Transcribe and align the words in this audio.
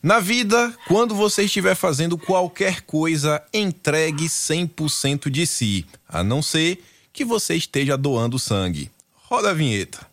Na 0.00 0.20
vida, 0.20 0.72
quando 0.86 1.12
você 1.12 1.44
estiver 1.44 1.74
fazendo 1.74 2.16
qualquer 2.16 2.82
coisa, 2.82 3.42
entregue 3.52 4.26
100% 4.26 5.28
de 5.28 5.44
si, 5.44 5.84
a 6.08 6.22
não 6.22 6.40
ser 6.40 6.84
que 7.12 7.24
você 7.24 7.56
esteja 7.56 7.96
doando 7.96 8.38
sangue. 8.38 8.92
Roda 9.24 9.50
a 9.50 9.52
vinheta. 9.52 10.07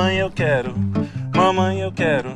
Mamãe, 0.00 0.16
eu 0.16 0.30
quero, 0.30 0.74
mamãe, 1.36 1.80
eu 1.80 1.92
quero, 1.92 2.34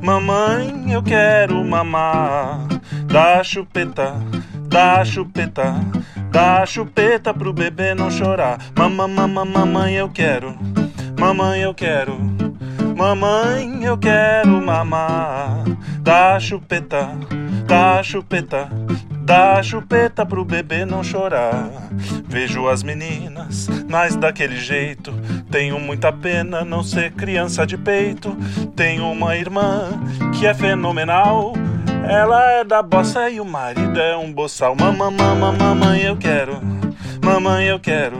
mamãe, 0.00 0.92
eu 0.92 1.02
quero 1.02 1.64
mamar. 1.64 2.60
Dá 3.08 3.42
chupeta, 3.42 4.14
dá 4.68 5.04
chupeta, 5.04 5.74
dá 6.30 6.64
chupeta 6.64 7.34
pro 7.34 7.52
bebê 7.52 7.92
não 7.92 8.08
chorar. 8.08 8.60
Mamãe, 8.78 9.08
mamãe, 9.08 9.44
mamãe, 9.44 9.94
eu 9.94 10.08
quero, 10.08 10.56
mamãe, 11.18 11.60
eu 11.62 11.74
quero, 11.74 12.20
mamãe, 12.96 13.82
eu 13.82 13.98
quero 13.98 14.64
mamar. 14.64 15.64
Dá 16.02 16.38
chupeta, 16.38 17.08
dá 17.66 18.00
chupeta, 18.00 18.68
Dá 19.26 19.60
chupeta 19.60 20.24
pro 20.24 20.44
bebê 20.44 20.84
não 20.84 21.02
chorar. 21.02 21.68
Vejo 22.28 22.68
as 22.68 22.84
meninas, 22.84 23.66
mas 23.88 24.14
daquele 24.14 24.54
jeito. 24.54 25.12
Tenho 25.50 25.80
muita 25.80 26.12
pena 26.12 26.64
não 26.64 26.84
ser 26.84 27.10
criança 27.10 27.66
de 27.66 27.76
peito. 27.76 28.36
Tenho 28.76 29.10
uma 29.10 29.36
irmã 29.36 29.90
que 30.38 30.46
é 30.46 30.54
fenomenal. 30.54 31.54
Ela 32.08 32.52
é 32.52 32.62
da 32.62 32.80
bossa 32.80 33.28
e 33.28 33.40
o 33.40 33.44
marido 33.44 33.98
é 33.98 34.16
um 34.16 34.32
boçal. 34.32 34.76
Mamãe, 34.76 35.10
mamãe, 35.10 35.58
mamãe, 35.58 36.02
eu 36.02 36.16
quero. 36.16 36.60
Mamãe, 37.20 37.66
eu 37.66 37.80
quero. 37.80 38.18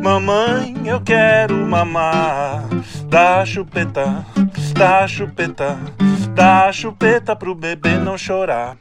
Mamãe, 0.00 0.76
eu 0.84 1.00
quero 1.00 1.66
mamar. 1.66 2.62
Dá 3.08 3.44
chupeta, 3.44 4.24
dá 4.72 5.06
chupeta, 5.08 5.76
dá 6.32 6.72
chupeta 6.72 7.34
pro 7.34 7.56
bebê 7.56 7.96
não 7.98 8.16
chorar. 8.16 8.76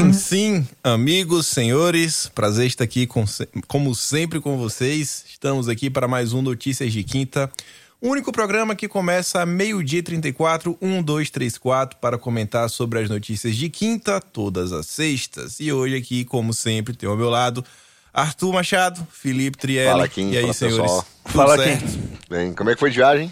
Sim, 0.00 0.12
sim, 0.14 0.68
amigos, 0.82 1.46
senhores, 1.46 2.26
prazer 2.34 2.66
estar 2.66 2.84
aqui 2.84 3.06
com, 3.06 3.22
como 3.68 3.94
sempre 3.94 4.40
com 4.40 4.56
vocês. 4.56 5.26
Estamos 5.28 5.68
aqui 5.68 5.90
para 5.90 6.08
mais 6.08 6.32
um 6.32 6.40
Notícias 6.40 6.90
de 6.90 7.04
Quinta, 7.04 7.52
o 8.00 8.08
único 8.08 8.32
programa 8.32 8.74
que 8.74 8.88
começa 8.88 9.44
meio-dia 9.44 10.02
34, 10.02 10.78
1, 10.80 11.02
2, 11.02 11.28
3, 11.28 11.58
4, 11.58 11.98
para 11.98 12.16
comentar 12.16 12.70
sobre 12.70 13.00
as 13.00 13.10
notícias 13.10 13.54
de 13.54 13.68
quinta, 13.68 14.22
todas 14.22 14.72
as 14.72 14.86
sextas. 14.86 15.60
E 15.60 15.70
hoje 15.70 15.96
aqui, 15.96 16.24
como 16.24 16.54
sempre, 16.54 16.96
tem 16.96 17.06
ao 17.06 17.14
meu 17.14 17.28
lado 17.28 17.62
Arthur 18.10 18.54
Machado, 18.54 19.06
Felipe 19.12 19.58
Trielli. 19.58 19.90
Fala, 19.90 20.08
Kim. 20.08 20.30
E 20.30 20.38
aí, 20.38 20.42
Fala, 20.44 20.54
senhores? 20.54 21.04
Fala? 21.26 21.58
Kim. 21.58 22.08
Bem, 22.30 22.54
como 22.54 22.70
é 22.70 22.74
que 22.74 22.80
foi 22.80 22.88
de 22.88 22.96
viagem? 22.96 23.30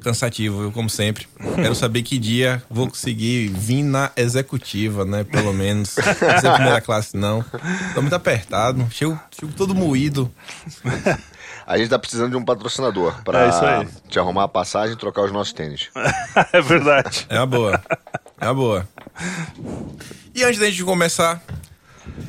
Cansativo, 0.00 0.62
eu, 0.62 0.72
como 0.72 0.88
sempre. 0.90 1.26
Quero 1.54 1.74
saber 1.74 2.02
que 2.02 2.18
dia 2.18 2.62
vou 2.70 2.88
conseguir 2.88 3.48
vir 3.48 3.82
na 3.82 4.10
executiva, 4.16 5.04
né? 5.04 5.24
Pelo 5.24 5.52
menos. 5.52 5.96
Não 5.96 6.38
ser 6.40 6.52
primeira 6.52 6.80
classe, 6.80 7.16
não. 7.16 7.44
Tô 7.94 8.00
muito 8.02 8.14
apertado. 8.14 8.86
Chego, 8.90 9.18
chego 9.38 9.52
todo 9.52 9.74
moído. 9.74 10.30
A 11.66 11.78
gente 11.78 11.88
tá 11.88 11.98
precisando 11.98 12.30
de 12.32 12.36
um 12.36 12.44
patrocinador 12.44 13.14
É 13.18 13.22
pra 13.22 13.48
isso 13.48 13.64
aí. 13.64 13.88
te 14.08 14.18
arrumar 14.18 14.44
a 14.44 14.48
passagem 14.48 14.94
e 14.94 14.98
trocar 14.98 15.22
os 15.22 15.32
nossos 15.32 15.52
tênis. 15.52 15.88
é 16.52 16.60
verdade. 16.60 17.26
É 17.28 17.38
uma 17.38 17.46
boa. 17.46 17.82
É 18.40 18.44
uma 18.46 18.54
boa. 18.54 18.88
E 20.34 20.44
antes 20.44 20.58
da 20.60 20.66
gente 20.68 20.84
começar, 20.84 21.42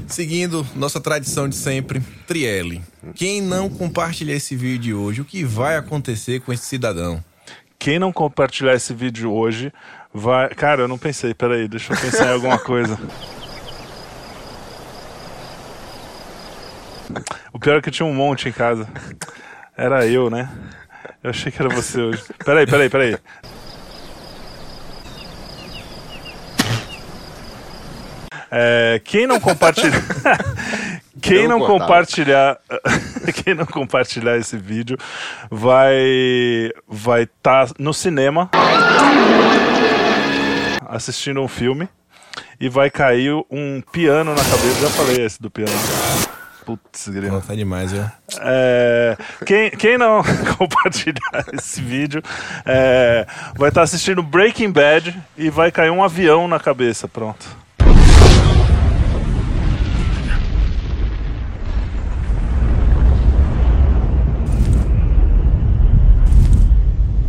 seguindo 0.08 0.66
nossa 0.75 1.00
tradição 1.00 1.47
de 1.47 1.56
sempre, 1.56 2.02
Trielle. 2.28 2.81
Quem 3.13 3.41
não 3.41 3.69
compartilhar 3.69 4.36
esse 4.36 4.56
vídeo 4.56 4.80
de 4.80 4.94
hoje, 4.94 5.22
o 5.22 5.25
que 5.25 5.44
vai 5.44 5.78
acontecer 5.78 6.41
com 6.41 6.52
esse 6.52 6.66
cidadão? 6.66 7.24
Quem 7.78 8.00
não 8.00 8.12
compartilhar 8.12 8.74
esse 8.74 8.94
vídeo 8.94 9.31
hoje 9.31 9.72
vai. 10.14 10.50
Cara, 10.50 10.84
eu 10.84 10.88
não 10.88 10.97
pensei, 10.97 11.34
peraí, 11.34 11.68
deixa 11.68 11.94
eu 11.94 11.97
pensar 11.97 12.28
em 12.28 12.34
alguma 12.34 12.58
coisa. 12.58 12.97
O 17.53 17.59
pior 17.59 17.78
é 17.78 17.81
que 17.81 17.91
tinha 17.91 18.06
um 18.06 18.14
monte 18.14 18.50
em 18.50 18.52
casa. 18.52 18.88
Era 19.78 20.06
eu, 20.08 20.30
né? 20.30 20.50
Eu 21.24 21.30
achei 21.30 21.52
que 21.52 21.62
era 21.62 21.74
você 21.74 22.02
hoje. 22.02 22.24
Peraí, 22.44 22.66
peraí, 22.66 22.90
peraí. 22.90 23.18
É, 28.58 29.02
quem 29.04 29.28
não 29.28 29.38
compartilhar. 29.38 30.02
Quem 31.22 31.48
não 31.48 31.60
compartilhar. 31.60 32.58
Quem 33.44 33.56
não 33.56 33.66
compartilhar 33.66 34.38
esse 34.38 34.58
vídeo 34.58 34.98
vai 35.50 36.72
vai 36.88 37.24
estar 37.24 37.70
no 37.80 37.94
cinema 37.94 38.50
assistindo 40.88 41.42
um 41.42 41.48
filme 41.48 41.90
e 42.60 42.70
vai 42.70 42.92
cair 42.92 43.34
um 43.50 43.82
piano 43.92 44.32
na 44.32 44.44
cabeça. 44.44 44.82
Já 44.82 44.90
falei 44.90 45.26
esse 45.26 45.42
do 45.42 45.50
piano. 45.50 45.72
Putz, 46.66 47.10
grilo. 47.10 47.42
Tá 47.42 47.56
demais, 47.56 47.92
viu? 47.92 48.06
É, 48.40 49.18
quem, 49.46 49.70
quem 49.72 49.98
não 49.98 50.22
compartilhar 50.58 51.46
esse 51.54 51.82
vídeo 51.82 52.22
é, 52.66 53.26
vai 53.56 53.70
estar 53.70 53.82
assistindo 53.82 54.24
Breaking 54.24 54.72
Bad 54.72 55.18
e 55.38 55.50
vai 55.50 55.72
cair 55.72 55.92
um 55.92 56.04
avião 56.04 56.48
na 56.48 56.60
cabeça. 56.60 57.08
Pronto. 57.08 57.66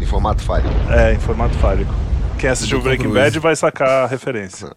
Em 0.06 0.08
formato 0.26 0.42
falho. 0.42 0.68
É, 0.90 1.12
em 1.12 1.20
formato 1.20 1.54
fálico. 1.58 1.94
Quem 2.38 2.50
assistiu 2.50 2.82
Breaking. 2.82 3.12
Bad 3.12 3.38
vai 3.38 3.54
sacar 3.54 4.04
a 4.04 4.06
referência. 4.06 4.72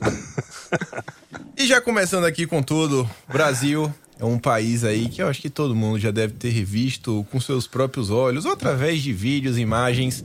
E 1.54 1.66
já 1.66 1.80
começando 1.80 2.24
aqui 2.24 2.46
com 2.46 2.62
tudo, 2.62 3.08
Brasil 3.28 3.92
é 4.18 4.24
um 4.24 4.38
país 4.38 4.84
aí 4.84 5.08
que 5.08 5.22
eu 5.22 5.28
acho 5.28 5.40
que 5.40 5.50
todo 5.50 5.76
mundo 5.76 5.98
já 5.98 6.10
deve 6.10 6.32
ter 6.32 6.64
visto 6.64 7.26
com 7.30 7.38
seus 7.38 7.66
próprios 7.66 8.10
olhos, 8.10 8.46
ou 8.46 8.52
através 8.52 9.02
de 9.02 9.12
vídeos, 9.12 9.58
imagens, 9.58 10.24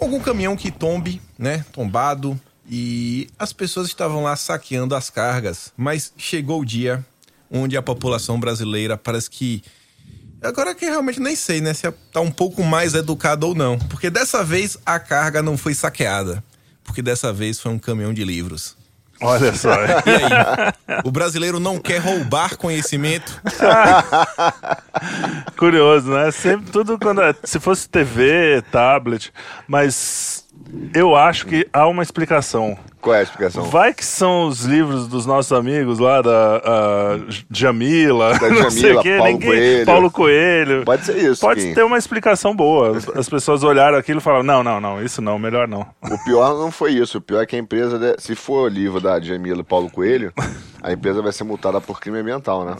algum 0.00 0.20
caminhão 0.20 0.56
que 0.56 0.70
tombe, 0.70 1.20
né, 1.38 1.64
tombado, 1.72 2.38
e 2.68 3.28
as 3.38 3.52
pessoas 3.52 3.88
estavam 3.88 4.22
lá 4.22 4.36
saqueando 4.36 4.94
as 4.94 5.10
cargas, 5.10 5.72
mas 5.76 6.12
chegou 6.16 6.60
o 6.60 6.66
dia 6.66 7.04
onde 7.50 7.76
a 7.76 7.82
população 7.82 8.38
brasileira 8.38 8.96
parece 8.96 9.30
que 9.30 9.62
Agora 10.42 10.74
que 10.74 10.84
eu 10.86 10.90
realmente 10.90 11.20
nem 11.20 11.36
sei, 11.36 11.60
né, 11.60 11.74
se 11.74 11.90
tá 12.12 12.20
um 12.20 12.30
pouco 12.30 12.62
mais 12.62 12.94
educada 12.94 13.44
ou 13.46 13.54
não, 13.54 13.78
porque 13.78 14.08
dessa 14.10 14.42
vez 14.42 14.78
a 14.86 14.98
carga 14.98 15.42
não 15.42 15.56
foi 15.58 15.74
saqueada, 15.74 16.42
porque 16.82 17.02
dessa 17.02 17.30
vez 17.32 17.60
foi 17.60 17.72
um 17.72 17.78
caminhão 17.78 18.14
de 18.14 18.24
livros. 18.24 18.74
Olha 19.22 19.54
só. 19.54 19.68
E 19.74 20.08
aí? 20.08 21.02
O 21.04 21.10
brasileiro 21.10 21.60
não 21.60 21.78
quer 21.78 21.98
roubar 21.98 22.56
conhecimento? 22.56 23.38
Curioso, 25.58 26.10
né? 26.10 26.30
Sempre 26.30 26.70
tudo 26.70 26.98
quando. 26.98 27.22
é- 27.22 27.34
Se 27.44 27.58
fosse 27.60 27.88
TV, 27.88 28.62
tablet. 28.72 29.32
Mas 29.68 30.39
eu 30.94 31.14
acho 31.16 31.46
que 31.46 31.66
há 31.72 31.86
uma 31.86 32.02
explicação. 32.02 32.76
Qual 33.00 33.14
é 33.16 33.20
a 33.20 33.22
explicação? 33.22 33.62
Vai 33.64 33.94
que 33.94 34.04
são 34.04 34.46
os 34.46 34.60
livros 34.66 35.08
dos 35.08 35.24
nossos 35.24 35.50
amigos 35.52 35.98
lá 35.98 36.20
da 36.20 36.56
a 36.62 37.18
Jamila, 37.50 38.38
Da 38.38 38.48
não 38.50 38.70
sei 38.70 38.92
Jamila, 38.94 39.00
o 39.00 39.02
quê, 39.02 39.16
Paulo 39.16 39.32
ninguém, 39.32 39.48
Coelho. 39.48 39.86
Paulo 39.86 40.10
Coelho. 40.10 40.84
Pode 40.84 41.06
ser 41.06 41.16
isso, 41.16 41.40
Pode 41.40 41.62
Kim. 41.62 41.74
ter 41.74 41.82
uma 41.82 41.96
explicação 41.96 42.54
boa. 42.54 42.98
As 43.14 43.26
pessoas 43.26 43.62
olharam 43.64 43.96
aquilo 43.96 44.18
e 44.18 44.22
falaram: 44.22 44.42
não, 44.44 44.62
não, 44.62 44.80
não, 44.82 45.02
isso 45.02 45.22
não, 45.22 45.38
melhor 45.38 45.66
não. 45.66 45.86
O 46.02 46.24
pior 46.24 46.58
não 46.58 46.70
foi 46.70 46.92
isso. 46.92 47.16
O 47.16 47.20
pior 47.22 47.40
é 47.42 47.46
que 47.46 47.56
a 47.56 47.58
empresa, 47.58 47.98
de- 47.98 48.20
se 48.20 48.34
for 48.34 48.64
o 48.64 48.68
livro 48.68 49.00
da 49.00 49.18
Jamila 49.18 49.60
e 49.60 49.64
Paulo 49.64 49.88
Coelho, 49.90 50.30
a 50.82 50.92
empresa 50.92 51.22
vai 51.22 51.32
ser 51.32 51.44
multada 51.44 51.80
por 51.80 52.00
crime 52.00 52.18
ambiental, 52.18 52.66
né? 52.66 52.76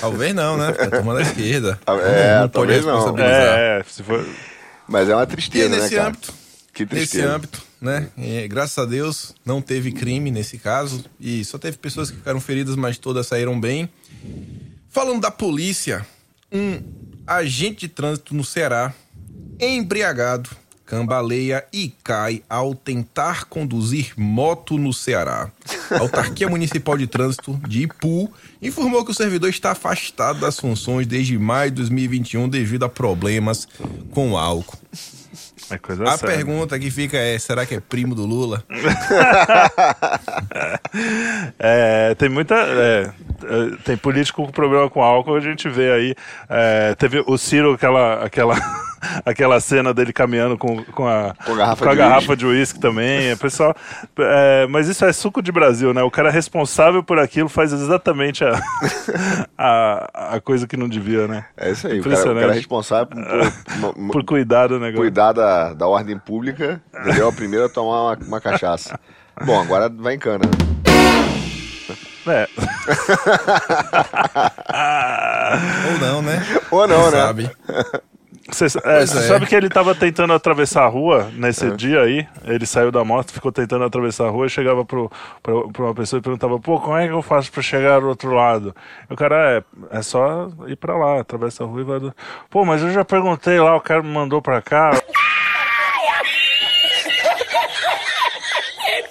Talvez 0.00 0.34
não, 0.34 0.56
né? 0.56 0.72
Porque 0.72 0.82
a 0.84 0.90
turma 0.90 1.14
da 1.14 1.20
esquerda. 1.20 1.78
É, 1.86 2.40
não 2.40 2.48
talvez 2.48 2.84
não. 2.84 3.18
É, 3.18 3.80
é, 3.80 3.82
se 3.86 4.02
for. 4.02 4.24
Mas 4.88 5.08
é 5.08 5.14
uma 5.14 5.24
E 5.24 5.26
tristeza, 5.26 5.68
né, 5.68 5.76
nesse 5.82 5.94
cara? 5.96 6.08
âmbito, 6.08 6.32
Que 6.72 6.82
nesse 6.84 6.96
tristeza. 6.96 7.34
âmbito, 7.34 7.62
né? 7.80 8.08
e, 8.16 8.46
graças 8.48 8.78
a 8.78 8.84
Deus 8.84 9.34
não 9.44 9.60
teve 9.60 9.92
crime 9.92 10.30
nesse 10.30 10.58
caso 10.58 11.04
e 11.20 11.44
só 11.44 11.58
teve 11.58 11.76
pessoas 11.76 12.10
que 12.10 12.16
ficaram 12.16 12.40
feridas, 12.40 12.76
mas 12.76 12.98
todas 12.98 13.26
saíram 13.26 13.58
bem. 13.60 13.88
Falando 14.90 15.20
da 15.20 15.30
polícia, 15.30 16.06
um 16.52 16.80
agente 17.26 17.80
de 17.80 17.88
trânsito 17.88 18.34
no 18.34 18.44
Ceará, 18.44 18.94
embriagado, 19.60 20.50
cambaleia 20.84 21.64
e 21.72 21.92
cai 22.04 22.42
ao 22.48 22.74
tentar 22.74 23.46
conduzir 23.46 24.12
moto 24.16 24.78
no 24.78 24.92
Ceará. 24.92 25.50
A 25.90 25.98
Autarquia 26.00 26.48
Municipal 26.48 26.96
de 26.96 27.06
Trânsito 27.06 27.58
de 27.66 27.82
Ipu 27.82 28.30
informou 28.60 29.04
que 29.04 29.10
o 29.10 29.14
servidor 29.14 29.50
está 29.50 29.72
afastado 29.72 30.40
das 30.40 30.58
funções 30.58 31.06
desde 31.06 31.38
maio 31.38 31.70
de 31.70 31.76
2021 31.76 32.48
devido 32.48 32.84
a 32.84 32.88
problemas 32.88 33.66
com 34.10 34.36
álcool. 34.36 34.78
É 35.68 35.74
A 35.74 36.16
séria. 36.16 36.36
pergunta 36.36 36.78
que 36.78 36.90
fica 36.90 37.16
é: 37.16 37.36
será 37.38 37.66
que 37.66 37.74
é 37.74 37.80
primo 37.80 38.14
do 38.14 38.24
Lula? 38.24 38.62
É, 41.58 42.14
tem 42.14 42.28
muita. 42.28 42.54
é, 42.54 43.10
tem 43.84 43.96
político 43.96 44.44
com 44.44 44.50
problema 44.52 44.88
com 44.90 45.02
álcool, 45.02 45.34
a 45.36 45.40
gente 45.40 45.68
vê 45.68 45.90
aí. 45.92 46.14
é, 46.48 46.94
teve 46.94 47.22
o 47.26 47.36
Ciro, 47.36 47.72
aquela, 47.74 48.24
aquela, 48.24 48.54
aquela 49.24 49.60
cena 49.60 49.92
dele 49.92 50.12
caminhando 50.12 50.56
com, 50.56 50.82
com 50.84 51.06
a, 51.06 51.34
Com 51.44 51.52
a 51.52 51.56
garrafa 51.56 51.84
com 51.84 51.90
a 51.90 51.92
de 51.92 51.98
garrafa 51.98 52.36
de 52.36 52.46
uísque 52.46 52.78
também. 52.80 53.30
É, 53.30 53.36
pessoal, 53.36 53.74
é, 54.18 54.66
mas 54.68 54.88
isso 54.88 55.04
é 55.04 55.12
suco 55.12 55.42
de 55.42 55.52
Brasil, 55.52 55.92
né? 55.94 56.02
O 56.02 56.10
cara 56.10 56.30
responsável 56.30 57.02
por 57.02 57.18
aquilo 57.18 57.48
faz 57.48 57.72
exatamente 57.72 58.44
a, 58.44 58.60
a, 59.56 60.34
a 60.36 60.40
coisa 60.40 60.66
que 60.66 60.76
não 60.76 60.88
devia, 60.88 61.26
né? 61.26 61.44
É 61.56 61.70
isso 61.70 61.86
aí. 61.86 62.00
O 62.00 62.04
cara, 62.04 62.20
o 62.20 62.34
cara 62.34 62.52
é 62.52 62.54
responsável 62.54 63.06
por, 63.06 63.94
por- 64.12 64.24
cuidar 64.24 64.66
do 64.68 64.78
negócio. 64.78 64.96
cuidar 64.98 65.32
da, 65.32 65.72
da 65.72 65.86
ordem 65.86 66.18
pública, 66.18 66.80
entendeu? 67.00 67.28
A 67.28 67.32
primeira 67.32 67.66
a 67.66 67.68
tomar 67.68 68.02
uma, 68.02 68.18
uma 68.26 68.40
cachaça. 68.40 68.98
Bom, 69.44 69.60
agora 69.60 69.88
vai 69.88 70.14
em 70.14 70.18
cana. 70.18 70.44
É. 72.26 72.48
Ou 75.92 75.98
não, 75.98 76.22
né? 76.22 76.42
Ou 76.70 76.86
não, 76.86 77.10
né? 77.10 77.18
Sabe? 77.18 77.50
Você 78.48 78.66
é, 78.84 79.02
é. 79.02 79.06
sabe 79.06 79.46
que 79.46 79.54
ele 79.54 79.68
tava 79.68 79.94
tentando 79.94 80.32
atravessar 80.32 80.84
a 80.84 80.88
rua 80.88 81.30
nesse 81.34 81.70
dia 81.72 82.02
aí? 82.02 82.26
Ele 82.44 82.64
saiu 82.64 82.92
da 82.92 83.04
moto, 83.04 83.32
ficou 83.32 83.50
tentando 83.50 83.84
atravessar 83.84 84.26
a 84.26 84.30
rua 84.30 84.46
e 84.46 84.50
chegava 84.50 84.84
pro, 84.84 85.10
pro, 85.42 85.70
pra 85.72 85.84
uma 85.84 85.94
pessoa 85.94 86.18
e 86.18 86.22
perguntava: 86.22 86.58
pô, 86.60 86.80
como 86.80 86.96
é 86.96 87.08
que 87.08 87.12
eu 87.12 87.22
faço 87.22 87.50
pra 87.50 87.62
chegar 87.62 88.00
do 88.00 88.08
outro 88.08 88.32
lado? 88.32 88.74
E 89.10 89.12
o 89.12 89.16
cara, 89.16 89.64
é, 89.90 89.98
é 89.98 90.02
só 90.02 90.48
ir 90.68 90.76
pra 90.76 90.96
lá, 90.96 91.20
atravessa 91.20 91.64
a 91.64 91.66
rua 91.66 91.80
e 91.80 91.84
vai. 91.84 91.98
Do... 91.98 92.14
Pô, 92.48 92.64
mas 92.64 92.82
eu 92.82 92.90
já 92.90 93.04
perguntei 93.04 93.60
lá, 93.60 93.76
o 93.76 93.80
cara 93.80 94.02
me 94.02 94.12
mandou 94.12 94.40
pra 94.40 94.62
cá. 94.62 94.92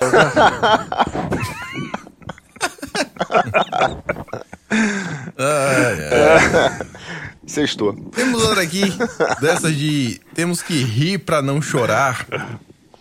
Sextou. 7.46 7.94
Temos 8.12 8.44
outra 8.44 8.62
aqui, 8.64 8.82
dessas 9.40 9.76
de 9.76 10.20
temos 10.34 10.62
que 10.62 10.84
rir 10.84 11.20
pra 11.20 11.42
não 11.42 11.62
chorar. 11.62 12.26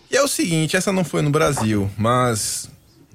E 0.09 0.15
é 0.15 0.21
o 0.21 0.27
seguinte, 0.27 0.77
essa 0.77 0.91
não 0.91 1.03
foi 1.03 1.21
no 1.21 1.29
Brasil, 1.29 1.89
mas 1.97 2.69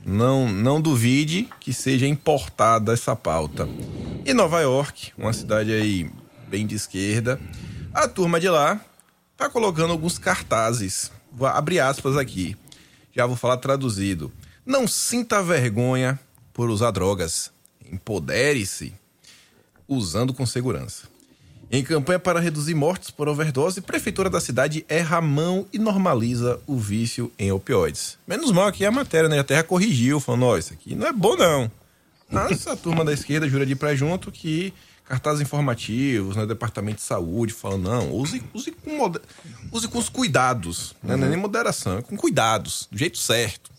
não 0.04 0.48
não 0.48 0.80
duvide 0.80 1.48
que 1.60 1.72
seja 1.72 2.06
importada 2.06 2.92
essa 2.92 3.14
pauta. 3.14 3.68
Em 4.26 4.34
Nova 4.34 4.60
York, 4.60 5.12
uma 5.16 5.32
cidade 5.32 5.72
aí 5.72 6.10
bem 6.48 6.66
de 6.66 6.74
esquerda, 6.74 7.40
a 7.94 8.08
turma 8.08 8.40
de 8.40 8.48
lá 8.48 8.80
tá 9.36 9.48
colocando 9.48 9.92
alguns 9.92 10.18
cartazes. 10.18 11.10
Vou 11.32 11.46
abrir 11.46 11.80
aspas 11.80 12.16
aqui. 12.16 12.56
Já 13.14 13.24
vou 13.26 13.36
falar 13.36 13.56
traduzido. 13.56 14.32
Não 14.66 14.86
sinta 14.86 15.42
vergonha 15.42 16.18
por 16.52 16.70
usar 16.70 16.91
drogas. 16.91 17.50
Empodere-se 17.91 18.93
usando 19.88 20.32
com 20.32 20.47
segurança. 20.47 21.08
Em 21.73 21.85
campanha 21.85 22.19
para 22.19 22.41
reduzir 22.41 22.75
mortes 22.75 23.11
por 23.11 23.29
overdose, 23.29 23.81
prefeitura 23.81 24.29
da 24.29 24.41
cidade 24.41 24.85
erra 24.88 25.20
mão 25.20 25.67
e 25.73 25.79
normaliza 25.79 26.61
o 26.67 26.76
vício 26.76 27.31
em 27.38 27.52
opioides. 27.52 28.19
Menos 28.26 28.50
mal 28.50 28.73
que 28.73 28.85
a 28.85 28.91
matéria, 28.91 29.29
né? 29.29 29.38
A 29.38 29.44
Terra 29.44 29.62
corrigiu, 29.62 30.19
falando, 30.19 30.47
ó, 30.47 30.58
isso 30.58 30.73
aqui 30.73 30.97
não 30.97 31.06
é 31.06 31.12
bom 31.12 31.37
não. 31.37 31.70
Mas 32.29 32.67
a 32.67 32.76
turma 32.76 33.05
da 33.05 33.12
esquerda 33.12 33.49
jura 33.49 33.64
de 33.64 33.76
pré 33.76 33.94
junto 33.94 34.32
que 34.32 34.73
cartazes 35.05 35.43
informativos, 35.43 36.37
né, 36.37 36.46
departamento 36.46 36.99
de 36.99 37.03
saúde, 37.03 37.53
falando, 37.53 37.91
não, 37.91 38.12
use, 38.12 38.41
use, 38.55 38.70
com, 38.70 38.96
moder- 38.96 39.23
use 39.73 39.88
com 39.88 39.99
os 39.99 40.08
cuidados, 40.08 40.94
né, 41.03 41.17
não 41.17 41.26
é 41.26 41.31
nem 41.31 41.38
moderação, 41.38 41.99
é 41.99 42.03
com 42.03 42.17
cuidados, 42.17 42.87
do 42.93 42.96
jeito 42.96 43.19
certo. 43.19 43.73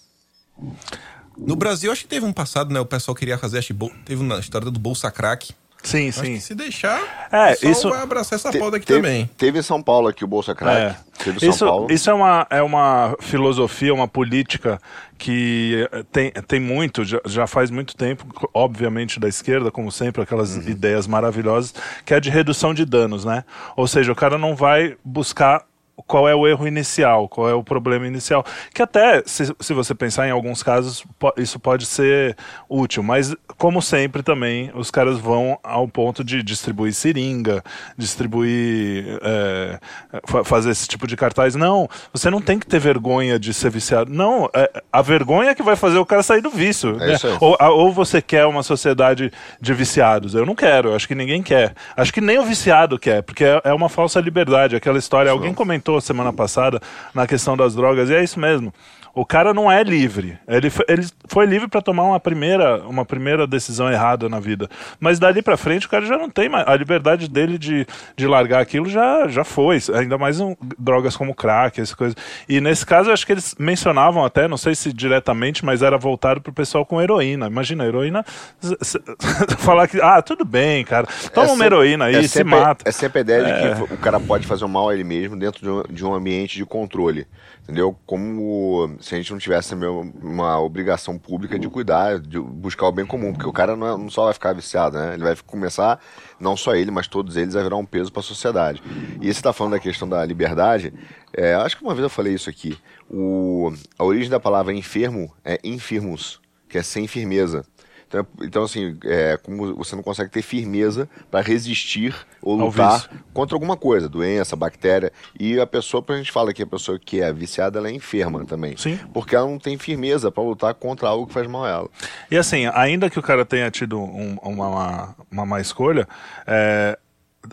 No 1.46 1.56
Brasil, 1.56 1.92
acho 1.92 2.02
que 2.04 2.08
teve 2.08 2.26
um 2.26 2.34
passado, 2.34 2.74
né, 2.74 2.80
o 2.80 2.86
pessoal 2.86 3.16
queria 3.16 3.38
fazer, 3.38 3.58
acho 3.60 3.74
teve 4.06 4.22
uma 4.22 4.38
história 4.40 4.70
do 4.70 4.80
Bolsa 4.80 5.10
Crack, 5.12 5.54
Sim, 5.84 6.10
Acho 6.10 6.20
sim. 6.20 6.34
que 6.36 6.42
se 6.42 6.54
deixar, 6.54 7.02
É, 7.32 7.54
o 7.54 7.58
pessoal 7.58 7.72
isso- 7.72 7.90
vai 7.90 8.02
abraçar 8.04 8.38
essa 8.38 8.54
pauta 8.56 8.78
aqui 8.78 8.86
teve, 8.86 9.02
também. 9.02 9.28
Teve 9.36 9.58
em 9.58 9.62
São 9.64 9.82
Paulo 9.82 10.10
aqui 10.10 10.24
o 10.24 10.28
Bolsa 10.28 10.54
Crack. 10.54 10.78
É. 10.80 10.96
Teve 11.24 11.38
em 11.38 11.40
São 11.40 11.50
Isso, 11.50 11.66
Paulo. 11.66 11.92
isso 11.92 12.08
é, 12.08 12.14
uma, 12.14 12.48
é 12.52 12.62
uma 12.62 13.18
filosofia, 13.20 13.92
uma 13.92 14.08
política 14.08 14.80
que 15.18 15.88
eh, 15.92 16.04
tem, 16.12 16.32
tem 16.48 16.60
muito, 16.60 17.04
já, 17.04 17.20
já 17.26 17.48
faz 17.48 17.72
muito 17.72 17.96
tempo, 17.98 18.28
obviamente 18.54 19.20
da 19.20 19.28
esquerda, 19.28 19.72
como 19.72 19.92
sempre, 19.92 20.22
aquelas 20.22 20.56
Uhum. 20.56 20.70
ideias 20.70 21.08
maravilhosas, 21.08 21.74
que 22.06 22.14
é 22.14 22.20
de 22.20 22.30
redução 22.30 22.76
de 22.76 22.86
danos, 22.86 23.26
né? 23.26 23.44
Ou 23.76 23.88
seja, 23.88 24.12
o 24.12 24.16
cara 24.16 24.38
não 24.38 24.56
vai 24.56 24.96
buscar 25.04 25.64
qual 26.08 26.28
é 26.28 26.36
o 26.36 26.48
erro 26.48 26.68
inicial, 26.68 27.28
qual 27.28 27.50
é 27.50 27.54
o 27.54 27.64
problema 27.64 28.08
inicial. 28.08 28.46
Que 28.74 28.82
até, 28.82 29.24
se, 29.26 29.54
se 29.60 29.74
você 29.74 29.94
pensar 29.96 30.28
em 30.28 30.32
alguns 30.32 30.62
casos, 30.64 31.04
po- 31.20 31.34
isso 31.38 31.60
pode 31.60 31.86
ser 31.86 32.36
útil, 32.70 33.04
mas 33.04 33.36
como 33.58 33.82
sempre 33.82 34.24
também, 34.24 34.72
os 34.76 34.90
caras 34.92 35.18
vão 35.18 35.58
ao 35.64 35.88
ponto 35.88 36.24
de 36.24 36.42
distribuir 36.44 36.94
seringa, 36.94 37.64
distribuir, 37.98 39.20
é, 39.22 39.80
fa- 40.26 40.44
fazer 40.44 40.72
esse 40.72 40.88
tipo 40.88 41.08
de 41.08 41.16
cartaz. 41.16 41.56
Não, 41.56 41.88
você 42.14 42.30
não 42.30 42.42
tem 42.42 42.60
que 42.60 42.66
ter 42.66 42.80
vergonha 42.80 43.40
de 43.40 43.54
ser 43.54 43.70
viciado. 43.70 44.12
Não, 44.12 44.50
é, 44.54 44.82
a 44.92 45.02
vergonha 45.02 45.50
é 45.52 45.56
que 45.56 45.64
vai 45.64 45.76
fazer 45.76 45.98
o 45.98 46.06
cara 46.06 46.24
sair 46.24 46.42
do 46.42 46.50
vício. 46.50 46.98
É 47.02 47.08
né? 47.08 47.18
Ou, 47.40 47.56
a- 47.60 47.70
ou 47.70 47.92
você 47.92 48.22
quer 48.22 48.46
uma 48.46 48.64
sociedade 48.64 49.32
de 49.60 49.74
viciados? 49.74 50.34
Eu 50.36 50.46
não 50.46 50.56
quero, 50.56 50.90
eu 50.90 50.96
acho 50.96 51.08
que 51.08 51.16
ninguém 51.16 51.42
quer. 51.44 51.74
Acho 51.96 52.14
que 52.14 52.22
nem 52.22 52.38
o 52.40 52.44
viciado 52.46 52.98
quer, 53.00 53.22
porque 53.24 53.44
é, 53.44 53.62
é 53.66 53.74
uma 53.74 53.90
falsa 53.90 54.20
liberdade. 54.20 54.76
Aquela 54.76 54.98
história, 54.98 55.32
alguém 55.32 55.54
comentou 55.54 55.91
semana 56.00 56.32
passada 56.32 56.80
na 57.14 57.28
questão 57.28 57.58
das 57.58 57.76
drogas, 57.76 58.10
e 58.10 58.14
é 58.14 58.24
isso 58.24 58.40
mesmo. 58.40 58.74
O 59.14 59.26
cara 59.26 59.54
não 59.54 59.72
é 59.72 59.84
livre. 59.84 60.38
Ele 60.48 60.70
foi, 60.70 60.86
ele 60.88 61.06
foi 61.28 61.46
livre 61.46 61.68
para 61.68 61.82
tomar 61.82 62.04
uma 62.04 62.20
primeira, 62.20 62.78
uma 62.88 63.06
primeira 63.06 63.46
decisão 63.46 63.92
errada 63.92 64.30
na 64.30 64.40
vida. 64.40 64.70
Mas 65.00 65.20
dali 65.20 65.42
para 65.42 65.58
frente 65.58 65.86
o 65.86 65.90
cara 65.90 66.06
já 66.06 66.18
não 66.18 66.30
tem 66.30 66.48
mais. 66.48 66.68
A 66.68 66.76
liberdade 66.76 67.28
dele 67.28 67.58
de, 67.58 67.86
de 68.16 68.28
largar 68.28 68.62
aquilo 68.62 68.90
já, 68.90 69.28
já 69.28 69.44
foi. 69.44 69.80
Ainda 69.96 70.18
mais 70.18 70.40
um, 70.40 70.56
drogas 70.80 71.18
como 71.18 71.36
crack, 71.36 71.82
essas 71.82 71.94
coisas. 71.94 72.16
E 72.48 72.62
nesse 72.62 72.86
caso 72.86 73.10
eu 73.10 73.14
acho 73.14 73.26
que 73.26 73.34
eles 73.34 73.56
mencionavam 73.60 74.24
até, 74.24 74.48
não 74.48 74.58
sei 74.58 74.76
se 74.76 74.94
diretamente, 74.94 75.66
mas 75.66 75.82
era 75.82 75.98
voltado 75.98 76.42
pro 76.42 76.54
pessoal 76.54 76.86
com 76.86 77.02
heroína. 77.02 77.48
Imagina, 77.48 77.86
heroína. 77.86 78.26
falar 79.60 79.88
que. 79.88 80.00
Ah, 80.02 80.22
tudo 80.22 80.46
bem, 80.46 80.86
cara. 80.86 81.08
Toma 81.34 81.50
É 81.50 81.52
uma 81.52 81.66
heroína 81.66 82.06
aí, 82.06 82.16
é 82.16 82.24
se 82.24 82.44
mata. 82.44 82.88
É 82.88 82.92
sempre 82.92 83.20
a 83.20 83.22
ideia 83.22 83.44
de 83.44 83.86
que 83.86 83.94
o 83.94 83.98
cara 83.98 84.20
pode 84.20 84.48
fazer 84.48 84.64
o 84.64 84.70
mal 84.70 84.90
a 84.90 84.94
ele 84.94 85.04
mesmo 85.04 85.38
dentro 85.38 85.62
de 85.62 85.70
um, 85.70 85.94
de 85.94 86.06
um 86.06 86.14
ambiente 86.14 86.56
de 86.56 86.66
controle. 86.66 87.28
Entendeu? 87.64 87.96
Como 88.06 88.98
se 89.02 89.14
a 89.16 89.18
gente 89.18 89.32
não 89.32 89.40
tivesse 89.40 89.74
uma 89.76 90.60
obrigação 90.60 91.18
pública 91.18 91.58
de 91.58 91.68
cuidar, 91.68 92.20
de 92.20 92.40
buscar 92.40 92.88
o 92.88 92.92
bem 92.92 93.06
comum. 93.06 93.34
Porque 93.34 93.48
o 93.48 93.54
cara 93.54 93.76
não, 93.76 93.88
é- 93.88 93.98
não 93.98 94.10
só 94.10 94.26
vai 94.26 94.34
ficar 94.34 94.54
viciado, 94.54 94.98
né? 94.98 95.14
Ele 95.14 95.24
vai 95.24 95.36
começar, 95.46 96.00
não 96.40 96.56
só 96.56 96.76
ele, 96.76 96.92
mas 96.92 97.08
todos 97.08 97.36
eles, 97.36 97.56
a 97.56 97.64
virar 97.64 97.78
um 97.78 97.86
peso 97.86 98.12
para 98.12 98.20
a 98.20 98.24
sociedade. 98.24 98.82
E 99.20 99.26
você 99.26 99.32
está 99.32 99.52
falando 99.52 99.74
da 99.74 99.80
questão 99.80 100.08
da 100.08 100.24
liberdade. 100.26 100.94
é, 101.36 101.54
acho 101.56 101.78
que 101.78 101.84
uma 101.84 101.94
vez 101.94 102.04
eu 102.04 102.10
falei 102.10 102.34
isso 102.34 102.50
aqui. 102.50 102.78
O, 103.10 103.72
a 103.98 104.04
origem 104.04 104.30
da 104.30 104.40
palavra 104.40 104.74
enfermo 104.74 105.34
é 105.46 105.60
infirmus, 105.64 106.40
que 106.70 106.78
é 106.78 106.84
sem 106.84 107.08
firmeza. 107.08 107.66
Então, 108.12 108.28
então, 108.42 108.64
assim, 108.64 108.98
é, 109.06 109.38
como 109.38 109.74
você 109.76 109.96
não 109.96 110.04
consegue 110.04 110.30
ter 110.30 110.42
firmeza 110.42 111.08
para 111.32 111.40
resistir 111.40 112.14
ou 112.42 112.58
lutar 112.66 113.10
contra 113.34 113.56
alguma 113.56 113.78
coisa, 113.78 114.10
doença, 114.10 114.54
bactéria. 114.54 115.14
E 115.40 115.58
a 115.62 115.66
pessoa, 115.66 116.04
a 116.10 116.18
gente 116.18 116.30
fala 116.32 116.54
que 116.54 116.62
a 116.62 116.68
pessoa 116.68 117.00
que 117.00 117.22
é 117.22 117.32
viciada, 117.32 117.80
ela 117.80 117.88
é 117.88 117.92
enferma 117.94 118.44
também. 118.44 118.76
Sim. 118.76 119.00
Porque 119.14 119.34
ela 119.34 119.48
não 119.48 119.58
tem 119.58 119.78
firmeza 119.78 120.30
para 120.30 120.44
lutar 120.44 120.74
contra 120.74 121.08
algo 121.08 121.26
que 121.26 121.34
faz 121.34 121.48
mal 121.48 121.64
a 121.64 121.70
ela. 121.70 121.90
E 122.30 122.36
assim, 122.38 122.66
ainda 122.74 123.10
que 123.10 123.18
o 123.18 123.22
cara 123.22 123.46
tenha 123.46 123.72
tido 123.72 123.98
um- 123.98 124.38
uma, 124.42 124.68
uma, 124.68 125.16
uma 125.32 125.46
má 125.46 125.62
escolha, 125.62 126.06
é, 126.46 127.00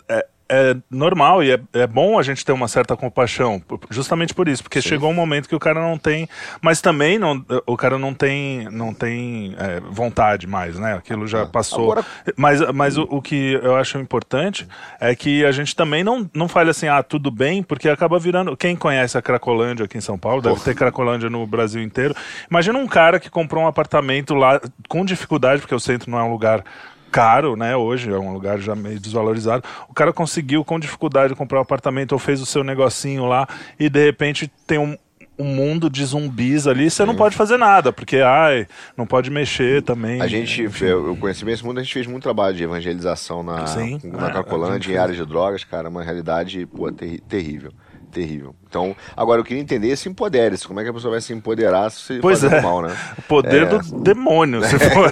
é, 0.09 0.27
é 0.51 0.75
normal 0.89 1.43
e 1.43 1.51
é, 1.51 1.59
é 1.73 1.85
bom 1.87 2.17
a 2.17 2.23
gente 2.23 2.43
ter 2.43 2.51
uma 2.51 2.67
certa 2.67 2.97
compaixão, 2.97 3.61
justamente 3.89 4.33
por 4.33 4.47
isso, 4.47 4.63
porque 4.63 4.81
chegou 4.81 5.09
um 5.09 5.13
momento 5.13 5.47
que 5.47 5.55
o 5.55 5.59
cara 5.59 5.79
não 5.79 5.97
tem, 5.97 6.27
mas 6.61 6.81
também 6.81 7.19
não, 7.19 7.45
o 7.67 7.77
cara 7.77 7.97
não 7.99 8.13
tem, 8.13 8.65
não 8.71 8.93
tem 8.93 9.55
é, 9.57 9.79
vontade 9.79 10.47
mais, 10.47 10.77
né? 10.79 10.93
Aquilo 10.95 11.27
já 11.27 11.45
passou. 11.45 11.91
Agora- 11.91 12.05
Mas, 12.35 12.59
mas 12.73 12.97
o, 12.97 13.03
o 13.09 13.21
que 13.21 13.53
eu 13.61 13.75
acho 13.75 13.97
importante 13.99 14.67
é 14.99 15.15
que 15.15 15.45
a 15.45 15.51
gente 15.51 15.75
também 15.75 16.03
não, 16.03 16.29
não 16.33 16.47
fale 16.47 16.69
assim, 16.71 16.87
ah, 16.87 17.03
tudo 17.03 17.29
bem, 17.29 17.61
porque 17.61 17.87
acaba 17.89 18.17
virando. 18.19 18.57
Quem 18.57 18.75
conhece 18.75 19.17
a 19.17 19.21
Cracolândia 19.21 19.85
aqui 19.85 19.97
em 19.97 20.01
São 20.01 20.17
Paulo, 20.17 20.41
deve 20.41 20.59
ter 20.61 20.75
Cracolândia 20.75 21.29
no 21.29 21.45
Brasil 21.45 21.81
inteiro. 21.81 22.15
Imagina 22.49 22.79
um 22.79 22.87
cara 22.87 23.19
que 23.19 23.29
comprou 23.29 23.63
um 23.63 23.67
apartamento 23.67 24.33
lá 24.33 24.59
com 24.87 25.05
dificuldade, 25.05 25.61
porque 25.61 25.75
o 25.75 25.79
centro 25.79 26.09
não 26.09 26.17
é 26.19 26.23
um 26.23 26.31
lugar 26.31 26.63
caro, 27.09 27.55
né? 27.55 27.75
Hoje 27.75 28.09
é 28.11 28.17
um 28.17 28.31
lugar 28.31 28.59
já 28.59 28.75
meio 28.75 28.99
desvalorizado. 28.99 29.63
O 29.89 29.93
cara 29.93 30.13
conseguiu 30.13 30.63
com 30.63 30.79
dificuldade 30.79 31.35
comprar 31.35 31.59
um 31.59 31.61
apartamento 31.63 32.13
ou 32.13 32.19
fez 32.19 32.41
o 32.41 32.45
seu 32.45 32.63
negocinho 32.63 33.25
lá 33.25 33.47
e 33.79 33.89
de 33.89 34.05
repente 34.05 34.49
tem 34.65 34.77
um, 34.77 34.95
um 35.37 35.45
mundo 35.45 35.89
de 35.89 36.03
zumbis 36.03 36.67
ali, 36.67 36.89
você 36.91 37.05
não 37.05 37.15
pode 37.15 37.35
fazer 37.35 37.55
nada, 37.57 37.93
porque 37.93 38.17
ai, 38.17 38.67
não 38.97 39.05
pode 39.07 39.29
mexer 39.31 39.81
também. 39.81 40.21
A 40.21 40.27
gente, 40.27 40.69
eu, 40.81 41.07
eu 41.07 41.15
conheci 41.15 41.45
bem 41.45 41.53
esse 41.53 41.63
mundo, 41.65 41.79
a 41.79 41.83
gente 41.83 41.93
fez 41.93 42.05
muito 42.07 42.23
trabalho 42.23 42.55
de 42.55 42.63
evangelização 42.63 43.41
na, 43.41 43.65
Sim. 43.67 43.99
na 44.03 44.27
É, 44.27 44.31
Cracolândia, 44.31 44.91
em 44.93 44.97
áreas 44.97 45.17
de 45.17 45.25
drogas, 45.25 45.63
cara, 45.63 45.87
uma 45.87 46.03
realidade 46.03 46.65
pô, 46.65 46.91
terri- 46.91 47.21
terrível. 47.21 47.71
Terrível. 48.11 48.55
Então, 48.67 48.95
agora 49.15 49.39
eu 49.39 49.45
queria 49.45 49.61
entender 49.61 49.87
esse 49.89 50.09
empodere-se. 50.09 50.67
Como 50.67 50.79
é 50.79 50.83
que 50.83 50.89
a 50.89 50.93
pessoa 50.93 51.11
vai 51.11 51.21
se 51.21 51.31
empoderar 51.33 51.89
se 51.91 52.19
Pois 52.19 52.41
fazer 52.41 52.55
é. 52.55 52.61
mal, 52.61 52.81
né? 52.81 52.95
O 53.17 53.21
poder 53.29 53.63
É. 53.63 53.65
do 53.65 53.79
demônio, 54.01 54.63
se 54.63 54.77
for. 54.79 55.11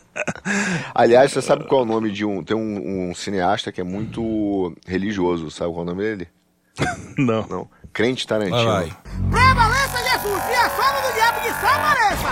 Aliás, 0.94 1.30
você 1.32 1.42
sabe 1.42 1.66
qual 1.66 1.80
é 1.82 1.84
o 1.84 1.86
nome 1.86 2.10
de 2.10 2.24
um. 2.24 2.42
Tem 2.42 2.56
um, 2.56 3.10
um 3.10 3.14
cineasta 3.14 3.70
que 3.72 3.80
é 3.80 3.84
muito 3.84 4.74
religioso, 4.86 5.50
sabe 5.50 5.70
qual 5.72 5.80
é 5.80 5.82
o 5.82 5.86
nome 5.94 6.02
dele? 6.02 6.28
não. 7.18 7.46
Não. 7.48 7.68
Crente 7.92 8.26
Vai, 8.28 8.38
Tarantino. 8.38 8.70
vai. 8.70 8.92
Prevaleça 9.30 9.98
Jesus 9.98 10.42
e 10.48 10.54
a 10.54 10.70
sombra 10.70 11.02
do 11.08 11.14
diabo 11.14 11.38
apareça. 11.62 12.28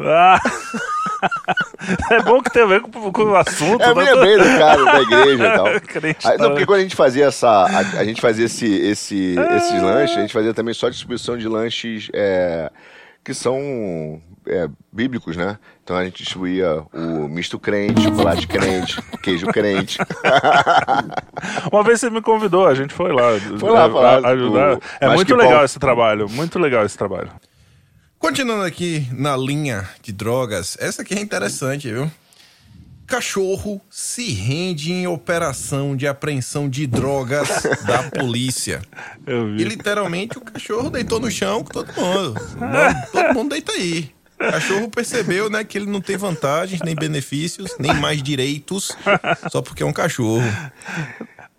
Ah. 0.00 0.40
é 2.10 2.22
bom 2.22 2.40
que 2.42 2.50
tem 2.50 2.62
a 2.62 2.66
ver 2.66 2.80
com, 2.80 3.12
com 3.12 3.22
o 3.24 3.36
assunto. 3.36 3.82
É, 3.82 3.94
né? 3.94 4.14
do 4.14 4.58
cara 4.58 4.84
da 4.84 5.00
igreja 5.02 5.44
e 5.46 5.52
tal. 5.56 5.66
Aí, 6.30 6.38
não, 6.38 6.50
porque 6.50 6.66
quando 6.66 6.80
a 6.80 6.82
gente 6.82 6.96
fazia 6.96 7.26
essa. 7.26 7.48
A, 7.48 7.78
a 8.00 8.04
gente 8.04 8.20
fazia 8.20 8.46
esse, 8.46 8.66
esse, 8.66 9.34
esses 9.56 9.82
lanches, 9.82 10.16
a 10.16 10.20
gente 10.20 10.32
fazia 10.32 10.54
também 10.54 10.74
só 10.74 10.88
distribuição 10.88 11.36
de 11.36 11.48
lanches 11.48 12.08
é, 12.14 12.70
que 13.24 13.34
são 13.34 14.20
é, 14.46 14.68
bíblicos, 14.92 15.36
né? 15.36 15.58
Então 15.84 15.96
a 15.96 16.04
gente 16.04 16.18
distribuía 16.22 16.82
o 16.92 17.28
misto 17.28 17.58
crente, 17.58 18.02
chocolate 18.02 18.46
crente, 18.46 19.00
queijo 19.22 19.46
crente. 19.46 19.98
Uma 21.72 21.82
vez 21.82 22.00
você 22.00 22.10
me 22.10 22.20
convidou, 22.20 22.66
a 22.66 22.74
gente 22.74 22.92
foi 22.94 23.12
lá. 23.12 23.22
Foi 23.58 23.70
lá 23.70 23.84
é, 23.84 24.26
a- 24.26 24.28
ajudar. 24.32 24.74
do- 24.76 24.82
É 25.00 25.06
Mas 25.06 25.16
muito 25.16 25.34
legal 25.34 25.58
bom. 25.58 25.64
esse 25.64 25.78
trabalho, 25.78 26.28
muito 26.28 26.58
legal 26.58 26.84
esse 26.84 26.96
trabalho. 26.96 27.30
Continuando 28.18 28.64
aqui 28.64 29.06
na 29.12 29.36
linha 29.36 29.88
de 30.02 30.12
drogas, 30.12 30.76
essa 30.80 31.02
aqui 31.02 31.14
é 31.14 31.20
interessante, 31.20 31.88
viu? 31.90 32.10
Cachorro 33.06 33.80
se 33.88 34.32
rende 34.32 34.92
em 34.92 35.06
operação 35.06 35.96
de 35.96 36.06
apreensão 36.06 36.68
de 36.68 36.86
drogas 36.86 37.48
da 37.86 38.02
polícia. 38.10 38.82
Eu 39.26 39.56
E 39.56 39.64
literalmente 39.64 40.36
o 40.36 40.40
cachorro 40.40 40.90
deitou 40.90 41.20
no 41.20 41.30
chão 41.30 41.62
com 41.62 41.70
todo 41.70 41.92
mundo. 41.94 42.34
Todo 43.12 43.34
mundo 43.34 43.50
deita 43.50 43.72
aí. 43.72 44.10
O 44.34 44.50
cachorro 44.50 44.88
percebeu, 44.90 45.48
né, 45.48 45.64
que 45.64 45.78
ele 45.78 45.86
não 45.86 46.00
tem 46.00 46.16
vantagens, 46.16 46.82
nem 46.82 46.94
benefícios, 46.94 47.76
nem 47.78 47.94
mais 47.94 48.22
direitos, 48.22 48.96
só 49.50 49.62
porque 49.62 49.82
é 49.82 49.86
um 49.86 49.92
cachorro. 49.92 50.44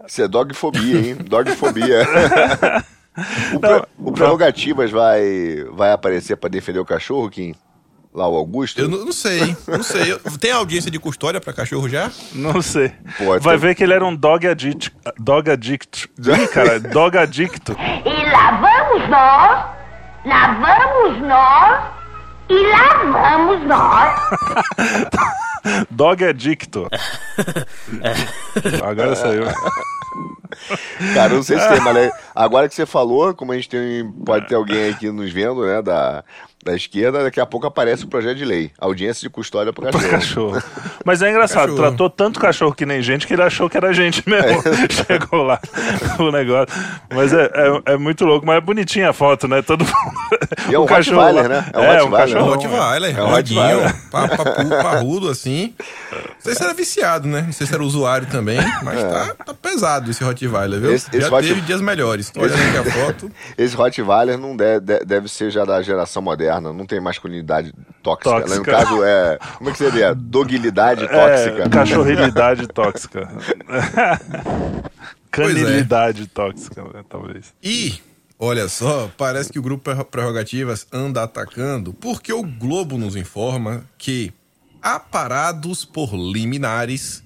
Isso 0.08 0.22
é 0.22 0.28
dogfobia, 0.28 1.00
hein? 1.00 1.16
Dogfobia. 1.16 2.06
o, 3.56 3.60
pre- 3.60 3.84
o 3.98 4.12
Prerrogativas 4.12 4.92
vai, 4.92 5.66
vai 5.72 5.92
aparecer 5.92 6.38
pra 6.38 6.50
defender 6.50 6.80
o 6.80 6.86
cachorro, 6.86 7.30
Kim? 7.30 7.54
Lá 8.13 8.28
o 8.28 8.36
Augusto? 8.36 8.80
Eu 8.82 8.89
não, 8.89 9.06
não 9.06 9.12
sei, 9.12 9.56
não 9.68 9.84
sei. 9.84 10.18
Tem 10.39 10.51
audiência 10.51 10.89
de 10.89 10.98
custódia 10.98 11.39
pra 11.39 11.54
cachorro 11.54 11.88
já? 11.88 12.10
Não 12.34 12.60
sei. 12.60 12.92
Pô, 13.20 13.39
Vai 13.39 13.54
tem- 13.56 13.58
ver 13.58 13.75
que 13.75 13.84
ele 13.84 13.94
era 13.94 14.04
um 14.04 14.16
dog 14.16 14.48
addict. 14.48 14.92
Dog 15.20 15.50
addict. 15.51 16.10
Ih, 16.18 16.48
cara, 16.48 16.80
dog 16.80 17.16
addicto. 17.18 17.74
E 17.74 18.32
lá 18.32 18.51
vamos 18.60 19.10
nós, 19.10 19.66
lá 20.25 20.54
vamos 20.60 21.22
nós, 21.28 21.84
e 22.50 22.68
lá 22.68 23.38
vamos 23.38 23.68
nós. 23.68 24.20
Dog 25.89 26.24
addicto. 26.25 26.89
Agora 28.84 29.15
saiu. 29.15 29.46
Cara, 31.13 31.34
eu 31.34 31.38
não 31.38 31.44
sei 31.44 31.60
se 31.60 31.68
tem, 31.70 31.79
mas 31.79 31.96
né, 31.96 32.12
agora 32.34 32.68
que 32.68 32.75
você 32.75 32.86
falou, 32.86 33.34
como 33.34 33.51
a 33.51 33.56
gente 33.56 33.70
tem, 33.70 34.12
pode 34.25 34.48
ter 34.48 34.56
alguém 34.56 34.89
aqui 34.89 35.12
nos 35.12 35.32
vendo, 35.32 35.65
né, 35.65 35.82
da, 35.82 36.24
da 36.63 36.75
esquerda, 36.75 37.24
daqui 37.24 37.39
a 37.39 37.46
pouco 37.46 37.66
aparece 37.68 38.04
o 38.04 38.08
projeto 38.08 38.38
de 38.38 38.44
lei. 38.46 38.72
Audiência 38.78 39.22
de 39.22 39.30
custódia 39.30 39.72
para 39.72 39.92
cachorro. 39.92 40.10
cachorro. 40.54 40.63
Mas 41.06 41.22
é 41.22 41.30
engraçado, 41.30 41.70
Cachorro. 41.72 41.78
tratou 41.78 42.10
tanto 42.10 42.39
cachorro 42.39 42.74
que 42.74 42.86
nem 42.86 43.01
gente 43.01 43.25
que 43.25 43.34
ele 43.34 43.42
achou 43.42 43.70
que 43.70 43.78
era 43.78 43.94
gente 43.94 44.28
mesmo. 44.30 44.62
Chegou 45.08 45.44
lá 45.44 45.60
o 46.20 46.30
negócio. 46.32 46.68
Mas 47.10 47.32
é, 47.34 47.46
é, 47.54 47.94
é 47.94 47.98
muito 47.98 48.25
louco, 48.25 48.46
mas 48.46 48.58
é 48.58 48.62
bonitinha 48.62 49.10
a 49.10 49.13
foto, 49.13 49.48
né? 49.48 49.62
Todo 49.62 49.86
mundo. 49.86 49.96
E 50.70 50.75
é 50.75 50.80
um 50.80 50.84
o 50.84 50.86
cachorro 50.86 51.22
Rottweiler, 51.22 51.50
lá- 51.50 51.62
né? 51.62 51.70
É 51.74 51.80
um 51.80 51.84
É, 51.84 52.04
um 52.04 52.10
Rottweiler. 52.10 52.12
É 52.12 52.12
um 52.12 52.12
cachorro. 52.12 52.50
Rottweiler, 52.51 53.18
É 53.18 53.24
um 53.24 53.28
Rottweiler. 53.30 53.96
pa- 54.12 54.28
papu- 54.28 54.70
parrudo 54.70 55.30
assim. 55.30 55.74
Não 56.12 56.20
sei 56.39 56.56
se 56.56 56.63
era 56.63 56.74
viciado, 56.74 57.28
né? 57.28 57.42
Não 57.44 57.54
sei 57.54 57.66
se 57.66 57.74
era 57.74 57.84
usuário 57.84 58.28
também, 58.28 58.60
mas 58.84 59.01
tá, 59.01 59.34
tá 59.46 59.54
pesado 59.54 60.12
esse 60.12 60.22
Rottweiler, 60.24 60.80
viu? 60.82 60.94
Esse- 60.94 61.08
esse 61.10 61.22
já 61.22 61.30
Rottwe- 61.30 61.48
teve 61.50 61.62
dias 61.62 61.80
melhores. 61.82 62.32
Olhando 62.36 62.60
aqui 62.78 62.78
a 62.89 62.92
foto. 62.92 63.32
Esse 63.58 63.75
Rottweiler 63.75 64.38
não 64.38 64.56
deve, 64.58 64.82
de- 64.86 65.06
deve 65.06 65.30
ser 65.30 65.50
já 65.50 65.63
da 65.63 65.82
geração 65.82 66.22
moderna, 66.22 66.50
não 66.62 66.86
tem 66.86 67.00
masculinidade 67.00 67.74
tóxica. 68.04 68.30
Tóxica. 68.30 68.58
No 68.58 68.63
caso, 68.66 69.04
é. 69.04 69.38
Como 69.58 69.70
é 69.70 69.74
que 69.74 69.78
seria? 69.78 70.13
Dogilidade 70.16 71.01
tóxica. 71.08 71.63
É, 71.63 71.70
cachorrilidade 71.70 72.68
tóxica. 72.68 73.30
É. 74.89 75.30
Canilidade 75.32 76.25
tóxica, 76.28 76.84
né, 76.86 77.04
talvez. 77.08 77.54
E, 77.62 78.00
olha 78.39 78.68
só, 78.68 79.10
parece 79.18 79.51
que 79.51 79.60
o 79.60 79.62
grupo 79.62 79.84
Prerro- 79.84 80.06
Prerrogativas 80.06 80.88
anda 80.92 81.24
atacando 81.24 81.94
porque 81.94 82.34
o 82.34 82.42
Globo 82.42 82.98
nos 82.98 83.16
informa 83.16 83.84
que, 83.98 84.34
aparados 84.82 85.86
por 85.86 86.13
liminares, 86.16 87.24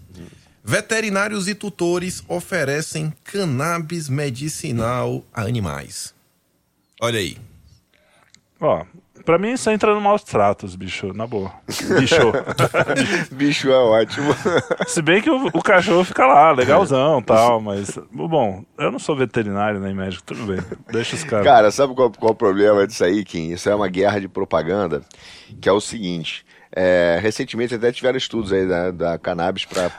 veterinários 0.63 1.47
e 1.47 1.55
tutores 1.55 2.23
oferecem 2.27 3.13
cannabis 3.23 4.09
medicinal 4.09 5.23
a 5.33 5.43
animais. 5.43 6.13
Olha 7.01 7.19
aí. 7.19 7.37
Ó, 8.59 8.85
pra 9.25 9.37
mim 9.37 9.53
isso 9.53 9.69
entra 9.69 9.93
no 9.93 10.01
maus 10.01 10.23
tratos, 10.23 10.75
bicho, 10.75 11.13
na 11.13 11.25
boa. 11.27 11.51
Bicho. 11.99 12.15
Bicho 13.31 13.69
é 13.71 13.77
ótimo. 13.77 14.35
Se 14.87 15.01
bem 15.01 15.21
que 15.21 15.29
o, 15.29 15.47
o 15.47 15.61
cachorro 15.61 16.03
fica 16.03 16.25
lá, 16.25 16.51
legalzão 16.51 17.21
tal, 17.21 17.59
mas. 17.61 17.97
Bom, 18.11 18.63
eu 18.77 18.91
não 18.91 18.99
sou 18.99 19.15
veterinário 19.15 19.79
nem 19.79 19.93
médico, 19.93 20.23
tudo 20.23 20.45
bem. 20.45 20.59
Deixa 20.91 21.15
os 21.15 21.23
caras. 21.23 21.45
Cara, 21.45 21.71
sabe 21.71 21.93
qual, 21.95 22.11
qual 22.11 22.31
o 22.31 22.35
problema 22.35 22.85
disso 22.85 23.03
aí, 23.03 23.23
Kim? 23.23 23.51
Isso 23.51 23.69
é 23.69 23.75
uma 23.75 23.87
guerra 23.87 24.19
de 24.19 24.27
propaganda, 24.27 25.01
que 25.61 25.67
é 25.67 25.71
o 25.71 25.81
seguinte. 25.81 26.45
é, 26.75 27.19
recentemente 27.21 27.75
até 27.75 27.91
tiveram 27.91 28.17
estudos 28.17 28.51
aí 28.51 28.67
da, 28.67 28.89
da 28.91 29.17
cannabis 29.19 29.63
para 29.65 29.91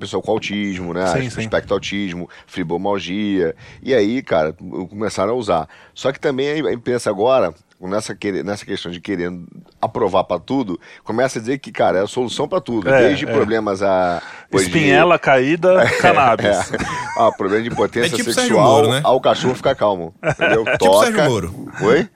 pessoal 0.00 0.20
com 0.20 0.32
autismo, 0.32 0.92
né? 0.92 1.06
Sim, 1.06 1.30
sim. 1.30 1.40
Espectro 1.42 1.74
autismo, 1.74 2.28
fibromialgia. 2.46 3.54
E 3.82 3.94
aí, 3.94 4.20
cara, 4.22 4.52
começaram 4.90 5.32
a 5.32 5.36
usar. 5.36 5.68
Só 5.94 6.10
que 6.12 6.18
também 6.18 6.50
a 6.66 6.72
imprensa 6.72 7.08
agora, 7.08 7.54
nessa, 7.88 8.14
querer- 8.14 8.44
nessa 8.44 8.64
questão 8.64 8.90
de 8.90 9.00
querendo 9.00 9.46
aprovar 9.80 10.24
para 10.24 10.38
tudo, 10.40 10.78
começa 11.04 11.38
a 11.38 11.40
dizer 11.40 11.58
que, 11.58 11.70
cara, 11.72 11.98
é 11.98 12.02
a 12.02 12.06
solução 12.06 12.46
para 12.48 12.60
tudo. 12.60 12.88
É, 12.88 13.08
desde 13.08 13.26
é. 13.28 13.32
problemas 13.32 13.82
a. 13.82 14.22
pois 14.50 14.64
de- 14.64 14.70
Espinhela 14.70 15.18
caída, 15.18 15.84
cannabis. 16.00 16.46
É. 16.72 16.76
Ah, 17.18 17.30
problema 17.32 17.62
de 17.62 17.68
impotência 17.68 18.14
É 18.14 18.16
tipo 18.16 18.32
sexual 18.32 18.64
Moro, 18.82 18.90
né? 18.90 19.00
ao 19.04 19.20
cachorro 19.20 19.54
ficar 19.54 19.74
calmo. 19.74 20.14
Entendeu? 20.22 20.64
Tipo 20.72 20.78
Toca. 20.78 21.06
Sérgio 21.06 21.24
Moro. 21.24 21.68
Oi? 21.82 22.08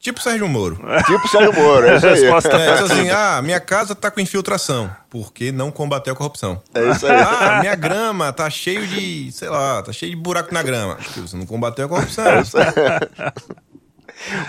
Tipo 0.00 0.20
Sérgio 0.20 0.46
Moro. 0.48 0.78
Tipo 1.06 1.28
Sérgio 1.28 1.52
Moro, 1.54 1.86
é 1.86 1.96
isso 1.96 2.06
aí. 2.06 2.20
Resposta 2.20 2.56
É, 2.58 2.74
isso 2.74 2.84
assim, 2.92 3.08
ah, 3.14 3.40
minha 3.42 3.58
casa 3.58 3.94
tá 3.94 4.10
com 4.10 4.20
infiltração. 4.20 4.90
Porque 5.08 5.50
não 5.50 5.70
combateu 5.70 6.12
a 6.12 6.16
corrupção. 6.16 6.60
É 6.74 6.90
isso 6.90 7.06
aí. 7.06 7.16
Ah, 7.22 7.58
minha 7.60 7.74
grama 7.74 8.30
tá 8.30 8.50
cheio 8.50 8.86
de, 8.86 9.32
sei 9.32 9.48
lá, 9.48 9.82
tá 9.82 9.92
cheio 9.92 10.10
de 10.14 10.20
buraco 10.20 10.52
na 10.52 10.62
grama. 10.62 10.96
Porque 10.96 11.20
você 11.20 11.34
não 11.36 11.46
combateu 11.46 11.86
a 11.86 11.88
corrupção. 11.88 12.24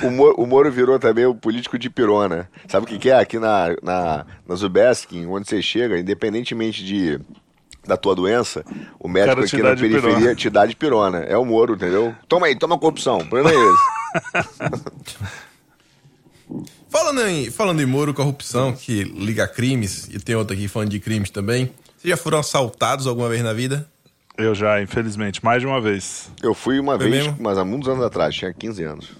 O 0.04 0.10
Moro, 0.10 0.36
o 0.38 0.46
Moro 0.46 0.72
virou 0.72 0.98
também 1.00 1.26
o 1.26 1.36
político 1.36 1.78
de 1.78 1.90
pirona. 1.90 2.50
Sabe 2.68 2.86
o 2.86 2.90
que, 2.90 2.98
que 2.98 3.10
é? 3.10 3.20
Aqui 3.20 3.38
na, 3.40 3.76
na, 3.82 4.26
na 4.48 4.56
Zubeskin, 4.56 5.26
onde 5.26 5.48
você 5.48 5.62
chega, 5.62 5.98
independentemente 6.00 6.84
de, 6.84 7.20
da 7.86 7.98
tua 7.98 8.16
doença, 8.16 8.64
o 9.00 9.08
médico 9.08 9.42
aqui 9.42 9.62
na 9.62 9.74
de 9.74 9.82
periferia 9.82 10.16
pirona. 10.18 10.36
te 10.36 10.50
dá 10.50 10.66
de 10.66 10.76
pirona. 10.76 11.20
É 11.20 11.38
o 11.38 11.46
Moro, 11.46 11.76
entendeu? 11.76 12.16
Toma 12.28 12.48
aí, 12.48 12.56
toma 12.56 12.78
corrupção. 12.78 13.18
O 13.18 13.26
problema 13.28 13.52
é 13.52 13.56
esse. 13.56 15.36
Falando 16.90 17.28
em, 17.28 17.52
falando 17.52 17.82
em 17.82 17.86
Moro, 17.86 18.14
corrupção, 18.14 18.72
que 18.72 19.04
liga 19.04 19.44
a 19.44 19.48
crimes, 19.48 20.08
e 20.14 20.20
tem 20.20 20.36
outro 20.36 20.56
aqui 20.56 20.68
falando 20.68 20.90
de 20.90 21.00
crimes 21.00 21.30
também. 21.30 21.66
Vocês 21.98 22.12
já 22.12 22.18
foram 22.18 22.40
assaltados 22.40 23.08
alguma 23.08 23.28
vez 23.28 23.44
na 23.44 23.52
vida? 23.52 23.90
Eu 24.38 24.54
já, 24.54 24.82
infelizmente, 24.82 25.44
mais 25.44 25.62
de 25.62 25.68
uma 25.68 25.82
vez. 25.82 26.30
Eu 26.42 26.54
fui 26.54 26.80
uma 26.80 26.98
Foi 26.98 27.10
vez, 27.10 27.26
mesmo? 27.26 27.38
mas 27.42 27.58
há 27.58 27.66
muitos 27.66 27.90
anos 27.90 28.04
atrás, 28.04 28.36
tinha 28.36 28.54
15 28.54 28.84
anos. 28.84 29.12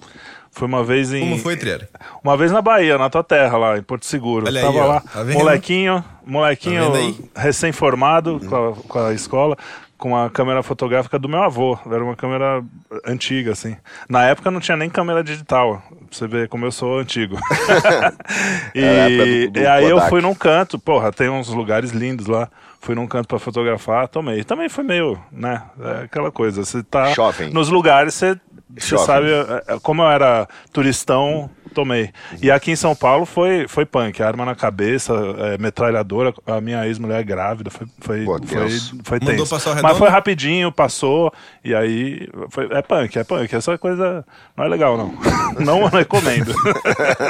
Foi 0.56 0.66
uma 0.66 0.82
vez 0.82 1.12
em. 1.12 1.20
Como 1.20 1.38
foi, 1.38 1.54
Triere? 1.56 1.86
Uma 2.24 2.34
vez 2.36 2.50
na 2.50 2.62
Bahia, 2.62 2.96
na 2.96 3.10
tua 3.10 3.22
terra, 3.22 3.58
lá 3.58 3.76
em 3.76 3.82
Porto 3.82 4.06
Seguro. 4.06 4.46
Olha 4.46 4.58
aí, 4.60 4.64
Tava 4.66 4.78
ó. 4.78 4.86
lá, 4.88 5.00
Tá 5.00 5.22
molequinho, 5.24 6.02
molequinho 6.24 6.90
Tá 6.90 6.96
aí? 6.98 7.14
recém-formado 7.36 8.40
com, 8.48 8.56
a, 8.56 8.72
com 8.88 8.98
a 8.98 9.12
escola. 9.12 9.54
com 9.98 10.16
a 10.16 10.30
câmera 10.30 10.62
fotográfica 10.62 11.18
do 11.18 11.28
meu 11.28 11.42
avô. 11.42 11.78
Era 11.90 12.02
uma 12.02 12.16
câmera 12.16 12.62
antiga, 13.06 13.52
assim. 13.52 13.76
Na 14.08 14.24
época 14.24 14.50
não 14.50 14.60
tinha 14.60 14.76
nem 14.78 14.88
câmera 14.88 15.22
digital. 15.22 15.82
Pra 15.90 15.96
você 16.10 16.26
ver 16.26 16.48
como 16.48 16.64
eu 16.64 16.72
sou 16.72 16.98
antigo. 17.00 17.36
e, 18.74 19.46
do- 19.48 19.52
do 19.52 19.60
e 19.60 19.66
aí 19.66 19.84
eu 19.84 19.96
Kodak. 19.96 20.10
fui 20.10 20.20
num 20.20 20.34
canto, 20.34 20.78
porra, 20.78 21.12
tem 21.12 21.28
uns 21.28 21.48
lugares 21.48 21.90
lindos 21.92 22.26
lá. 22.26 22.48
Fui 22.80 22.94
num 22.94 23.06
canto 23.06 23.26
pra 23.26 23.38
fotografar, 23.38 24.06
tomei. 24.06 24.44
Também 24.44 24.68
foi 24.68 24.84
meio, 24.84 25.18
né? 25.32 25.62
é 25.80 26.04
aquela 26.04 26.30
coisa. 26.30 26.64
Você 26.64 26.82
tá 26.84 27.12
Shopping. 27.14 27.50
nos 27.50 27.68
lugares, 27.68 28.14
você, 28.14 28.38
você 28.68 28.98
sabe. 28.98 29.28
é, 29.30 29.74
é, 29.74 29.78
Como 29.80 30.02
eu 30.02 30.08
era 30.08 30.48
turistão, 30.72 31.48
tomei. 31.72 32.10
E 32.42 32.50
aqui 32.50 32.72
em 32.72 32.76
São 32.76 32.96
Paulo 32.96 33.24
foi, 33.24 33.68
foi 33.68 33.84
punk. 33.86 34.22
Arma 34.22 34.44
na 34.44 34.54
cabeça, 34.54 35.12
é, 35.38 35.58
metralhadora. 35.58 36.34
A 36.46 36.60
minha 36.60 36.86
ex-mulher 36.86 37.22
grande 37.22 37.70
foi, 37.70 37.86
foi, 38.00 38.24
Pô, 38.24 38.38
foi, 38.44 38.60
tenso. 38.60 38.98
foi 39.04 39.18
Mandou 39.20 39.36
tenso. 39.36 39.50
passar 39.50 39.78
o 39.78 39.82
Mas 39.82 39.98
foi 39.98 40.08
rapidinho, 40.08 40.72
passou. 40.72 41.32
E 41.64 41.74
aí. 41.74 42.28
Foi, 42.50 42.66
é 42.72 42.82
punk, 42.82 43.16
é 43.18 43.24
punk. 43.24 43.54
Essa 43.54 43.78
coisa 43.78 44.24
não 44.56 44.64
é 44.64 44.68
legal, 44.68 44.96
não. 44.96 45.14
não 45.64 45.84
recomendo. 45.86 46.52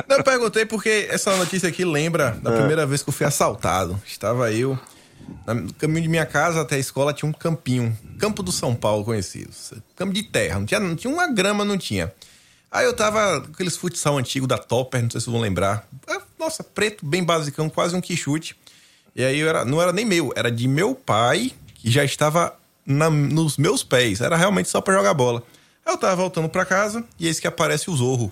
Não, 0.09 0.16
eu 0.16 0.25
perguntei 0.25 0.64
porque 0.64 1.09
essa 1.11 1.37
notícia 1.37 1.69
aqui 1.69 1.85
lembra 1.85 2.31
da 2.43 2.52
primeira 2.52 2.87
vez 2.87 3.02
que 3.02 3.11
eu 3.11 3.14
fui 3.14 3.26
assaltado. 3.26 4.00
Estava 4.07 4.50
eu, 4.52 4.78
no 5.47 5.73
caminho 5.75 6.02
de 6.02 6.09
minha 6.09 6.26
casa 6.26 6.61
até 6.61 6.76
a 6.76 6.78
escola 6.78 7.12
tinha 7.12 7.28
um 7.28 7.33
campinho, 7.33 7.97
Campo 8.18 8.42
do 8.42 8.50
São 8.52 8.75
Paulo 8.75 9.04
conhecido. 9.04 9.50
Campo 9.95 10.12
de 10.12 10.23
terra, 10.23 10.59
não 10.59 10.66
tinha, 10.66 10.80
não 10.80 10.97
tinha 10.97 11.12
uma 11.12 11.26
grama, 11.28 11.64
não 11.64 11.76
tinha. 11.78 12.12
Aí 12.71 12.85
eu 12.85 12.92
tava 12.95 13.40
com 13.42 13.52
aqueles 13.52 13.76
futsal 13.76 14.18
antigo 14.18 14.47
da 14.47 14.59
Topper, 14.59 15.02
não 15.02 15.11
sei 15.11 15.21
se 15.21 15.30
vão 15.30 15.40
lembrar. 15.40 15.87
Ah, 16.09 16.21
Nossa, 16.38 16.62
preto, 16.64 17.04
bem 17.06 17.23
basicão, 17.25 17.68
quase 17.68 17.95
um 17.97 18.00
quichute. 18.00 18.56
E 19.14 19.25
aí 19.25 19.38
eu 19.40 19.49
era, 19.49 19.64
não 19.64 19.80
era 19.80 19.92
nem 19.92 20.04
meu, 20.04 20.33
era 20.37 20.50
de 20.50 20.68
meu 20.68 20.95
pai, 20.95 21.52
que 21.76 21.90
já 21.90 22.04
estava 22.04 22.54
na- 22.85 23.09
nos 23.09 23.56
meus 23.56 23.83
pés. 23.83 24.21
Era 24.21 24.37
realmente 24.37 24.68
só 24.68 24.80
pra 24.80 24.95
jogar 24.95 25.14
bola. 25.14 25.42
Aí 25.85 25.92
eu 25.92 25.97
tava 25.99 26.16
voltando 26.16 26.49
pra 26.49 26.64
casa 26.66 27.02
e 27.18 27.26
eis 27.26 27.40
que 27.40 27.47
aparece 27.47 27.88
o 27.90 27.97
Zorro. 27.97 28.30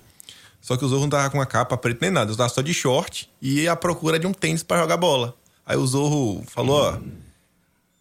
Só 0.61 0.77
que 0.77 0.85
o 0.85 0.89
Zorro 0.89 1.03
não 1.03 1.11
tava 1.11 1.31
com 1.31 1.41
a 1.41 1.47
capa 1.47 1.77
preta 1.77 1.99
nem 2.03 2.11
nada, 2.11 2.31
eu 2.33 2.37
tava 2.37 2.49
só 2.49 2.61
de 2.61 2.75
short 2.75 3.31
e 3.41 3.67
à 3.69 3.77
procura 3.77 4.19
de 4.19 4.27
um 4.27 4.33
tênis 4.33 4.63
pra 4.63 4.79
jogar 4.79 4.97
bola. 4.97 5.35
Aí 5.67 5.77
o 5.77 5.87
Zorro 5.87 6.45
falou, 6.47 6.77
ó, 6.77 6.93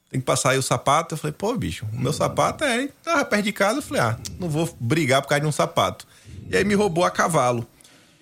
tem 0.09 0.19
que 0.19 0.25
passar 0.25 0.51
aí 0.51 0.57
o 0.57 0.63
sapato. 0.63 1.15
Eu 1.15 1.17
falei, 1.17 1.33
pô, 1.37 1.55
bicho, 1.55 1.85
o 1.91 1.99
meu 1.99 2.13
sapato 2.13 2.63
é. 2.63 2.89
Tava 3.03 3.25
perto 3.25 3.43
de 3.43 3.51
casa, 3.51 3.79
eu 3.79 3.81
falei, 3.81 4.03
ah, 4.03 4.17
não 4.39 4.49
vou 4.49 4.69
brigar 4.79 5.21
por 5.21 5.29
causa 5.29 5.41
de 5.41 5.47
um 5.47 5.51
sapato. 5.51 6.05
E 6.49 6.55
aí 6.55 6.63
me 6.63 6.75
roubou 6.75 7.03
a 7.03 7.11
cavalo. 7.11 7.65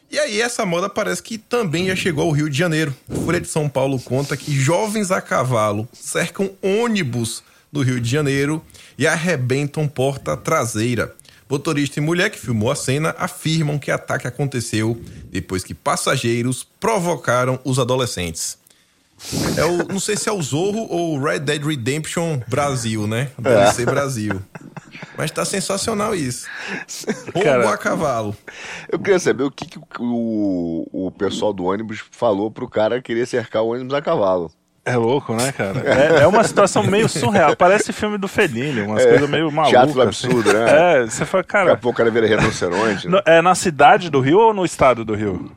E 0.10 0.19
aí 0.19 0.41
essa 0.41 0.65
moda 0.65 0.89
parece 0.89 1.24
que 1.24 1.38
também 1.38 1.88
já 1.88 1.95
chegou 1.95 2.25
ao 2.25 2.31
Rio 2.31 2.50
de 2.50 2.57
Janeiro. 2.57 2.95
Folha 3.25 3.39
de 3.39 3.48
São 3.48 3.69
Paulo 3.69 4.00
conta 4.00 4.36
que 4.36 4.53
jovens 4.53 5.10
a 5.10 5.21
cavalo 5.21 5.88
cercam 5.93 6.51
ônibus 6.62 7.41
do 7.71 7.81
Rio 7.81 8.00
de 8.00 8.10
Janeiro 8.10 8.62
e 8.98 9.07
arrebentam 9.07 9.88
porta 9.88 10.36
traseira. 10.36 11.15
Motorista 11.50 12.00
e 12.00 12.01
mulher 12.01 12.29
que 12.29 12.39
filmou 12.39 12.71
a 12.71 12.75
cena 12.75 13.15
afirmam 13.17 13.79
que 13.79 13.91
o 13.91 13.95
ataque 13.95 14.27
aconteceu 14.27 15.01
depois 15.29 15.63
que 15.63 15.74
passageiros 15.74 16.65
provocaram 16.79 17.60
os 17.65 17.79
adolescentes. 17.79 18.60
É 19.57 19.63
o, 19.65 19.87
não 19.87 19.99
sei 19.99 20.17
se 20.17 20.27
é 20.27 20.31
o 20.31 20.41
Zorro 20.41 20.87
ou 20.89 21.15
o 21.17 21.23
Red 21.23 21.39
Dead 21.39 21.63
Redemption 21.63 22.39
Brasil, 22.47 23.05
né? 23.07 23.29
Deve 23.37 23.71
ser 23.73 23.85
Brasil. 23.85 24.41
Mas 25.17 25.31
tá 25.31 25.45
sensacional 25.45 26.15
isso. 26.15 26.47
Roubo 27.33 27.43
Cara, 27.43 27.69
a 27.69 27.77
cavalo. 27.77 28.35
Eu 28.89 28.99
queria 28.99 29.19
saber 29.19 29.43
o 29.43 29.51
que, 29.51 29.65
que 29.65 29.79
o, 29.99 30.87
o 30.91 31.11
pessoal 31.11 31.53
do 31.53 31.65
ônibus 31.65 32.03
falou 32.11 32.49
pro 32.51 32.67
cara 32.67 33.01
querer 33.01 33.25
cercar 33.25 33.61
o 33.63 33.73
ônibus 33.73 33.93
a 33.93 34.01
cavalo. 34.01 34.51
É 34.83 34.95
louco, 34.97 35.35
né, 35.35 35.51
cara? 35.51 35.79
É, 35.85 36.23
é 36.23 36.27
uma 36.27 36.43
situação 36.43 36.81
meio 36.83 37.07
surreal. 37.07 37.55
Parece 37.55 37.93
filme 37.93 38.17
do 38.17 38.27
Fellini, 38.27 38.81
umas 38.81 39.05
coisas 39.05 39.29
meio 39.29 39.51
malucas. 39.51 39.67
É, 39.67 39.77
teatro 39.77 39.93
do 39.93 40.01
absurdo, 40.01 40.49
assim. 40.49 40.59
né? 40.59 41.01
É, 41.03 41.05
você 41.05 41.25
fala, 41.25 41.43
Daqui 41.43 41.57
a 41.57 41.59
cara. 41.65 41.77
pouco 41.77 41.89
o 41.89 41.97
cara 41.97 42.09
vira 42.09 42.25
rinoceronte. 42.27 43.07
né? 43.07 43.21
É 43.25 43.41
na 43.41 43.53
cidade 43.53 44.09
do 44.09 44.19
Rio 44.19 44.39
ou 44.39 44.53
no 44.53 44.65
estado 44.65 45.05
do 45.05 45.13
Rio? 45.13 45.51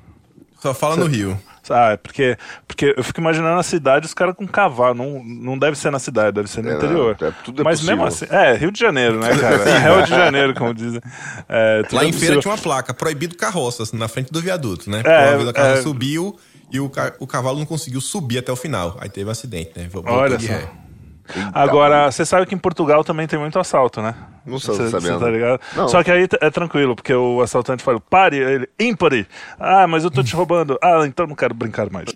Só 0.60 0.74
fala 0.74 0.96
no 0.96 1.06
Rio. 1.06 1.38
Ah, 1.70 1.92
é 1.92 1.96
porque, 1.96 2.36
porque 2.66 2.94
eu 2.96 3.02
fico 3.04 3.20
imaginando 3.20 3.58
a 3.58 3.62
cidade, 3.62 4.06
os 4.06 4.14
caras 4.14 4.34
com 4.34 4.46
cavalo. 4.46 4.94
Não, 4.94 5.22
não 5.24 5.58
deve 5.58 5.76
ser 5.78 5.90
na 5.90 5.98
cidade, 5.98 6.32
deve 6.32 6.48
ser 6.50 6.62
no 6.62 6.70
É, 6.70 6.74
interior. 6.76 7.16
não, 7.20 7.28
é- 7.28 7.32
tudo 7.44 7.60
é 7.62 7.64
Mas 7.64 7.82
mesmo 7.82 8.04
assim. 8.04 8.26
possível. 8.26 8.38
É, 8.44 8.56
Rio 8.56 8.70
de 8.72 8.80
Janeiro, 8.80 9.18
né, 9.20 9.28
cara? 9.38 9.56
É 9.70 9.78
Rio 9.78 10.02
de 10.04 10.10
Janeiro, 10.10 10.54
como 10.54 10.74
dizem. 10.74 11.00
É, 11.48 11.82
tudo 11.84 11.96
Lá 11.96 12.02
é 12.04 12.06
em 12.06 12.12
feira 12.12 12.34
possível. 12.36 12.40
tinha 12.42 12.52
uma 12.54 12.58
placa, 12.58 12.92
proibido 12.94 13.36
carroças, 13.36 13.92
na 13.92 14.08
frente 14.08 14.30
do 14.32 14.40
viaduto, 14.40 14.90
né? 14.90 15.02
É, 15.04 15.34
a 15.48 15.52
carroça 15.52 15.78
é. 15.78 15.82
subiu 15.82 16.36
e 16.72 16.80
o, 16.80 16.88
ca- 16.90 17.14
o 17.18 17.26
cavalo 17.26 17.58
não 17.58 17.66
conseguiu 17.66 18.00
subir 18.00 18.38
até 18.38 18.50
o 18.52 18.56
final. 18.56 18.96
Aí 19.00 19.08
teve 19.08 19.28
um 19.28 19.32
acidente, 19.32 19.72
né? 19.76 19.88
Voltou 19.90 20.12
Olha 20.12 20.38
só. 20.38 20.46
ré. 20.48 20.68
Agora, 21.52 22.10
você 22.10 22.24
sabe 22.24 22.46
que 22.46 22.54
em 22.54 22.58
Portugal 22.58 23.02
também 23.02 23.26
tem 23.26 23.38
muito 23.38 23.58
assalto, 23.58 24.02
né? 24.02 24.14
Não 24.44 24.58
sou 24.58 24.74
Cê- 24.74 24.84
cê 24.84 24.90
sabendo. 24.90 25.20
tá 25.20 25.30
ligado? 25.30 25.60
Não. 25.74 25.88
Só 25.88 26.02
que 26.02 26.10
aí 26.10 26.28
é 26.40 26.50
tranquilo, 26.50 26.94
porque 26.94 27.14
o 27.14 27.40
assaltante 27.40 27.82
fala, 27.82 27.98
pare, 27.98 28.36
ele, 28.36 28.68
ímpare. 28.78 29.26
Ah, 29.58 29.86
mas 29.86 30.04
eu 30.04 30.10
tô 30.10 30.22
te 30.22 30.34
roubando. 30.36 30.78
Ah, 30.82 31.02
então 31.06 31.26
não 31.26 31.34
quero 31.34 31.54
brincar 31.54 31.88
mais. 31.90 32.06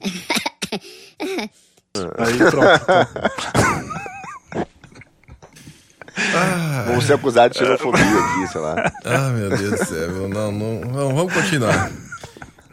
aí 2.19 2.39
pronto. 2.51 2.81
Vamos 6.87 7.05
ser 7.05 7.15
acusados 7.15 7.57
de 7.57 7.65
xenofobia 7.65 8.03
aqui, 8.03 8.47
sei 8.53 8.61
lá. 8.61 8.93
Ah, 9.05 9.31
meu 9.31 9.49
Deus 9.51 9.71
do 9.81 9.85
céu. 9.87 10.29
Não, 10.29 10.51
não, 10.53 10.81
vamos, 10.81 11.15
vamos 11.15 11.33
continuar. 11.33 11.91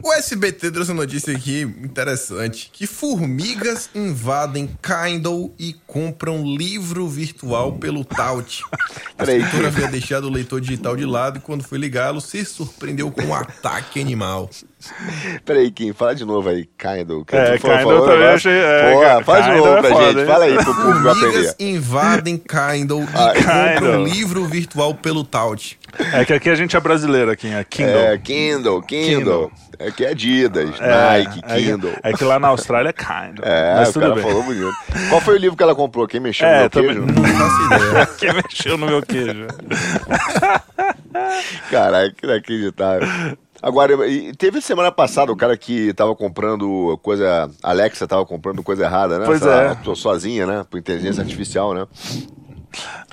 O 0.06 0.12
SBT 0.12 0.70
trouxe 0.70 0.92
uma 0.92 1.02
notícia 1.02 1.36
aqui 1.36 1.62
interessante: 1.62 2.70
que 2.72 2.86
formigas 2.86 3.90
invadem 3.92 4.70
Kindle 4.80 5.52
e 5.58 5.74
compram 5.84 6.44
livro 6.46 7.08
virtual 7.08 7.72
pelo 7.72 8.04
Tout. 8.04 8.62
A 9.18 9.24
escritora 9.24 9.66
havia 9.66 9.88
deixado 9.88 10.28
o 10.28 10.30
leitor 10.30 10.60
digital 10.60 10.94
de 10.94 11.04
lado 11.04 11.38
e, 11.38 11.40
quando 11.40 11.64
foi 11.64 11.78
ligá-lo, 11.78 12.20
se 12.20 12.44
surpreendeu 12.44 13.10
com 13.10 13.22
um 13.22 13.34
ataque 13.34 14.00
animal. 14.00 14.48
Peraí, 15.44 15.70
Kim, 15.70 15.92
fala 15.92 16.14
de 16.14 16.24
novo 16.24 16.48
aí, 16.48 16.68
Kindle. 16.78 17.24
Que 17.24 17.34
É, 17.34 17.56
Kindle 17.58 17.78
falou 17.78 18.06
também 18.06 18.28
achei- 18.28 18.52
é, 18.52 18.92
Porra, 18.92 19.24
faz 19.24 19.44
de 19.44 19.50
Kindle 19.52 19.66
novo 19.66 19.76
é 19.78 19.80
pra 19.80 19.90
foda, 19.90 20.06
gente. 20.06 20.18
hein? 20.20 20.26
Fala 20.26 20.44
aí 20.44 20.54
pro 20.54 20.74
público 20.74 21.08
aprender. 21.08 21.54
Invadem 21.58 22.36
Kindle 22.38 23.02
e 23.02 23.06
Ah, 23.14 23.32
compram 23.34 23.74
Kindle. 23.74 24.04
livro 24.04 24.44
virtual 24.44 24.94
pelo 24.94 25.24
Tout. 25.24 25.78
É 26.12 26.24
que 26.24 26.32
aqui 26.34 26.50
a 26.50 26.54
gente 26.54 26.76
é 26.76 26.80
brasileiro, 26.80 27.30
aqui, 27.30 27.48
é 27.48 27.64
Kindle. 27.64 27.96
É, 27.98 28.18
Kindle, 28.18 28.82
Kindle. 28.82 29.16
Kindle. 29.18 29.52
É 29.78 29.90
que 29.90 30.04
é 30.06 30.10
Adidas, 30.10 30.70
É, 30.80 31.18
Nike, 31.18 31.40
é 31.46 31.56
Kindle. 31.56 31.92
É, 32.02 32.12
que 32.12 32.24
lá 32.24 32.38
na 32.38 32.48
Austrália 32.48 32.90
é 32.90 32.92
Kindle. 32.92 33.44
É, 33.44 33.74
mas 33.76 33.88
o 33.90 33.92
tudo 33.94 34.02
cara 34.02 34.14
bem. 34.14 34.24
falou 34.24 34.42
bonito. 34.42 34.72
Qual 35.10 35.20
foi 35.20 35.34
o 35.34 35.38
livro 35.38 35.56
que 35.56 35.62
ela 35.62 35.74
comprou? 35.74 36.06
Quem 36.06 36.20
mexeu 36.20 36.46
É, 36.46 36.54
no 36.54 36.60
meu 36.60 36.70
também- 36.70 36.88
queijo? 36.94 37.06
Não 37.06 37.24
faço 37.24 37.64
ideia. 37.90 38.06
Quem 38.18 38.32
mexeu 38.34 38.78
no 38.78 38.86
meu 38.86 39.02
queijo? 39.02 39.46
Caraca, 41.70 42.10
que 42.16 42.26
inacreditável. 42.26 43.08
Agora, 43.62 43.94
teve 44.38 44.60
semana 44.60 44.92
passada 44.92 45.32
o 45.32 45.36
cara 45.36 45.56
que 45.56 45.92
tava 45.94 46.14
comprando 46.14 46.98
coisa. 47.02 47.50
Alexa 47.62 48.06
tava 48.06 48.24
comprando 48.26 48.62
coisa 48.62 48.84
errada, 48.84 49.18
né? 49.18 49.24
Pois 49.26 49.40
lá, 49.40 49.62
é. 49.62 49.74
tô 49.76 49.94
sozinha, 49.94 50.46
né? 50.46 50.64
Por 50.70 50.78
inteligência 50.78 51.22
artificial, 51.22 51.74
né? 51.74 51.86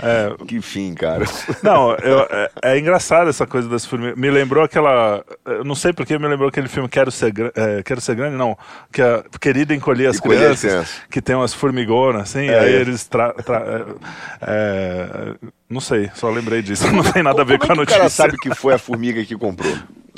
É, 0.01 0.35
Que 0.45 0.59
fim, 0.59 0.93
cara. 0.93 1.23
Não, 1.63 1.91
eu- 1.95 2.27
é, 2.29 2.49
é 2.63 2.79
engraçado 2.79 3.29
essa 3.29 3.47
coisa 3.47 3.69
das 3.69 3.85
formigas. 3.85 4.17
Me 4.17 4.29
lembrou 4.29 4.61
aquela. 4.63 5.23
Eu 5.45 5.63
não 5.63 5.75
sei 5.75 5.93
porque 5.93 6.17
me 6.19 6.27
lembrou 6.27 6.49
aquele 6.49 6.67
filme 6.67 6.89
Quero 6.89 7.09
Ser, 7.11 7.31
é, 7.55 7.81
Quero 7.81 8.01
Ser 8.01 8.15
Grande, 8.15 8.35
não. 8.35 8.57
Que 8.91 9.01
a 9.01 9.23
querida 9.39 9.73
encolher 9.73 10.07
as 10.07 10.17
Encolher 10.17 10.51
as 10.51 10.59
crianças, 10.59 10.71
crianças. 10.71 11.01
que 11.09 11.21
tem 11.21 11.35
umas 11.35 11.53
formigonas, 11.53 12.23
assim, 12.23 12.47
É, 12.49 12.59
aí 12.59 12.73
é. 12.73 12.81
eles. 12.81 13.05
Tra, 13.07 13.31
tra- 13.33 13.63
é, 13.65 13.85
é, 14.41 15.35
não 15.69 15.79
sei, 15.79 16.11
só 16.13 16.29
lembrei 16.29 16.61
disso. 16.61 16.85
Não 16.91 17.03
tem 17.03 17.23
nada 17.23 17.41
a 17.41 17.45
ver 17.45 17.57
com 17.57 17.71
a 17.71 17.75
é 17.75 17.77
notícia. 17.77 17.95
o 17.95 17.99
cara 17.99 18.09
sabe 18.09 18.37
que 18.37 18.53
foi 18.53 18.73
a 18.73 18.77
formiga 18.77 19.23
que 19.23 19.35
comprou? 19.37 19.73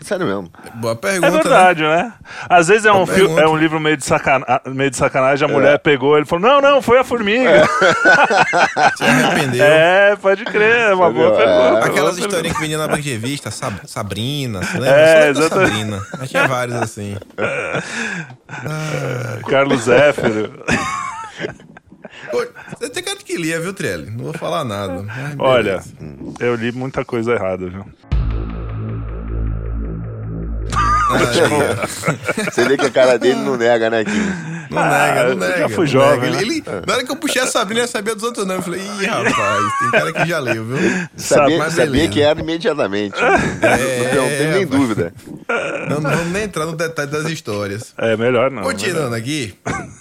Sério 0.06 0.28
mesmo. 0.28 0.52
Boa 0.76 0.96
pergunta. 0.96 1.28
É 1.28 1.32
verdade, 1.32 1.82
né? 1.82 2.14
Às 2.48 2.68
vezes 2.68 2.86
é 2.86 2.92
um, 2.92 3.06
Boa 3.06 3.08
pergunta. 3.08 3.42
é 3.42 3.48
um 3.48 3.58
livro 3.58 3.80
meio 3.80 3.98
de, 3.98 4.06
sacana, 4.06 4.46
meio 4.68 4.92
de 4.92 4.98
sacanagem, 4.98 5.48
a 5.48 5.52
É. 5.52 5.54
mulher 5.54 5.80
pegou, 5.80 6.16
ele 6.16 6.28
falou: 6.28 6.48
Não, 6.48 6.62
não, 6.62 6.80
foi 6.82 7.00
a 7.00 7.04
formiga. 7.04 7.62
Né? 7.62 7.66
Se 8.98 9.04
arrependeu. 9.04 9.66
É, 9.66 10.16
pode 10.16 10.46
crer, 10.46 10.92
é 10.92 10.94
uma 10.94 11.10
boa 11.10 11.32
pergunta. 11.36 11.44
É. 11.44 11.70
boa 11.72 11.80
Aquelas 11.80 11.94
pergunta. 12.16 12.20
historinhas 12.28 12.56
que 12.56 12.62
vendiam 12.62 12.80
na 12.82 12.88
banca 12.88 13.02
de 13.02 13.10
revista, 13.10 13.50
Sab 13.50 13.80
Sabrina, 13.88 14.62
você 14.62 14.78
lembra? 14.80 15.00
É, 15.00 15.30
exatamente. 15.30 15.70
Sabrina. 15.72 16.02
Mas 16.20 16.30
tinha 16.30 16.48
vários 16.48 16.76
assim. 16.76 17.18
Carlos 19.50 19.82
Zéfiro. 19.84 20.64
Pô, 22.32 22.46
você 22.80 22.90
tem 22.90 23.04
cara 23.04 23.18
de 23.18 23.24
que 23.26 23.38
lia, 23.38 23.60
viu, 23.60 23.74
Trelli? 23.74 24.10
Não 24.12 24.26
vou 24.26 24.34
falar 24.34 24.64
nada. 24.64 25.04
Olha, 25.40 25.82
eu 26.40 26.56
li 26.56 26.72
muita 26.72 27.04
coisa 27.04 27.34
errada, 27.34 27.68
viu? 27.70 27.86
Você 32.52 32.66
vê 32.68 32.78
que 32.78 32.86
a 32.86 32.92
cara 32.92 33.18
dele 33.20 33.36
não 33.40 33.56
nega, 33.58 33.90
né, 33.90 34.04
Kim? 34.04 34.12
não 34.72 34.84
nega, 34.90 35.22
eu 35.30 35.36
não 35.36 35.48
já 35.48 35.54
nega. 35.56 35.70
fui 35.70 35.86
não 35.86 35.92
jovem, 35.92 36.20
nega. 36.32 36.36
né? 36.36 36.42
Ele, 36.42 36.54
ele- 36.58 36.64
na 36.86 36.94
hora 36.94 37.04
que 37.06 37.12
eu 37.12 37.16
puxei 37.16 37.42
a 37.42 37.48
Sabrina, 37.48 37.82
eu 37.84 37.88
sabia 37.88 38.16
dos 38.16 38.24
outros 38.24 38.46
nomes. 38.46 38.66
Eu 38.66 38.74
falei, 38.74 38.82
ih, 39.02 39.06
rapaz, 39.06 39.64
tem 39.80 39.92
cara 39.92 40.14
que 40.14 40.26
já 40.26 40.40
leu, 40.40 40.66
viu? 40.66 40.78
Sabia, 41.16 41.58
Mas 41.60 41.74
sabia 41.74 41.92
beleza. 41.92 42.12
que 42.12 42.22
era 42.22 42.40
imediatamente. 42.40 43.16
não, 43.22 44.22
não 44.24 44.30
tem 44.30 44.48
nem 44.48 44.64
rapaz. 44.64 44.70
dúvida. 44.70 45.14
Não, 45.90 46.00
não 46.02 46.10
vamos 46.10 46.32
nem 46.32 46.44
entrar 46.44 46.66
no 46.66 46.76
detalhe 46.76 47.12
das 47.12 47.26
histórias. 47.26 47.94
É 47.98 48.18
melhor 48.18 48.50
não. 48.50 48.64
Continuando 48.64 49.16
aqui, 49.16 49.54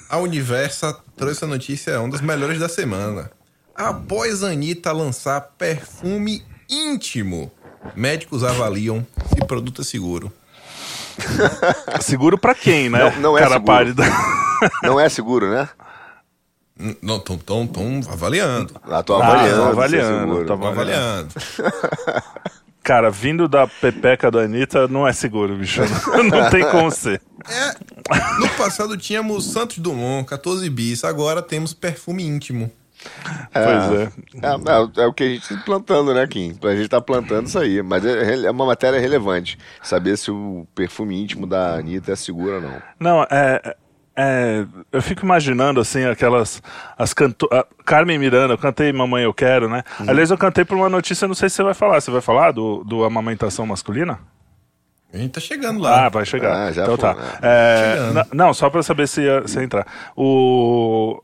a 0.09 0.19
Universa 0.19 0.97
trouxe 1.17 1.45
a 1.45 1.47
notícia, 1.49 2.01
uma 2.01 2.11
das 2.11 2.21
melhores 2.21 2.59
da 2.59 2.69
semana. 2.69 3.31
Após 3.75 4.43
a 4.43 4.49
Anitta 4.49 4.93
lançar 4.93 5.41
perfume 5.59 6.43
íntimo, 6.71 7.53
médicos 7.95 8.43
avaliam 8.45 9.07
se 9.29 9.45
produto 9.47 9.83
é 9.83 9.85
seguro. 9.85 10.33
Seguro 12.01 12.37
pra 12.39 12.55
quem, 12.55 12.89
né? 12.91 13.11
Não- 13.11 13.21
não 13.21 13.39
é 13.39 13.41
Cara 13.41 13.53
seguro. 13.55 13.67
pálida. 13.67 14.03
Não 14.83 14.99
é 15.01 15.09
seguro, 15.09 15.51
né? 15.51 15.69
Não, 17.01 17.17
estão 17.17 17.39
tão, 17.39 17.67
tão 17.67 18.01
avaliando. 18.11 18.75
Ah, 18.91 19.03
tô 19.03 19.15
Ah, 19.15 19.27
avaliando. 19.27 19.63
é 19.63 19.69
avaliando, 19.69 20.21
seguro. 20.21 20.47
tô 20.47 20.55
Estão 20.55 20.69
avaliando. 20.69 21.29
Cara, 22.83 23.11
vindo 23.11 23.49
da 23.49 23.67
pepeca 23.67 24.31
da 24.31 24.41
Anitta, 24.41 24.87
não 24.89 25.09
é 25.09 25.13
seguro, 25.13 25.57
bicho. 25.57 25.81
Não 26.31 26.51
tem 26.51 26.69
como 26.71 26.91
ser. 26.91 27.19
É, 27.49 27.75
no 28.39 28.49
passado 28.59 28.95
tínhamos 28.99 29.51
Santos 29.53 29.79
Dumont, 29.79 30.29
14 30.29 30.69
bis, 30.69 31.03
agora 31.03 31.41
temos 31.41 31.73
perfume 31.73 32.25
íntimo. 32.27 32.71
Pois 33.53 34.01
é. 34.01 34.05
É, 34.43 35.01
é, 35.01 35.03
é 35.03 35.07
o 35.07 35.13
que 35.13 35.25
a 35.25 35.29
gente 35.29 35.49
tá 35.49 35.63
plantando, 35.65 36.13
né, 36.15 36.27
Kim? 36.27 36.57
A 36.63 36.75
gente 36.77 36.89
tá 36.89 37.01
plantando 37.01 37.47
isso 37.47 37.59
aí. 37.59 37.83
Mas 37.83 38.05
é, 38.05 38.23
rele- 38.25 38.47
é 38.47 38.51
uma 38.51 38.67
matéria 38.67 38.99
relevante. 39.01 39.59
Saber 39.83 40.17
se 40.17 40.31
o 40.31 40.67
perfume 40.75 41.21
íntimo 41.23 41.47
da 41.47 41.75
Anitta 41.75 42.13
é 42.13 42.17
seguro 42.17 42.57
ou 42.57 42.61
não. 42.61 42.83
Não, 42.99 43.23
é. 43.31 43.75
é, 44.17 44.65
eu 44.93 45.01
fico 45.03 45.25
imaginando, 45.25 45.81
assim, 45.81 46.05
aquelas. 46.05 46.63
As 46.99 47.15
canto... 47.15 47.49
a 47.53 47.65
Carmen 47.85 48.19
Miranda, 48.19 48.55
eu 48.55 48.59
cantei 48.59 48.93
Mamãe 48.93 49.25
Eu 49.25 49.35
Quero, 49.35 49.69
né? 49.69 49.83
Uhum. 50.01 50.07
Aliás, 50.11 50.31
eu 50.31 50.39
cantei 50.39 50.65
por 50.65 50.77
uma 50.77 50.89
notícia, 50.89 51.29
não 51.29 51.35
sei 51.35 51.49
se 51.49 51.57
você 51.57 51.63
vai 51.63 51.75
falar. 51.75 52.01
Você 52.01 52.11
vai 52.11 52.21
falar 52.21 52.51
do, 52.53 52.83
do 52.85 53.05
amamentação 53.05 53.67
masculina? 53.67 54.19
A 55.13 55.17
gente 55.17 55.31
tá 55.31 55.41
chegando 55.41 55.79
lá. 55.81 56.07
Ah, 56.07 56.09
vai 56.09 56.25
chegar. 56.27 56.53
Ah, 56.69 56.73
já 56.73 56.83
então 56.83 56.97
foi, 56.97 57.09
tá. 57.09 57.15
né? 57.15 57.39
É, 57.43 58.13
na- 58.13 58.27
não, 58.33 58.53
só 58.53 58.69
pra 58.69 58.83
saber 58.83 59.07
se 59.07 59.21
ia, 59.23 59.47
se 59.47 59.59
ia 59.59 59.65
entrar. 59.65 59.87
O. 60.17 61.23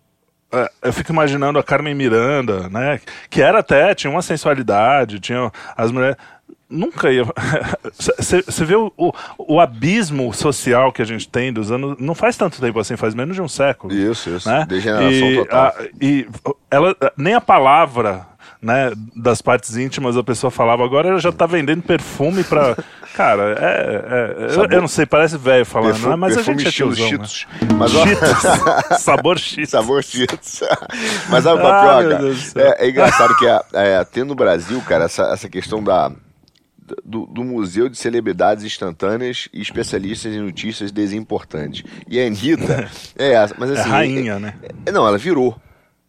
é, 0.52 0.70
Eu 0.82 0.92
fico 0.92 1.12
imaginando 1.12 1.58
a 1.58 1.62
Carmen 1.62 1.94
Miranda, 1.94 2.68
né? 2.68 3.00
Que 3.28 3.40
era 3.42 3.60
até, 3.60 3.94
tinha 3.94 4.10
uma 4.10 4.22
sensualidade, 4.22 5.20
tinha 5.20 5.50
as 5.76 5.90
mulheres. 5.90 6.16
Nunca 6.68 7.10
ia. 7.10 7.24
Você 7.98 8.64
vê 8.64 8.76
o, 8.76 8.92
o, 8.96 9.12
o 9.38 9.60
abismo 9.60 10.32
social 10.32 10.92
que 10.92 11.02
a 11.02 11.04
gente 11.04 11.28
tem 11.28 11.52
dos 11.52 11.72
anos. 11.72 11.96
Não 11.98 12.14
faz 12.14 12.36
tanto 12.36 12.60
tempo 12.60 12.78
assim, 12.78 12.96
faz 12.96 13.12
menos 13.14 13.34
de 13.34 13.42
um 13.42 13.48
século. 13.48 13.92
Isso, 13.92 14.30
isso. 14.30 14.48
Né? 14.48 14.64
Degeneração 14.68 15.10
e, 15.10 15.36
total. 15.38 15.66
a- 15.66 15.74
e 16.00 16.28
ela, 16.70 16.96
nem 17.16 17.34
a 17.34 17.40
palavra 17.40 18.24
né, 18.62 18.92
das 19.16 19.40
partes 19.40 19.76
íntimas 19.76 20.16
a 20.16 20.22
pessoa 20.22 20.50
falava, 20.50 20.84
agora 20.84 21.08
ela 21.08 21.18
já 21.18 21.32
tá 21.32 21.46
vendendo 21.46 21.82
perfume 21.82 22.44
pra. 22.44 22.76
Cara, 23.14 23.56
é. 23.58 24.36
é- 24.40 24.44
eu, 24.44 24.50
Sabor- 24.50 24.72
eu 24.72 24.80
não 24.82 24.88
sei, 24.88 25.04
parece 25.04 25.36
velho 25.36 25.66
falando, 25.66 25.90
Perfume- 25.92 26.10
né? 26.10 26.16
mas 26.16 26.36
a 26.38 26.42
gente 26.42 26.68
é 26.68 26.70
tiozão. 26.70 27.08
Cheetos. 27.08 27.46
Né? 27.60 27.68
Mas, 27.76 27.94
ó- 27.94 28.06
Cheetos. 28.06 29.00
Sabor 29.02 29.38
Cheetos. 29.38 29.70
Sabor 29.70 30.04
Cheetos. 30.04 30.60
Mas 31.28 31.44
sabe 31.44 31.60
qual 31.60 31.72
é 32.02 32.14
Ah. 32.14 32.20
É, 32.78 32.86
é 32.86 32.90
engraçado 32.90 33.36
que 33.36 33.48
a, 33.48 33.64
é, 33.72 34.04
tem 34.04 34.22
no 34.24 34.34
Brasil, 34.36 34.80
cara, 34.82 35.04
essa, 35.06 35.24
essa 35.32 35.48
questão 35.48 35.82
da, 35.82 36.12
do, 37.04 37.26
do 37.26 37.42
Museu 37.42 37.88
de 37.88 37.98
Celebridades 37.98 38.62
Instantâneas 38.64 39.48
e 39.52 39.60
Especialistas 39.60 40.32
em 40.32 40.40
Notícias 40.40 40.92
Desimportantes. 40.92 41.82
E 42.08 42.20
a 42.20 42.26
Anitta 42.26 42.88
é 43.18 43.32
essa, 43.32 43.54
mas 43.58 43.70
É 43.70 43.80
assim... 43.80 43.90
rainha, 43.90 44.38
né? 44.38 44.54
é- 44.86 44.92
não, 44.92 45.06
ela 45.06 45.18
virou. 45.18 45.60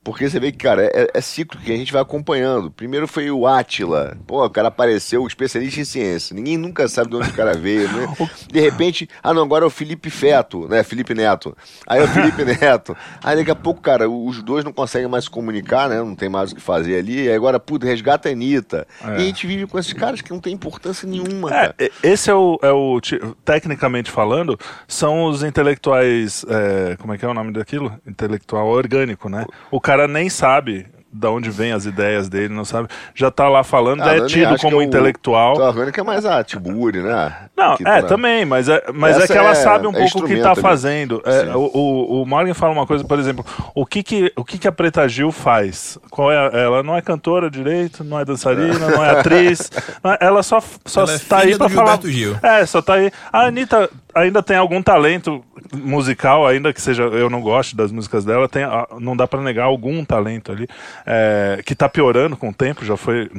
Porque 0.03 0.27
você 0.27 0.39
vê 0.39 0.51
que, 0.51 0.57
cara, 0.57 0.83
é, 0.85 1.09
é 1.13 1.21
ciclo 1.21 1.59
que 1.61 1.71
a 1.71 1.75
gente 1.77 1.93
vai 1.93 2.01
acompanhando. 2.01 2.71
Primeiro 2.71 3.07
foi 3.07 3.29
o 3.29 3.45
Átila. 3.45 4.17
Pô, 4.25 4.43
o 4.43 4.49
cara 4.49 4.69
apareceu, 4.69 5.27
especialista 5.27 5.79
em 5.79 5.85
ciência. 5.85 6.35
Ninguém 6.35 6.57
nunca 6.57 6.87
sabe 6.87 7.11
de 7.11 7.17
onde 7.17 7.29
o 7.29 7.33
cara 7.33 7.53
veio, 7.53 7.87
né? 7.91 8.07
De 8.51 8.59
repente, 8.59 9.07
ah 9.21 9.31
não, 9.31 9.43
agora 9.43 9.63
é 9.63 9.67
o 9.67 9.69
Felipe 9.69 10.09
Feto, 10.09 10.67
né? 10.67 10.81
Felipe 10.83 11.13
Neto. 11.13 11.55
Aí 11.85 11.99
é 12.01 12.03
o 12.03 12.07
Felipe 12.07 12.43
Neto. 12.43 12.97
Aí 13.23 13.35
daqui 13.35 13.51
a 13.51 13.55
pouco, 13.55 13.79
cara, 13.79 14.09
os 14.09 14.41
dois 14.41 14.65
não 14.65 14.73
conseguem 14.73 15.07
mais 15.07 15.25
se 15.25 15.29
comunicar, 15.29 15.87
né? 15.87 15.97
Não 15.99 16.15
tem 16.15 16.29
mais 16.29 16.51
o 16.51 16.55
que 16.55 16.61
fazer 16.61 16.97
ali. 16.97 17.29
Aí 17.29 17.35
agora, 17.35 17.59
puta, 17.59 17.85
resgata 17.85 18.27
a 18.27 18.31
Anitta. 18.31 18.87
E 19.03 19.07
a 19.07 19.19
gente 19.19 19.45
vive 19.45 19.67
com 19.67 19.77
esses 19.77 19.93
caras 19.93 20.19
que 20.21 20.31
não 20.31 20.39
tem 20.39 20.51
importância 20.53 21.07
nenhuma, 21.07 21.51
É, 21.53 21.73
e- 21.79 21.91
esse 22.01 22.27
é 22.29 22.33
o, 22.33 22.57
é 22.63 22.71
o 22.71 22.99
tecnicamente 23.45 24.09
falando, 24.09 24.57
são 24.87 25.25
os 25.25 25.43
intelectuais, 25.43 26.43
é, 26.49 26.95
como 26.97 27.13
é 27.13 27.17
que 27.19 27.25
é 27.25 27.27
o 27.27 27.33
nome 27.35 27.51
daquilo? 27.53 27.93
Intelectual 28.07 28.67
orgânico, 28.67 29.29
né? 29.29 29.45
O 29.69 29.79
cara 29.79 29.90
nem 30.07 30.29
sabe 30.29 30.85
da 31.13 31.29
onde 31.29 31.49
vem 31.49 31.73
as 31.73 31.85
ideias 31.85 32.29
dele, 32.29 32.53
não 32.53 32.63
sabe, 32.63 32.87
já 33.13 33.29
tá 33.29 33.49
lá 33.49 33.65
falando, 33.65 34.01
Ah, 34.01 34.05
já 34.05 34.15
é 34.15 34.25
tido 34.27 34.55
que 34.55 34.61
como 34.61 34.77
é 34.77 34.79
o- 34.79 34.81
intelectual. 34.81 35.55
Tô 35.55 35.63
orgânico 35.65 35.99
é 35.99 36.03
mais 36.03 36.25
a 36.25 36.41
Tiburi, 36.41 37.01
né? 37.03 37.35
Não, 37.57 37.75
Que 37.75 37.85
é, 37.85 38.01
tá- 38.01 38.07
também, 38.07 38.45
mas 38.45 38.69
é, 38.69 38.81
mas 38.93 39.17
é 39.19 39.27
que 39.27 39.33
ela 39.33 39.49
é- 39.49 39.55
sabe 39.55 39.85
um 39.87 39.91
é 39.91 39.99
pouco 39.99 40.19
o 40.19 40.25
que 40.25 40.39
tá 40.39 40.53
ali. 40.53 40.61
fazendo. 40.61 41.21
É, 41.25 41.53
o, 41.53 41.69
o, 41.73 42.21
o 42.21 42.25
Morgan 42.25 42.53
fala 42.53 42.71
uma 42.71 42.87
coisa, 42.87 43.03
por 43.03 43.19
exemplo, 43.19 43.45
o 43.75 43.85
que 43.85 44.01
que, 44.01 44.31
o 44.37 44.45
que 44.45 44.57
que 44.57 44.69
a 44.69 44.71
Preta 44.71 45.05
Gil 45.09 45.33
faz? 45.33 45.97
Qual 46.09 46.31
é 46.31 46.37
a- 46.37 46.57
ela 46.57 46.81
não 46.81 46.95
é 46.95 47.01
cantora 47.01 47.51
direito, 47.51 48.05
não 48.05 48.17
é 48.17 48.23
dançarina, 48.23 48.79
não 48.87 49.03
é 49.03 49.09
atriz, 49.19 49.69
não 50.01 50.13
é- 50.13 50.17
ela 50.21 50.41
só, 50.41 50.63
só 50.85 51.01
Ela 51.01 51.13
é 51.15 51.19
tá 51.19 51.39
aí 51.39 51.57
pra 51.57 51.67
do 51.67 51.73
falar. 51.73 51.99
Gil. 52.05 52.37
É, 52.41 52.65
só 52.65 52.81
tá 52.81 52.93
aí. 52.93 53.11
A 53.33 53.47
Anitta 53.47 53.89
ainda 54.15 54.41
tem 54.43 54.57
algum 54.57 54.81
talento 54.81 55.43
musical, 55.73 56.45
ainda 56.47 56.73
que 56.73 56.81
seja, 56.81 57.03
eu 57.03 57.29
não 57.29 57.41
gosto 57.41 57.75
das 57.75 57.91
músicas 57.91 58.25
dela, 58.25 58.47
tem, 58.49 58.63
ah, 58.63 58.87
não 58.99 59.15
dá 59.15 59.27
pra 59.27 59.41
negar 59.41 59.65
algum 59.65 60.03
talento 60.03 60.51
ali, 60.51 60.67
é, 61.05 61.61
que 61.65 61.73
tá 61.75 61.87
piorando 61.87 62.35
com 62.35 62.49
o 62.49 62.53
tempo, 62.53 62.83
já 62.85 62.97
foi. 62.97 63.29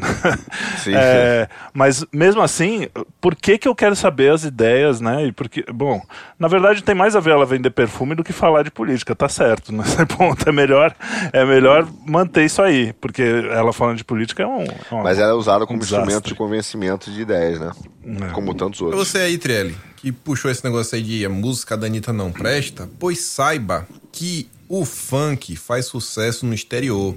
Sim. 0.79 0.93
É, 1.05 1.49
mas 1.73 2.05
mesmo 2.13 2.41
assim, 2.43 2.89
por 3.21 3.35
que 3.35 3.59
que 3.59 3.67
eu 3.69 3.75
quero 3.75 3.97
saber 3.97 4.31
as 4.33 4.45
ideias, 4.45 5.01
né? 5.01 5.27
E 5.27 5.33
porque, 5.33 5.65
bom, 5.73 6.01
na 6.39 6.49
verdade 6.49 6.83
tem 6.83 6.95
mais 6.95 7.17
a 7.17 7.21
ver 7.21 7.31
ela 7.33 7.45
vender 7.47 7.71
perfume 7.71 8.15
do 8.15 8.23
que 8.25 8.33
falar 8.33 8.63
de 8.63 8.71
política, 8.71 9.15
tá 9.15 9.29
certo, 9.29 9.73
nesse 9.73 10.05
ponto 10.07 10.49
é 10.49 10.53
melhor, 10.53 10.95
é 11.33 11.45
melhor 11.45 11.87
manter 12.07 12.45
isso 12.45 12.63
aí, 12.63 12.93
porque 12.95 13.23
ela 13.23 13.73
falando 13.73 13.97
de 13.97 14.05
política 14.05 14.43
é 14.43 14.47
um, 14.47 14.63
é 14.63 14.75
uma- 14.91 15.03
Mas 15.05 15.19
ela 15.19 15.31
é 15.31 15.35
usada 15.35 15.67
como 15.67 15.79
um 15.79 15.83
instrumento 15.83 16.29
de 16.29 16.35
convencimento 16.35 17.11
de 17.11 17.21
ideias, 17.23 17.59
né? 17.61 17.71
É. 18.05 18.33
Como 18.33 18.55
tantos 18.55 18.81
outros. 18.81 19.09
você 19.09 19.19
aí, 19.19 19.39
Trelli, 19.39 19.77
que 19.97 20.11
puxou 20.11 20.51
esse 20.51 20.65
negócio 20.65 20.97
aí 20.97 21.03
de 21.03 21.25
a 21.25 21.29
música 21.29 21.77
da 21.77 21.87
Anitta 21.87 22.13
não 22.13 22.33
presta, 22.33 22.89
pois 22.99 23.21
saiba 23.21 23.87
que 24.11 24.49
o 24.69 24.85
funk 24.85 25.55
faz 25.55 25.87
sucesso 25.87 26.45
no 26.45 26.55
exterior, 26.55 27.17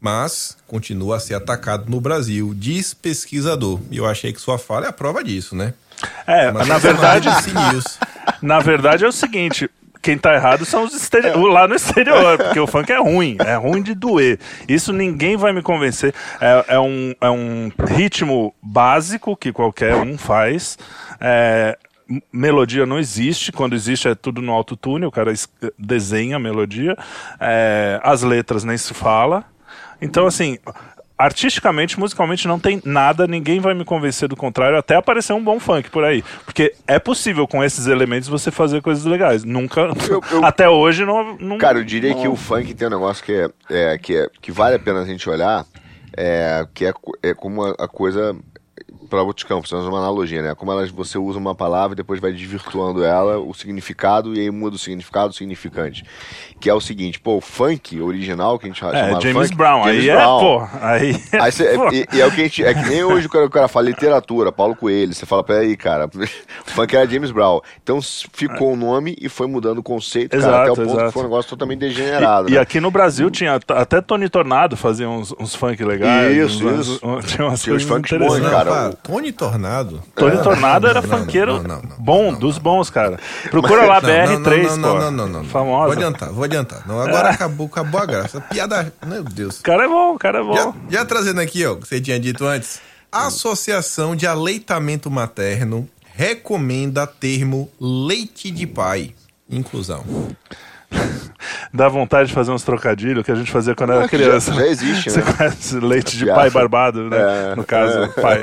mas 0.00 0.56
continua 0.66 1.16
a 1.16 1.20
ser 1.20 1.34
atacado 1.34 1.90
no 1.90 2.00
Brasil, 2.00 2.52
diz 2.54 2.92
pesquisador. 2.92 3.80
E 3.90 3.96
eu 3.96 4.06
achei 4.06 4.32
que 4.32 4.40
sua 4.40 4.58
fala 4.58 4.86
é 4.86 4.88
a 4.88 4.92
prova 4.92 5.24
disso, 5.24 5.56
né? 5.56 5.74
É, 6.26 6.52
Mas 6.52 6.68
na 6.68 6.76
é 6.76 6.78
verdade, 6.78 7.28
na 8.42 8.60
verdade 8.60 9.04
é 9.04 9.08
o 9.08 9.12
seguinte, 9.12 9.68
quem 10.02 10.16
tá 10.18 10.34
errado 10.34 10.64
são 10.64 10.84
os 10.84 10.94
exteri- 10.94 11.32
lá 11.36 11.66
no 11.68 11.74
exterior, 11.74 12.36
porque 12.38 12.60
o 12.60 12.66
funk 12.66 12.90
é 12.92 12.98
ruim, 12.98 13.36
é 13.44 13.54
ruim 13.56 13.82
de 13.82 13.94
doer. 13.94 14.38
Isso 14.68 14.92
ninguém 14.92 15.36
vai 15.36 15.52
me 15.52 15.62
convencer. 15.62 16.14
É, 16.40 16.64
é 16.74 16.80
um, 16.80 17.14
é 17.20 17.30
um 17.30 17.70
ritmo 17.86 18.54
básico 18.62 19.36
que 19.36 19.52
qualquer 19.52 19.94
um 19.96 20.16
faz. 20.16 20.78
É, 21.20 21.76
melodia 22.32 22.86
não 22.86 22.98
existe, 22.98 23.52
quando 23.52 23.74
existe 23.74 24.08
é 24.08 24.14
tudo 24.14 24.40
no 24.40 24.52
autotune, 24.52 25.04
o 25.04 25.10
cara 25.10 25.30
es- 25.32 25.48
desenha 25.78 26.36
a 26.36 26.40
melodia. 26.40 26.96
É, 27.38 28.00
as 28.02 28.22
letras 28.22 28.64
nem 28.64 28.78
se 28.78 28.94
fala. 28.94 29.44
Então, 30.00 30.26
assim, 30.26 30.58
artisticamente, 31.18 31.98
musicalmente, 31.98 32.46
não 32.46 32.58
tem 32.60 32.80
nada, 32.84 33.26
ninguém 33.26 33.58
vai 33.60 33.74
me 33.74 33.84
convencer 33.84 34.28
do 34.28 34.36
contrário, 34.36 34.78
até 34.78 34.94
aparecer 34.94 35.32
um 35.32 35.42
bom 35.42 35.58
funk 35.58 35.90
por 35.90 36.04
aí. 36.04 36.22
Porque 36.44 36.72
é 36.86 36.98
possível 36.98 37.46
com 37.48 37.62
esses 37.64 37.86
elementos 37.86 38.28
você 38.28 38.50
fazer 38.50 38.80
coisas 38.80 39.04
legais. 39.04 39.42
Nunca. 39.44 39.80
Eu- 40.08 40.22
eu- 40.30 40.44
até 40.46 40.68
hoje 40.68 41.04
não. 41.04 41.36
não 41.38 41.58
Cara, 41.58 41.78
eu 41.78 41.84
diria 41.84 42.10
não- 42.14 42.22
que 42.22 42.28
o 42.28 42.36
funk 42.36 42.72
tem 42.74 42.86
um 42.86 42.90
negócio 42.92 43.24
que 43.24 43.32
é, 43.32 43.48
é- 43.68 43.98
que, 43.98 44.16
é 44.16 44.28
que 44.40 44.52
vale 44.52 44.76
a 44.76 44.78
pena 44.78 45.00
a 45.02 45.04
gente 45.04 45.28
olhar, 45.28 45.66
é, 46.16 46.66
que 46.72 46.86
é, 46.86 46.92
é 47.22 47.34
como 47.34 47.64
a, 47.64 47.70
a 47.80 47.88
coisa 47.88 48.36
para 49.08 49.22
outros 49.22 49.44
campos, 49.44 49.72
é 49.72 49.76
uma 49.76 49.98
analogia, 49.98 50.42
né? 50.42 50.54
Como 50.54 50.70
elas, 50.70 50.90
você 50.90 51.18
usa 51.18 51.38
uma 51.38 51.54
palavra 51.54 51.94
e 51.94 51.96
depois 51.96 52.20
vai 52.20 52.32
desvirtuando 52.32 53.02
ela, 53.04 53.38
o 53.38 53.52
significado, 53.54 54.34
e 54.34 54.40
aí 54.40 54.50
muda 54.50 54.76
o 54.76 54.78
significado, 54.78 55.30
o 55.30 55.32
significante. 55.32 56.04
Que 56.60 56.68
é 56.68 56.74
o 56.74 56.80
seguinte, 56.80 57.18
pô, 57.20 57.36
o 57.36 57.40
funk 57.40 58.00
original 58.00 58.58
que 58.58 58.66
a 58.66 58.68
gente 58.68 58.84
É, 58.84 58.90
chamava 58.92 59.20
James 59.20 59.48
funk, 59.48 59.56
Brown. 59.56 59.84
James 59.84 60.00
aí 60.00 60.06
Brown. 60.10 60.36
é, 60.36 60.40
pô. 60.40 60.68
Aí. 60.82 61.22
Aí 61.40 61.52
cê- 61.52 61.74
pô. 61.74 61.88
e, 61.92 62.06
e 62.12 62.20
é 62.20 62.26
o 62.26 62.30
que 62.32 62.40
a 62.40 62.44
gente. 62.44 62.64
É 62.64 62.74
que 62.74 62.88
nem 62.88 63.04
hoje 63.04 63.26
o 63.26 63.30
cara, 63.30 63.46
o 63.46 63.50
cara 63.50 63.68
fala 63.68 63.86
literatura, 63.86 64.50
Paulo 64.52 64.74
Coelho. 64.76 65.14
Você 65.14 65.24
fala, 65.24 65.42
peraí, 65.44 65.76
cara, 65.76 66.06
o 66.10 66.70
funk 66.70 66.96
era 66.96 67.08
James 67.08 67.30
Brown. 67.30 67.60
Então 67.82 68.00
ficou 68.32 68.72
o 68.72 68.76
nome 68.76 69.16
e 69.20 69.28
foi 69.28 69.46
mudando 69.46 69.78
o 69.78 69.82
conceito, 69.82 70.30
cara, 70.32 70.42
Exato, 70.42 70.56
até 70.62 70.72
o 70.72 70.74
ponto 70.76 70.90
exato. 70.90 71.06
que 71.06 71.12
foi 71.12 71.22
um 71.22 71.26
negócio 71.26 71.48
totalmente 71.50 71.78
degenerado. 71.80 72.48
E, 72.48 72.52
e 72.52 72.54
né? 72.56 72.60
aqui 72.60 72.80
no 72.80 72.90
Brasil 72.90 73.30
tinha 73.30 73.54
até 73.68 74.00
Tony 74.00 74.28
Tornado 74.28 74.76
fazia 74.76 75.08
uns, 75.08 75.32
uns 75.38 75.54
funk 75.54 75.82
legais. 75.84 76.36
Isso, 76.36 76.66
uns- 76.68 76.86
isso. 76.88 77.00
uns- 77.06 77.24
tinha 77.26 77.46
umas 77.46 77.62
Tinha 77.62 77.76
os 77.76 77.84
coisas 77.84 78.08
funks 78.08 78.18
bons, 78.40 78.50
cara, 78.50 78.97
Tony 79.02 79.32
Tornado. 79.32 80.02
Tony 80.14 80.36
Não, 80.36 80.42
Tornado 80.42 80.86
era 80.86 81.00
não, 81.00 81.08
não, 81.08 81.18
funkeiro 81.18 81.62
não, 81.62 81.62
não, 81.62 81.82
não, 81.82 81.96
bom, 81.98 82.32
não, 82.32 82.38
dos 82.38 82.58
bons, 82.58 82.90
cara. 82.90 83.18
Procura 83.50 83.84
lá 83.86 84.00
Não, 84.00 84.08
BR3, 84.08 84.68
não, 84.68 84.76
não, 84.76 84.92
pô. 84.92 84.98
não, 84.98 85.10
não, 85.10 85.10
não, 85.10 85.28
não. 85.28 85.44
Famosa. 85.44 85.84
Vou 85.84 85.92
adiantar, 85.92 86.32
vou 86.32 86.44
adiantar. 86.44 86.86
Não, 86.86 87.00
agora 87.00 87.30
acabou, 87.30 87.66
acabou 87.66 88.00
a 88.00 88.06
graça. 88.06 88.40
Piada. 88.40 88.92
Meu 89.06 89.22
Deus. 89.24 89.60
O 89.60 89.62
cara 89.62 89.84
é 89.84 89.88
bom, 89.88 90.14
o 90.14 90.18
cara 90.18 90.40
é 90.40 90.42
bom. 90.42 90.54
Já, 90.54 90.74
já 90.90 91.04
trazendo 91.04 91.40
aqui, 91.40 91.64
ó, 91.64 91.72
o 91.72 91.76
que 91.76 91.88
você 91.88 92.00
tinha 92.00 92.18
dito 92.18 92.44
antes. 92.44 92.80
A 93.10 93.26
Associação 93.28 94.14
de 94.14 94.26
Aleitamento 94.26 95.10
Materno 95.10 95.88
recomenda 96.14 97.06
termo 97.06 97.70
leite 97.80 98.50
de 98.50 98.66
pai. 98.66 99.14
Inclusão. 99.48 100.04
Dá 101.72 101.88
vontade 101.88 102.28
de 102.28 102.34
fazer 102.34 102.50
uns 102.50 102.62
trocadilhos 102.62 103.24
que 103.24 103.30
a 103.30 103.34
gente 103.34 103.50
fazia 103.50 103.74
quando 103.74 103.92
era 103.92 104.04
Ah, 104.04 104.08
que 104.08 104.16
criança. 104.16 104.52
já- 104.52 104.60
já 104.62 104.66
existe, 104.68 105.10
Você 105.10 105.20
né? 105.20 105.32
conhece 105.36 105.78
leite 105.80 106.16
de 106.16 106.26
pai 106.26 106.50
barbado, 106.50 107.08
né? 107.10 107.16
É. 107.52 107.54
No 107.54 107.64
caso, 107.64 108.08
pai. 108.20 108.40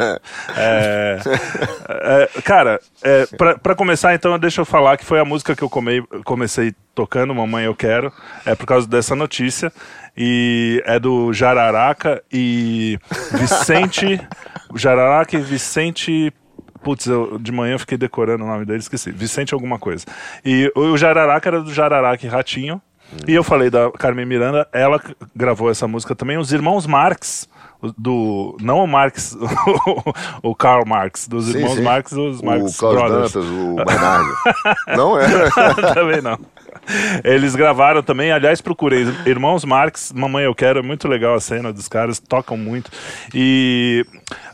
É, 0.55 1.19
é, 2.35 2.41
cara, 2.41 2.79
é, 3.03 3.25
pra, 3.37 3.57
pra 3.57 3.75
começar, 3.75 4.13
então, 4.13 4.37
deixa 4.39 4.61
eu 4.61 4.65
falar 4.65 4.97
que 4.97 5.05
foi 5.05 5.19
a 5.19 5.25
música 5.25 5.55
que 5.55 5.63
eu 5.63 5.69
comei- 5.69 6.03
comecei 6.23 6.73
tocando, 6.93 7.33
Mamãe 7.35 7.65
Eu 7.65 7.75
Quero, 7.75 8.11
é 8.45 8.55
por 8.55 8.65
causa 8.65 8.87
dessa 8.87 9.15
notícia. 9.15 9.71
E 10.17 10.81
é 10.85 10.97
do 10.97 11.33
Jararaca 11.33 12.23
e 12.31 12.97
Vicente. 13.33 14.21
Jararaca 14.73 15.35
e 15.35 15.41
Vicente 15.41 16.31
Putz, 16.85 17.07
eu, 17.07 17.39
de 17.39 17.51
manhã 17.51 17.73
eu 17.73 17.79
fiquei 17.79 17.97
decorando 17.97 18.43
o 18.43 18.47
nome 18.47 18.63
dele, 18.63 18.77
esqueci. 18.77 19.11
Vicente 19.11 19.55
alguma 19.55 19.79
coisa. 19.79 20.05
E 20.45 20.71
o, 20.75 20.95
Jararaca 20.95 21.49
era 21.49 21.59
do 21.59 21.73
Jararaca 21.73 22.23
e 22.23 22.29
Ratinho. 22.29 22.79
E 23.27 23.33
eu 23.33 23.43
falei 23.43 23.71
da 23.71 23.91
Carmen 23.91 24.23
Miranda, 24.23 24.67
ela 24.71 25.01
gravou 25.35 25.71
essa 25.71 25.87
música 25.87 26.13
também. 26.13 26.37
Os 26.37 26.53
irmãos 26.53 26.85
Marx, 26.85 27.49
do. 27.97 28.55
Não 28.61 28.83
o 28.83 28.87
Marx, 28.87 29.35
o, 30.43 30.53
Karl 30.53 30.85
Marx, 30.85 31.27
dos 31.27 31.45
Sim, 31.45 31.57
irmãos 31.57 31.75
sim. 31.75 31.81
Marx, 31.81 32.11
os 32.11 32.41
Marx 32.43 32.79
o 32.83 32.91
Brothers. 32.91 33.33
Dantas, 33.33 33.49
o 33.49 33.75
Bernardo. 33.83 34.35
não 34.95 35.19
é? 35.19 35.25
também 35.95 36.21
não. 36.21 36.37
Eles 37.23 37.55
gravaram 37.55 38.03
também, 38.03 38.31
aliás, 38.31 38.61
procurei. 38.61 39.07
Irmãos 39.25 39.65
Marx, 39.65 40.13
Mamãe 40.13 40.45
Eu 40.45 40.53
Quero, 40.53 40.77
é 40.77 40.83
muito 40.83 41.07
legal 41.07 41.33
a 41.33 41.39
cena 41.39 41.73
dos 41.73 41.87
caras, 41.87 42.19
tocam 42.19 42.55
muito. 42.55 42.91
E. 43.33 44.05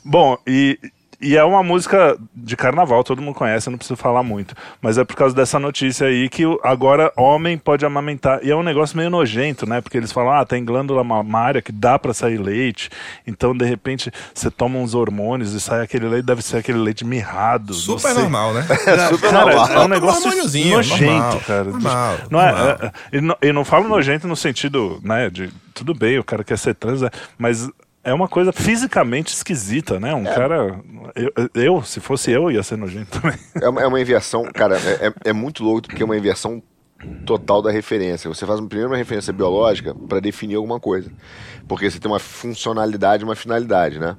Bom, 0.05 0.37
e. 0.47 0.79
E 1.21 1.37
é 1.37 1.43
uma 1.43 1.61
música 1.61 2.17
de 2.35 2.57
carnaval, 2.57 3.03
todo 3.03 3.21
mundo 3.21 3.35
conhece, 3.35 3.67
eu 3.67 3.71
não 3.71 3.77
preciso 3.77 3.95
falar 3.95 4.23
muito. 4.23 4.55
Mas 4.81 4.97
é 4.97 5.03
por 5.03 5.15
causa 5.15 5.35
dessa 5.35 5.59
notícia 5.59 6.07
aí 6.07 6.27
que 6.27 6.43
agora 6.63 7.13
homem 7.15 7.57
pode 7.57 7.85
amamentar. 7.85 8.39
E 8.43 8.49
é 8.49 8.55
um 8.55 8.63
negócio 8.63 8.97
meio 8.97 9.09
nojento, 9.09 9.69
né? 9.69 9.81
Porque 9.81 9.97
eles 9.97 10.11
falam, 10.11 10.33
ah, 10.33 10.45
tem 10.45 10.65
glândula 10.65 11.03
mamária 11.03 11.61
que 11.61 11.71
dá 11.71 11.99
pra 11.99 12.13
sair 12.13 12.37
leite. 12.37 12.89
Então, 13.27 13.55
de 13.55 13.65
repente, 13.65 14.11
você 14.33 14.49
toma 14.49 14.79
uns 14.79 14.95
hormônios 14.95 15.53
e 15.53 15.61
sai 15.61 15.83
aquele 15.83 16.07
leite, 16.07 16.25
deve 16.25 16.41
ser 16.41 16.57
aquele 16.57 16.79
leite 16.79 17.05
mirrado. 17.05 17.73
Super 17.73 18.15
normal, 18.15 18.53
né? 18.53 18.63
Super 19.11 19.29
Cara, 19.29 19.45
normal. 19.55 19.71
é 19.71 19.85
um 19.85 19.87
negócio 19.87 20.23
hormôniozinho, 20.25 20.77
nojento, 20.77 21.05
normal, 21.05 21.41
cara. 21.45 21.63
normal, 21.65 22.17
não 22.29 22.41
é, 22.41 22.51
normal. 22.51 22.77
é, 22.81 22.91
e 23.17 23.21
não, 23.21 23.37
não 23.53 23.65
falo 23.65 23.87
nojento 23.87 24.27
no 24.27 24.35
sentido, 24.35 24.99
né, 25.03 25.29
de 25.29 25.49
tudo 25.73 25.93
bem, 25.93 26.17
o 26.17 26.23
cara 26.23 26.43
quer 26.43 26.57
ser 26.57 26.73
trans, 26.75 27.01
né, 27.01 27.09
mas 27.37 27.69
é 28.03 28.13
uma 28.13 28.27
coisa 28.27 28.51
fisicamente 28.51 29.33
esquisita, 29.33 29.99
né? 29.99 30.13
Um 30.13 30.23
cara. 30.23 30.79
Eu, 31.15 31.49
eu, 31.53 31.83
se 31.83 31.99
fosse 31.99 32.31
eu, 32.31 32.49
ia 32.51 32.63
ser 32.63 32.77
nojento 32.77 33.19
também. 33.19 33.37
É 33.61 33.69
uma, 33.69 33.81
é 33.81 33.87
uma 33.87 33.99
inversão, 34.01 34.43
cara, 34.53 34.77
é, 34.77 35.07
é- 35.07 35.13
é 35.29 35.33
muito 35.33 35.63
louco 35.63 35.83
porque 35.87 36.01
é 36.01 36.05
uma 36.05 36.17
inversão 36.17 36.61
total 37.25 37.61
da 37.61 37.71
referência. 37.71 38.29
Você 38.29 38.45
faz 38.45 38.59
primeiro 38.61 38.89
uma 38.91 38.97
referência 38.97 39.33
biológica 39.33 39.93
para 39.93 40.19
definir 40.19 40.55
alguma 40.55 40.79
coisa. 40.79 41.11
Porque 41.67 41.89
você 41.89 41.99
tem 41.99 42.09
uma 42.11 42.19
funcionalidade 42.19 43.23
e 43.23 43.25
uma 43.25 43.35
finalidade, 43.35 43.99
né? 43.99 44.15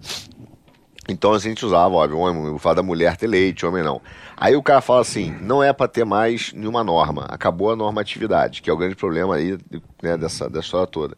Então 1.08 1.34
a 1.34 1.38
gente 1.38 1.66
usava, 1.66 1.94
óbvio, 1.94 2.18
homem, 2.18 2.52
o 2.52 2.58
fato 2.58 2.76
da 2.76 2.82
mulher 2.82 3.16
ter 3.16 3.26
leite, 3.26 3.66
homem 3.66 3.82
não. 3.82 4.00
Aí 4.36 4.54
o 4.54 4.62
cara 4.62 4.80
fala 4.80 5.00
assim, 5.00 5.36
não 5.40 5.62
é 5.62 5.72
para 5.72 5.88
ter 5.88 6.04
mais 6.04 6.52
nenhuma 6.52 6.84
norma, 6.84 7.26
acabou 7.28 7.72
a 7.72 7.76
normatividade, 7.76 8.62
que 8.62 8.70
é 8.70 8.72
o 8.72 8.76
grande 8.76 8.94
problema 8.94 9.34
aí 9.34 9.58
né, 10.00 10.16
dessa, 10.16 10.48
dessa 10.48 10.66
história 10.66 10.86
toda, 10.86 11.16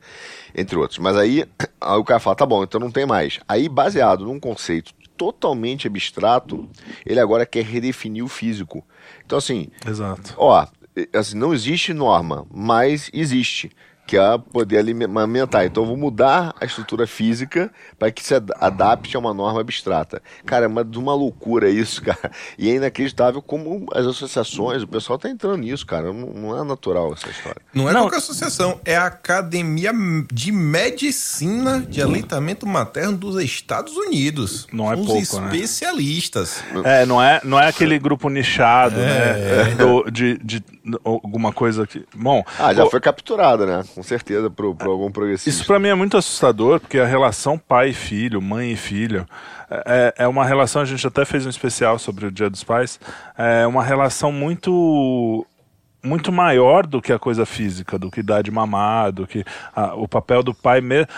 entre 0.54 0.76
outros. 0.78 0.98
Mas 0.98 1.16
aí, 1.16 1.44
aí 1.80 1.98
o 1.98 2.04
cara 2.04 2.18
fala, 2.18 2.34
tá 2.34 2.46
bom, 2.46 2.62
então 2.62 2.80
não 2.80 2.90
tem 2.90 3.04
mais. 3.04 3.40
Aí, 3.46 3.68
baseado 3.68 4.24
num 4.24 4.40
conceito 4.40 4.94
totalmente 5.16 5.86
abstrato, 5.86 6.68
ele 7.04 7.20
agora 7.20 7.44
quer 7.44 7.64
redefinir 7.64 8.24
o 8.24 8.28
físico. 8.28 8.84
Então 9.24 9.38
assim, 9.38 9.68
Exato. 9.86 10.34
Ó, 10.36 10.66
assim, 11.12 11.36
não 11.36 11.52
existe 11.52 11.92
norma, 11.92 12.46
mas 12.52 13.10
existe. 13.12 13.70
Que 14.06 14.18
é 14.18 14.38
poder 14.52 14.78
alime- 14.78 15.04
amamentar. 15.06 15.64
Então 15.64 15.82
eu 15.82 15.86
vou 15.86 15.96
mudar 15.96 16.54
a 16.60 16.64
estrutura 16.66 17.06
física 17.06 17.70
para 17.98 18.10
que 18.10 18.22
se 18.22 18.34
ad- 18.34 18.52
adapte 18.60 19.16
a 19.16 19.18
uma 19.18 19.32
norma 19.32 19.60
abstrata. 19.60 20.22
Cara, 20.44 20.66
é 20.66 20.68
uma, 20.68 20.84
de 20.84 20.98
uma 20.98 21.14
loucura 21.14 21.70
isso, 21.70 22.02
cara. 22.04 22.30
E 22.58 22.68
é 22.70 22.74
inacreditável 22.74 23.40
como 23.40 23.86
as 23.94 24.04
associações, 24.06 24.82
o 24.82 24.86
pessoal 24.88 25.18
tá 25.18 25.28
entrando 25.30 25.56
nisso, 25.58 25.86
cara. 25.86 26.12
Não, 26.12 26.26
não 26.34 26.60
é 26.60 26.62
natural 26.64 27.12
essa 27.14 27.30
história. 27.30 27.60
Não 27.72 27.88
é 27.88 27.92
Não. 27.94 28.02
qualquer 28.02 28.18
associação, 28.18 28.78
é 28.84 28.94
a 28.96 29.06
Academia 29.06 29.92
de 30.32 30.52
Medicina 30.52 31.80
de 31.80 32.02
Aleitamento 32.02 32.66
Materno 32.66 33.16
dos 33.16 33.42
Estados 33.42 33.96
Unidos. 33.96 34.66
Não 34.72 34.92
é 34.92 34.96
pouco, 34.96 35.16
os 35.18 35.32
né? 35.32 35.44
especialistas. 35.56 36.62
É, 36.84 37.06
não 37.06 37.22
é, 37.22 37.40
não 37.44 37.58
é 37.58 37.68
aquele 37.68 37.98
grupo 37.98 38.28
nichado, 38.28 38.96
É. 39.00 39.64
né? 39.64 39.74
Do, 39.76 40.10
de, 40.10 40.38
de 40.38 40.62
alguma 41.04 41.52
coisa 41.52 41.86
que. 41.86 42.04
Bom. 42.14 42.44
Ah, 42.58 42.74
já 42.74 42.86
foi 42.86 43.00
capturada, 43.00 43.64
né? 43.64 43.84
Com 43.94 44.02
certeza, 44.02 44.50
por, 44.50 44.74
por 44.74 44.88
algum 44.88 45.10
progressista. 45.10 45.50
Isso 45.50 45.66
pra 45.66 45.78
mim 45.78 45.88
é 45.88 45.94
muito 45.94 46.16
assustador, 46.16 46.80
porque 46.80 46.98
a 46.98 47.06
relação 47.06 47.58
pai 47.58 47.90
e 47.90 47.94
filho, 47.94 48.40
mãe 48.42 48.72
e 48.72 48.76
filho, 48.76 49.26
é, 49.70 50.14
é 50.18 50.28
uma 50.28 50.44
relação, 50.44 50.82
a 50.82 50.84
gente 50.84 51.06
até 51.06 51.24
fez 51.24 51.46
um 51.46 51.50
especial 51.50 51.98
sobre 51.98 52.26
o 52.26 52.30
Dia 52.30 52.50
dos 52.50 52.62
Pais, 52.62 53.00
é 53.36 53.66
uma 53.66 53.82
relação 53.82 54.30
muito 54.30 55.46
muito 56.02 56.30
maior 56.30 56.86
do 56.86 57.00
que 57.00 57.14
a 57.14 57.18
coisa 57.18 57.46
física, 57.46 57.98
do 57.98 58.10
que 58.10 58.22
dar 58.22 58.42
de 58.42 58.50
mamar, 58.50 59.10
do 59.10 59.26
que 59.26 59.42
ah, 59.74 59.94
o 59.94 60.06
papel 60.06 60.42
do 60.42 60.54
pai 60.54 60.82
mesmo. 60.82 61.08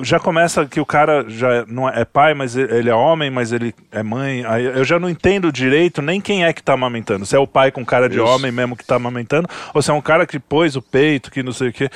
Já 0.00 0.18
começa 0.18 0.64
que 0.64 0.80
o 0.80 0.86
cara 0.86 1.24
já 1.28 1.66
não 1.66 1.88
é, 1.88 2.00
é 2.00 2.04
pai, 2.04 2.32
mas 2.32 2.56
ele 2.56 2.88
é 2.88 2.94
homem, 2.94 3.30
mas 3.30 3.52
ele 3.52 3.74
é 3.90 4.02
mãe. 4.02 4.44
Aí 4.46 4.64
eu 4.64 4.84
já 4.84 4.98
não 4.98 5.10
entendo 5.10 5.52
direito 5.52 6.00
nem 6.00 6.20
quem 6.20 6.44
é 6.44 6.52
que 6.52 6.62
tá 6.62 6.72
amamentando. 6.72 7.26
Se 7.26 7.36
é 7.36 7.38
o 7.38 7.46
pai 7.46 7.70
com 7.70 7.84
cara 7.84 8.08
de 8.08 8.16
Isso. 8.16 8.24
homem 8.24 8.50
mesmo 8.50 8.76
que 8.76 8.84
tá 8.84 8.96
amamentando, 8.96 9.48
ou 9.74 9.82
se 9.82 9.90
é 9.90 9.94
um 9.94 10.00
cara 10.00 10.26
que 10.26 10.38
pôs 10.38 10.76
o 10.76 10.82
peito, 10.82 11.30
que 11.30 11.42
não 11.42 11.52
sei 11.52 11.68
o 11.68 11.72
quê. 11.72 11.90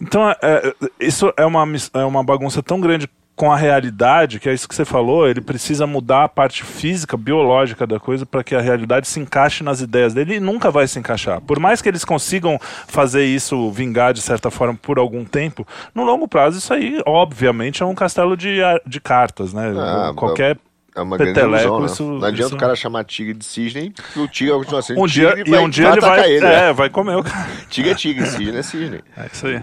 Então, 0.00 0.30
é, 0.30 0.36
é, 0.42 0.74
isso 0.98 1.32
é 1.36 1.44
uma, 1.44 1.66
é 1.94 2.04
uma 2.04 2.24
bagunça 2.24 2.62
tão 2.62 2.80
grande 2.80 3.06
com 3.40 3.50
a 3.50 3.56
realidade, 3.56 4.38
que 4.38 4.50
é 4.50 4.52
isso 4.52 4.68
que 4.68 4.74
você 4.74 4.84
falou, 4.84 5.26
ele 5.26 5.40
precisa 5.40 5.86
mudar 5.86 6.24
a 6.24 6.28
parte 6.28 6.62
física, 6.62 7.16
biológica 7.16 7.86
da 7.86 7.98
coisa 7.98 8.26
para 8.26 8.44
que 8.44 8.54
a 8.54 8.60
realidade 8.60 9.08
se 9.08 9.18
encaixe 9.18 9.64
nas 9.64 9.80
ideias 9.80 10.12
dele 10.12 10.34
e 10.34 10.40
nunca 10.40 10.70
vai 10.70 10.86
se 10.86 10.98
encaixar. 10.98 11.40
Por 11.40 11.58
mais 11.58 11.80
que 11.80 11.88
eles 11.88 12.04
consigam 12.04 12.58
fazer 12.86 13.24
isso 13.24 13.70
vingar 13.70 14.12
de 14.12 14.20
certa 14.20 14.50
forma 14.50 14.74
por 14.74 14.98
algum 14.98 15.24
tempo, 15.24 15.66
no 15.94 16.04
longo 16.04 16.28
prazo 16.28 16.58
isso 16.58 16.74
aí, 16.74 17.00
obviamente, 17.06 17.82
é 17.82 17.86
um 17.86 17.94
castelo 17.94 18.36
de, 18.36 18.58
de 18.86 19.00
cartas, 19.00 19.54
né? 19.54 19.72
Ah, 19.74 20.12
Qualquer 20.14 20.58
É 20.94 21.00
uma 21.00 21.16
grande 21.16 21.32
peteleco, 21.32 21.64
ilusão, 21.64 21.80
né? 21.80 21.86
isso- 21.86 22.04
Não 22.04 22.26
adianta 22.28 22.46
isso- 22.48 22.54
o 22.56 22.58
cara 22.58 22.76
chamar 22.76 23.04
tigre 23.04 23.32
de 23.32 23.44
cisne, 23.46 23.90
porque 23.90 24.20
o 24.20 24.28
tigre 24.28 24.50
vai 24.52 24.58
continuar 24.58 24.82
sendo 24.82 25.00
um 25.00 25.06
dia, 25.06 25.34
tigre 25.34 25.50
e 25.50 25.56
um 25.58 25.68
dia 25.70 25.88
ele 25.88 25.98
atacar 25.98 26.16
vai, 26.18 26.30
ele. 26.30 26.44
é, 26.44 26.50
né? 26.66 26.72
vai 26.74 26.90
comer 26.90 27.16
o 27.16 27.22
cara. 27.24 27.48
Tigre 27.70 27.90
é 27.92 27.94
tigre, 27.94 28.26
cisne 28.26 28.58
é 28.58 28.62
cisne. 28.62 29.00
É 29.16 29.26
isso 29.32 29.46
aí. 29.46 29.62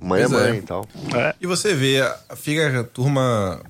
Mãe 0.00 0.22
é 0.22 0.28
Pois 0.28 0.40
é. 0.42 0.48
mãe 0.50 0.58
e 0.58 0.62
tal. 0.62 0.86
É. 1.14 1.34
E 1.40 1.46
você 1.46 1.74
vê, 1.74 2.00
a- 2.00 2.36
fica 2.36 2.80
a 2.80 2.84
turma. 2.84 3.60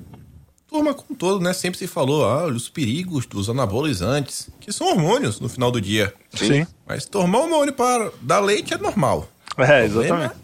Turma 0.69 0.93
como 0.95 1.07
um 1.13 1.15
todo, 1.15 1.41
né? 1.41 1.53
Sempre 1.53 1.79
se 1.79 1.87
falou, 1.87 2.25
ah, 2.25 2.45
olha, 2.45 2.57
os 2.57 2.69
perigos 2.69 3.25
dos 3.25 3.49
anabolizantes, 3.49 4.49
que 4.61 4.73
são 4.73 4.89
hormônios 4.89 5.39
no 5.41 5.49
final 5.49 5.71
do 5.71 5.81
dia. 5.81 6.13
Sim. 6.35 6.67
Mas 6.87 7.07
tomar 7.07 7.39
hormônio 7.39 7.73
para 7.73 8.11
dar 8.21 8.41
leite 8.41 8.75
é 8.75 8.79
normal. 8.79 9.29
É, 9.57 9.85
exatamente. 9.85 10.35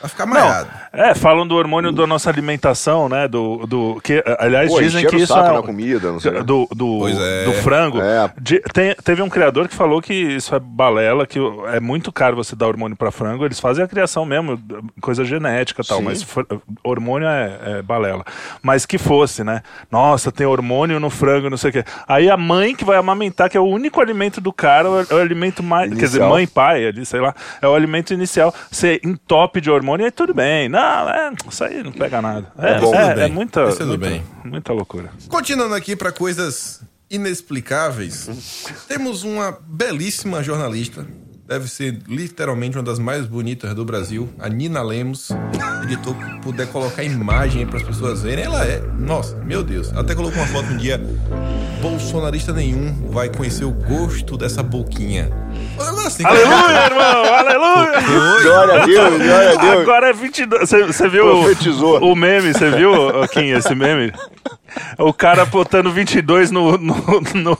Vai 0.00 0.08
ficar 0.08 0.26
maiado. 0.26 0.68
É, 0.92 1.14
falam 1.14 1.46
do 1.46 1.54
hormônio 1.54 1.92
da 1.92 2.06
nossa 2.06 2.30
alimentação, 2.30 3.08
né? 3.08 3.28
Do, 3.28 3.66
do 3.66 4.00
que, 4.02 4.22
aliás, 4.38 4.70
Pô, 4.70 4.80
dizem 4.80 5.06
que 5.06 5.14
o 5.14 5.18
isso 5.18 5.26
saco 5.32 5.50
é 5.50 5.52
na 5.52 5.62
comida, 5.62 6.10
não 6.12 6.18
sei. 6.20 6.32
do, 6.42 6.66
do, 6.74 6.98
Pois 7.00 7.18
é. 7.18 7.44
do 7.44 7.52
frango. 7.54 8.00
É. 8.00 8.30
De- 8.40 8.60
tem- 8.72 8.94
teve 9.04 9.20
um 9.22 9.28
criador 9.28 9.68
que 9.68 9.74
falou 9.74 10.00
que 10.00 10.14
isso 10.14 10.54
é 10.54 10.58
balela, 10.58 11.26
que 11.26 11.38
é 11.72 11.78
muito 11.80 12.10
caro 12.10 12.34
você 12.36 12.56
dar 12.56 12.66
hormônio 12.66 12.96
para 12.96 13.10
frango. 13.10 13.44
Eles 13.44 13.60
fazem 13.60 13.84
a 13.84 13.88
criação 13.88 14.24
mesmo, 14.24 14.58
coisa 15.00 15.24
genética 15.24 15.82
e 15.82 15.86
tal, 15.86 15.98
Sim. 15.98 16.04
mas 16.04 16.22
fr- 16.22 16.42
hormônio 16.82 17.28
é, 17.28 17.58
é 17.78 17.82
balela. 17.82 18.24
Mas 18.62 18.86
que 18.86 18.96
fosse, 18.96 19.44
né? 19.44 19.62
Nossa, 19.90 20.32
tem 20.32 20.46
hormônio 20.46 20.98
no 20.98 21.10
frango, 21.10 21.50
não 21.50 21.56
sei 21.58 21.70
o 21.70 21.72
quê. 21.74 21.84
Aí 22.08 22.30
a 22.30 22.36
mãe 22.36 22.74
que 22.74 22.84
vai 22.84 22.96
amamentar, 22.96 23.50
que 23.50 23.56
é 23.56 23.60
o 23.60 23.64
único 23.66 24.00
alimento 24.00 24.40
do 24.40 24.52
cara, 24.52 24.88
é 25.10 25.14
o, 25.14 25.18
alimento 25.20 25.62
mais. 25.62 25.90
Quer 25.90 25.96
dizer, 25.96 26.18
Inicial. 26.18 26.30
mãe, 26.30 26.46
pai, 26.46 26.86
ali, 26.86 27.04
sei 27.04 27.20
lá, 27.20 27.34
é 27.60 27.68
o 27.68 27.74
alimento 27.74 28.14
inicial. 28.14 28.54
Você 28.70 28.98
entope 29.04 29.60
de 29.60 29.70
hormônio, 29.70 29.89
aí 29.94 30.10
tudo 30.10 30.34
bem. 30.34 30.68
Não, 30.68 31.10
é, 31.10 31.32
isso 31.48 31.64
aí 31.64 31.82
não 31.82 31.92
pega 31.92 32.20
nada. 32.22 32.52
É, 32.58 32.78
bom, 32.78 32.94
é, 32.94 33.06
tudo 33.08 33.14
bem. 33.16 33.24
é 33.24 33.28
muita, 33.28 33.66
muita, 33.66 33.96
bem. 33.96 34.22
muita 34.44 34.72
loucura. 34.72 35.10
Continuando 35.28 35.74
aqui 35.74 35.96
para 35.96 36.12
coisas 36.12 36.82
inexplicáveis, 37.10 38.28
temos 38.86 39.24
uma 39.24 39.58
belíssima 39.66 40.42
jornalista, 40.42 41.04
deve 41.50 41.66
ser 41.68 41.98
literalmente 42.06 42.78
uma 42.78 42.84
das 42.84 43.00
mais 43.00 43.26
bonitas 43.26 43.74
do 43.74 43.84
Brasil, 43.84 44.28
a 44.38 44.48
Nina 44.48 44.80
Lemos. 44.82 45.30
Editor, 45.82 46.14
puder 46.42 46.68
colocar 46.68 47.02
imagem 47.02 47.66
para 47.66 47.78
as 47.78 47.82
pessoas 47.82 48.22
verem, 48.22 48.44
ela 48.44 48.64
é, 48.64 48.80
nossa, 48.96 49.34
meu 49.38 49.60
Deus. 49.60 49.92
Até 49.96 50.14
colocou 50.14 50.38
uma 50.40 50.46
foto 50.46 50.66
um 50.72 50.76
dia 50.76 51.00
bolsonarista 51.82 52.52
nenhum 52.52 53.08
vai 53.08 53.28
conhecer 53.30 53.64
o 53.64 53.72
gosto 53.72 54.36
dessa 54.36 54.62
boquinha. 54.62 55.30
Agora 55.78 56.10
sim, 56.10 56.24
Aleluia, 56.24 56.84
irmão! 56.84 57.34
Aleluia! 57.34 58.42
Glória 58.42 58.82
a 58.82 58.86
Deus, 58.86 59.22
glória 59.22 59.50
a 59.50 59.56
Deus. 59.56 59.80
Agora 59.80 60.08
é 60.08 60.12
22. 60.12 60.68
Você- 60.70 61.08
viu 61.08 61.24
Profetizou. 61.24 62.00
o, 62.00 62.12
o 62.12 62.16
meme? 62.16 62.52
Você 62.52 62.70
viu, 62.70 62.92
Kim, 63.32 63.50
esse 63.50 63.74
meme? 63.74 64.12
O 64.98 65.12
cara 65.12 65.44
botando 65.44 65.92
22 65.92 66.50
no, 66.50 66.76
no, 66.78 66.94
no, 67.34 67.58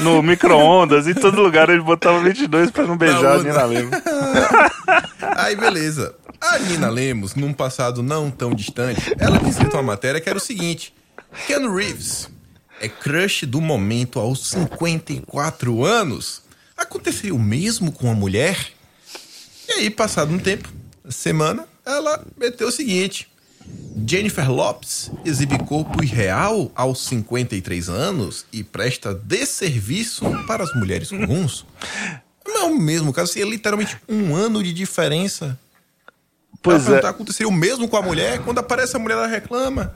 no 0.00 0.22
micro-ondas. 0.22 1.06
Em 1.06 1.14
todo 1.14 1.40
lugar 1.40 1.68
ele 1.68 1.80
botava 1.80 2.20
22 2.20 2.70
pra 2.70 2.84
não 2.84 2.96
beijar 2.96 3.24
a 3.24 3.36
urna. 3.36 3.50
Nina 3.50 3.64
Lemos. 3.64 3.98
Aí, 5.36 5.56
beleza. 5.56 6.14
A 6.40 6.58
Nina 6.58 6.88
Lemos, 6.88 7.34
num 7.34 7.52
passado 7.52 8.02
não 8.02 8.30
tão 8.30 8.54
distante, 8.54 9.14
ela 9.18 9.38
tinha 9.38 9.50
escrito 9.50 9.74
uma 9.74 9.82
matéria 9.82 10.20
que 10.20 10.28
era 10.28 10.38
o 10.38 10.40
seguinte: 10.40 10.94
Ken 11.46 11.68
Reeves 11.68 12.28
é 12.80 12.88
crush 12.88 13.44
do 13.44 13.60
momento 13.60 14.20
aos 14.20 14.48
54 14.48 15.84
anos. 15.84 16.42
Aconteceria 16.76 17.34
o 17.34 17.38
mesmo 17.38 17.90
com 17.90 18.10
a 18.10 18.14
mulher? 18.14 18.56
E 19.68 19.72
aí, 19.72 19.90
passado 19.90 20.32
um 20.32 20.38
tempo, 20.38 20.68
semana, 21.08 21.66
ela 21.84 22.24
meteu 22.36 22.68
o 22.68 22.72
seguinte: 22.72 23.28
Jennifer 24.06 24.50
Lopes 24.50 25.10
exibe 25.24 25.58
corpo 25.64 26.02
irreal 26.02 26.70
aos 26.74 27.04
53 27.06 27.88
anos 27.88 28.46
e 28.52 28.62
presta 28.62 29.14
desserviço 29.14 30.24
para 30.46 30.64
as 30.64 30.74
mulheres 30.74 31.10
comuns? 31.10 31.66
Não 32.46 32.56
é 32.56 32.64
o 32.64 32.78
mesmo 32.78 33.12
caso, 33.12 33.38
é 33.38 33.42
literalmente 33.42 33.98
um 34.08 34.34
ano 34.34 34.62
de 34.62 34.72
diferença. 34.72 35.58
Pois 36.62 36.88
é. 36.88 37.06
aconteceria 37.06 37.48
o 37.48 37.52
mesmo 37.52 37.88
com 37.88 37.96
a 37.96 38.02
mulher? 38.02 38.40
Quando 38.40 38.58
aparece 38.58 38.96
a 38.96 38.98
mulher, 38.98 39.14
ela 39.14 39.26
reclama. 39.26 39.94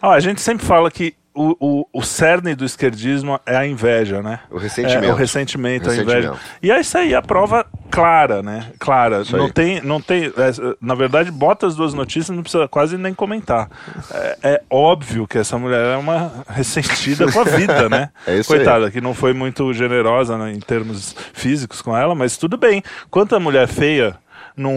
Ó, 0.00 0.10
a 0.10 0.20
gente 0.20 0.40
sempre 0.40 0.64
fala 0.64 0.90
que 0.90 1.14
o, 1.34 1.56
o, 1.60 1.86
o 1.92 2.02
cerne 2.02 2.54
do 2.54 2.64
esquerdismo 2.64 3.38
é 3.46 3.56
a 3.56 3.66
inveja, 3.66 4.22
né? 4.22 4.40
O 4.50 4.58
ressentimento. 4.58 5.04
É, 5.04 5.12
o 5.12 5.14
ressentimento, 5.14 5.90
a 5.90 5.96
inveja. 5.96 6.34
E 6.62 6.70
é 6.70 6.80
isso 6.80 6.98
aí, 6.98 7.14
a 7.14 7.22
prova 7.22 7.64
clara, 7.90 8.42
né? 8.42 8.72
Clara. 8.78 9.22
Isso 9.22 9.36
Não 9.36 9.46
aí. 9.46 9.52
tem, 9.52 9.80
não 9.80 10.00
tem. 10.00 10.26
é, 10.26 10.76
na 10.80 10.94
verdade, 10.94 11.30
bota 11.30 11.66
as 11.66 11.76
duas 11.76 11.94
notícias, 11.94 12.34
não 12.34 12.42
precisa 12.42 12.66
quase 12.66 12.96
nem 12.96 13.14
comentar. 13.14 13.68
É, 14.12 14.38
é 14.42 14.62
óbvio 14.68 15.26
que 15.26 15.38
essa 15.38 15.56
mulher 15.58 15.94
é 15.94 15.96
uma 15.96 16.44
ressentida 16.48 17.30
com 17.30 17.40
a 17.40 17.44
vida, 17.44 17.88
né? 17.88 18.10
É 18.26 18.36
isso 18.36 18.52
aí. 18.52 18.58
Coitada, 18.58 18.90
que 18.90 19.00
não 19.00 19.14
foi 19.14 19.32
muito 19.32 19.72
generosa 19.72 20.36
né, 20.36 20.52
em 20.52 20.60
termos 20.60 21.14
físicos 21.32 21.80
com 21.80 21.96
ela, 21.96 22.14
mas 22.14 22.36
tudo 22.36 22.56
bem. 22.56 22.82
Quanta 23.10 23.40
mulher 23.40 23.66
feia 23.66 24.16
não, 24.56 24.72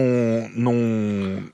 não, 0.54 0.74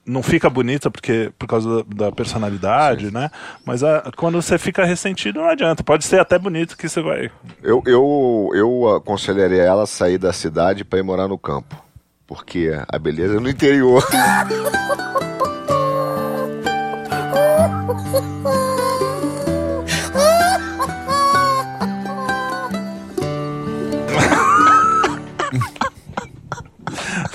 não 0.06 0.22
fica 0.22 0.50
bonita 0.50 0.90
porque, 0.90 1.33
por 1.38 1.46
causa 1.46 1.85
da, 1.85 2.06
da 2.06 2.12
personalidade, 2.12 3.12
né? 3.12 3.30
Mas 3.64 3.83
a- 3.83 4.11
quando 4.16 4.40
você 4.40 4.59
fica 4.59 4.85
ressentido, 4.85 5.40
não 5.40 5.48
adianta. 5.48 5.83
Pode 5.83 6.04
ser 6.04 6.20
até 6.20 6.38
bonito 6.38 6.76
que 6.76 6.88
você 6.88 7.00
vai. 7.00 7.30
Eu, 7.62 7.83
eu, 7.87 8.50
eu 8.54 8.94
aconselharia 8.96 9.62
ela 9.62 9.85
a 9.85 9.87
sair 9.87 10.18
da 10.18 10.33
cidade 10.33 10.85
para 10.85 10.98
ir 10.98 11.02
morar 11.02 11.28
no 11.28 11.38
campo. 11.38 11.76
Porque 12.26 12.70
a 12.88 12.98
beleza 12.98 13.37
é 13.37 13.40
no 13.40 13.48
interior. 13.48 14.04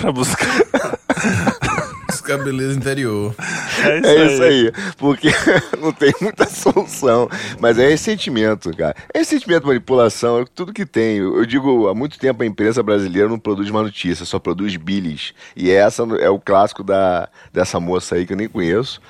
pra 0.06 0.12
buscar. 0.12 0.48
Buscar 2.08 2.38
beleza 2.38 2.78
interior. 2.78 3.36
É 3.84 3.98
isso, 3.98 4.08
É 4.08 4.26
isso 4.26 4.44
aí. 4.44 4.72
Porque 4.98 5.30
não 5.82 5.92
tem 5.92 6.14
muita 6.22 6.46
solução. 6.46 7.28
Mas 7.60 7.78
é 7.78 7.90
ressentimento, 7.90 8.76
cara. 8.76 8.96
É 9.14 9.20
ressentimento, 9.20 9.68
manipulação, 9.68 10.40
é 10.40 10.46
tudo 10.46 10.72
que 10.72 10.86
tem. 10.86 11.18
Eu 11.18 11.38
eu 11.38 11.46
digo, 11.46 11.88
há 11.88 11.96
muito 11.96 12.18
tempo 12.18 12.42
a 12.42 12.46
imprensa 12.46 12.82
brasileira 12.82 13.28
não 13.28 13.40
produz 13.40 13.70
uma 13.70 13.84
notícia, 13.84 14.26
só 14.26 14.40
produz 14.40 14.76
bilis. 14.78 15.34
E 15.56 15.72
essa 15.72 16.04
é 16.20 16.30
o 16.30 16.40
clássico 16.40 16.84
da, 16.84 17.28
dessa 17.52 17.80
moça 17.80 18.16
aí 18.16 18.26
que 18.26 18.34
eu 18.34 18.38
nem 18.38 18.48
conheço. 18.48 19.02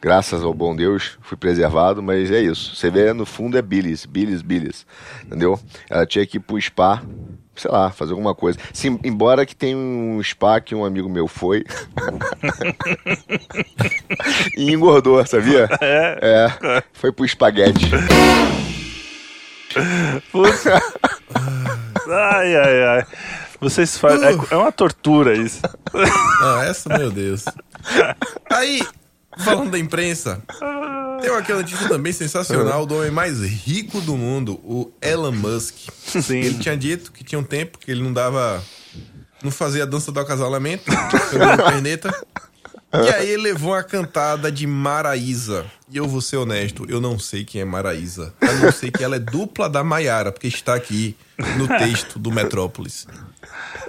Graças 0.00 0.42
ao 0.42 0.54
bom 0.54 0.74
Deus, 0.74 1.18
fui 1.22 1.36
preservado, 1.36 2.02
mas 2.02 2.30
é 2.30 2.40
isso. 2.40 2.74
Você 2.74 2.90
vê, 2.90 3.12
no 3.12 3.26
fundo 3.26 3.58
é 3.58 3.62
bilis, 3.62 4.06
bilis, 4.06 4.42
bilis. 4.42 4.86
Entendeu? 5.24 5.60
Ela 5.88 6.06
tinha 6.06 6.26
que 6.26 6.38
ir 6.38 6.40
pro 6.40 6.60
spa, 6.60 7.02
sei 7.60 7.70
lá, 7.70 7.90
fazer 7.90 8.12
alguma 8.12 8.34
coisa. 8.34 8.58
Sim, 8.72 8.98
embora 9.04 9.44
que 9.44 9.54
tem 9.54 9.74
um 9.74 10.22
spa 10.22 10.60
que 10.60 10.74
um 10.74 10.84
amigo 10.84 11.08
meu 11.08 11.28
foi. 11.28 11.64
e 14.56 14.72
engordou, 14.72 15.24
sabia? 15.26 15.68
É. 15.80 16.18
É. 16.20 16.82
Foi 16.92 17.12
pro 17.12 17.24
espaguete. 17.24 17.90
Ai, 22.10 22.56
ai, 22.56 22.82
ai. 22.84 23.06
Vocês 23.60 23.98
fazem. 23.98 24.28
É, 24.28 24.54
é 24.54 24.56
uma 24.56 24.72
tortura 24.72 25.36
isso. 25.36 25.60
Ah, 26.42 26.64
essa, 26.64 26.96
meu 26.96 27.10
Deus. 27.10 27.44
Aí, 28.50 28.80
falando 29.36 29.70
da 29.72 29.78
imprensa, 29.78 30.42
tem 31.20 31.30
aquela 31.30 31.60
notícia 31.60 31.88
também 31.88 32.12
sensacional 32.12 32.86
do 32.86 32.96
homem 32.96 33.10
mais 33.10 33.40
rico 33.40 34.00
do 34.00 34.16
mundo, 34.16 34.54
o 34.64 34.92
Elon 35.00 35.32
Musk. 35.32 35.74
Sim. 36.22 36.38
Ele 36.38 36.58
tinha 36.58 36.76
dito 36.76 37.12
que 37.12 37.24
tinha 37.24 37.38
um 37.38 37.44
tempo 37.44 37.78
que 37.78 37.90
ele 37.90 38.02
não 38.02 38.12
dava. 38.12 38.62
Não 39.42 39.50
fazia 39.50 39.84
a 39.84 39.86
dança 39.86 40.10
do 40.10 40.18
acasalamento, 40.18 40.84
pegando 41.30 41.62
perneta. 41.62 42.26
E 42.92 43.10
aí 43.10 43.28
ele 43.28 43.42
levou 43.42 43.72
uma 43.72 43.82
cantada 43.82 44.50
de 44.50 44.66
Maraísa. 44.66 45.66
E 45.90 45.96
eu 45.96 46.08
vou 46.08 46.20
ser 46.20 46.36
honesto, 46.36 46.86
eu 46.88 47.00
não 47.00 47.18
sei 47.18 47.44
quem 47.44 47.60
é 47.60 47.64
Maraísa. 47.64 48.34
A 48.40 48.52
não 48.54 48.72
sei 48.72 48.90
que 48.90 49.04
ela 49.04 49.16
é 49.16 49.18
dupla 49.18 49.68
da 49.68 49.84
Maiara, 49.84 50.32
porque 50.32 50.48
está 50.48 50.74
aqui 50.74 51.14
no 51.56 51.68
texto 51.68 52.18
do 52.18 52.32
Metrópolis. 52.32 53.06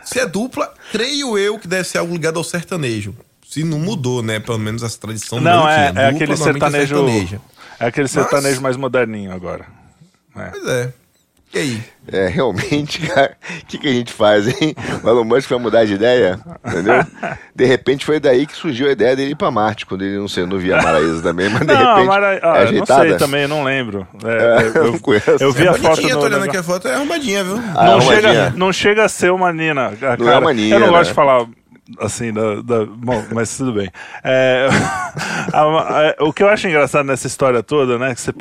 Se 0.04 0.20
é 0.20 0.26
dupla, 0.26 0.74
creio 0.92 1.38
eu 1.38 1.58
que 1.58 1.68
deve 1.68 1.88
ser 1.88 1.98
algo 1.98 2.14
ligado 2.14 2.38
ao 2.38 2.44
sertanejo. 2.44 3.16
Se 3.50 3.64
não 3.64 3.80
mudou, 3.80 4.22
né? 4.22 4.40
Pelo 4.40 4.60
menos 4.60 4.84
essa 4.84 5.00
tradição 5.00 5.40
Não, 5.42 5.68
é, 5.68 5.76
que 5.76 5.82
é 5.82 5.88
Dupla, 5.92 6.10
aquele 6.10 6.34
é 6.34 6.36
sertanejo. 6.36 6.96
sertaneja. 6.96 7.42
É 7.80 7.86
aquele 7.88 8.08
sertanejo 8.08 8.62
mais 8.62 8.78
moderninho 8.78 9.32
agora. 9.34 9.66
É. 10.38 10.44
Pois 10.52 10.68
é. 10.68 10.94
E 11.52 11.58
aí? 11.58 11.84
É, 12.12 12.28
realmente, 12.28 13.00
cara, 13.10 13.36
o 13.62 13.66
que, 13.66 13.80
que 13.80 13.88
a 13.88 13.92
gente 13.92 14.14
faz, 14.14 14.48
hein? 14.48 14.76
O 15.04 15.10
Elon 15.10 15.24
Musk 15.24 15.50
vai 15.50 15.58
mudar 15.58 15.84
de 15.84 15.94
ideia, 15.96 16.40
entendeu? 16.64 17.04
De 17.56 17.66
repente 17.66 18.06
foi 18.06 18.20
daí 18.20 18.46
que 18.46 18.56
surgiu 18.56 18.88
a 18.88 18.92
ideia 18.92 19.16
dele 19.16 19.32
ir 19.32 19.36
pra 19.36 19.50
Marte, 19.50 19.84
quando 19.88 20.04
ele, 20.04 20.20
não 20.20 20.28
sei, 20.28 20.46
não 20.46 20.60
via 20.60 20.78
a 20.78 20.84
Maraísa 20.84 21.24
também, 21.24 21.50
mas 21.50 21.62
de 21.62 21.66
Não, 21.74 21.76
repente 21.96 22.06
Mara... 22.08 22.40
ah, 22.44 22.58
é 22.60 22.68
eu 22.68 22.72
não 22.74 22.86
sei 22.86 23.18
também, 23.18 23.42
eu 23.44 23.48
não 23.48 23.64
lembro. 23.64 24.08
É, 24.24 24.62
É, 24.78 24.78
eu 24.78 24.92
não 24.92 25.00
conheço. 25.00 25.32
eu 25.40 25.52
vi 25.52 25.66
É 25.66 25.70
a 25.70 25.74
foto 25.74 26.02
no 26.04 26.10
tô 26.10 26.20
olhando 26.20 26.24
negócio. 26.42 26.50
aqui 26.50 26.58
a 26.58 26.64
foto, 26.64 26.88
é 26.88 26.94
arrumadinha, 26.94 27.44
viu? 27.44 27.56
Ah, 27.76 27.84
não, 27.86 27.92
é 27.94 27.96
uma 27.96 28.02
chega, 28.14 28.50
não 28.56 28.72
chega 28.74 29.06
a 29.06 29.10
ser 29.10 29.32
uma 29.32 29.52
Nina. 29.52 29.88
a 29.88 29.92
Não 29.92 29.98
cara. 29.98 30.32
é 30.34 30.38
uma 30.38 30.54
Nina, 30.54 30.76
Eu 30.76 30.80
não 30.82 30.90
gosto 30.90 31.02
né? 31.06 31.10
de 31.10 31.14
falar 31.16 31.48
assim, 32.00 32.32
da, 32.34 32.62
da- 32.62 32.86
bom, 32.86 33.24
mas 33.34 33.56
tudo 33.58 33.74
bem. 33.74 33.90
É, 34.24 34.68
a- 35.54 36.14
a- 36.20 36.24
o 36.24 36.34
que 36.34 36.44
eu 36.44 36.50
acho 36.50 36.68
engraçado 36.68 37.06
nessa 37.06 37.28
história 37.28 37.64
toda, 37.64 37.98
né, 37.98 38.14
que 38.14 38.22
você 38.22 38.32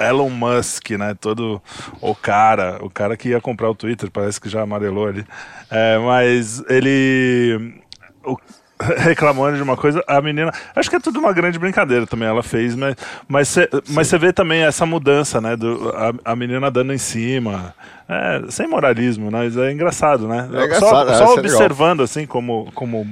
Elon 0.00 0.30
Musk, 0.30 0.90
né, 0.90 1.14
todo 1.14 1.60
o 2.00 2.14
cara, 2.14 2.78
o 2.82 2.90
cara 2.90 3.16
que 3.16 3.30
ia 3.30 3.40
comprar 3.40 3.70
o 3.70 3.74
Twitter, 3.74 4.10
parece 4.10 4.40
que 4.40 4.48
já 4.48 4.62
amarelou 4.62 5.06
ali, 5.08 5.24
É, 5.70 5.98
mas 5.98 6.62
ele 6.68 7.80
o- 8.24 8.36
reclamando 8.98 9.56
de 9.56 9.62
uma 9.62 9.76
coisa, 9.76 10.02
a 10.06 10.20
menina, 10.22 10.52
acho 10.76 10.88
que 10.88 10.94
é 10.96 11.00
tudo 11.00 11.18
uma 11.18 11.32
grande 11.32 11.58
brincadeira 11.58 12.06
também, 12.06 12.28
ela 12.28 12.42
fez, 12.44 12.76
mas 12.76 12.94
mas 13.26 13.48
você 13.48 13.68
mas 13.88 14.06
você 14.06 14.16
vê 14.18 14.32
também 14.32 14.62
essa 14.62 14.86
mudança, 14.86 15.40
né, 15.40 15.56
do, 15.56 15.88
a, 15.90 16.32
a 16.32 16.36
menina 16.36 16.70
dando 16.70 16.92
em 16.92 16.98
cima, 16.98 17.74
é, 18.08 18.42
sem 18.50 18.66
moralismo, 18.66 19.30
né, 19.30 19.38
mas 19.44 19.56
é 19.56 19.70
engraçado, 19.72 20.26
né? 20.26 20.48
É 20.52 20.64
engraçado, 20.64 21.08
só 21.08 21.14
é, 21.14 21.14
só 21.18 21.24
é 21.24 21.26
legal. 21.26 21.38
observando 21.38 22.02
assim 22.02 22.26
como 22.26 22.70
como 22.74 23.06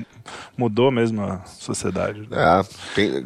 mudou 0.56 0.90
mesmo 0.90 1.22
a 1.22 1.40
sociedade. 1.44 2.26
É, 2.32 2.62
tem- 2.94 3.24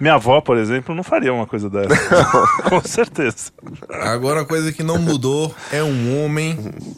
Minha 0.00 0.14
avó, 0.14 0.40
por 0.40 0.56
exemplo, 0.56 0.94
não 0.94 1.02
faria 1.02 1.32
uma 1.32 1.46
coisa 1.46 1.68
dessa. 1.70 1.94
Com 2.68 2.80
certeza. 2.82 3.50
Agora, 3.90 4.40
uma 4.40 4.46
coisa 4.46 4.72
que 4.72 4.82
não 4.82 4.98
mudou 4.98 5.54
é 5.72 5.82
um 5.82 6.24
homem 6.24 6.56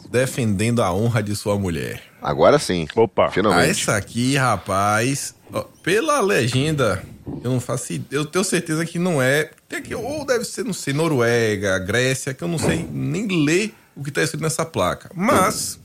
defendendo 0.09 0.81
a 0.81 0.93
honra 0.93 1.21
de 1.21 1.35
sua 1.35 1.57
mulher. 1.57 2.01
agora 2.21 2.57
sim. 2.59 2.87
Opa. 2.95 3.25
Ah, 3.25 3.31
Finalmente. 3.31 3.69
essa 3.69 3.95
aqui, 3.95 4.35
rapaz, 4.35 5.35
ó, 5.51 5.61
pela 5.83 6.21
legenda, 6.21 7.03
eu 7.43 7.51
não 7.51 7.59
faço. 7.59 7.93
Eu 8.09 8.25
tenho 8.25 8.43
certeza 8.43 8.85
que 8.85 8.99
não 8.99 9.21
é. 9.21 9.51
Tem 9.67 9.81
que, 9.81 9.93
ou 9.95 10.25
deve 10.25 10.45
ser, 10.45 10.65
não 10.65 10.73
sei, 10.73 10.93
Noruega, 10.93 11.77
Grécia, 11.79 12.33
que 12.33 12.43
eu 12.43 12.47
não 12.47 12.57
sei 12.57 12.85
nem 12.91 13.27
ler 13.45 13.73
o 13.95 14.03
que 14.03 14.09
está 14.09 14.23
escrito 14.23 14.41
nessa 14.41 14.65
placa. 14.65 15.11
Mas, 15.13 15.79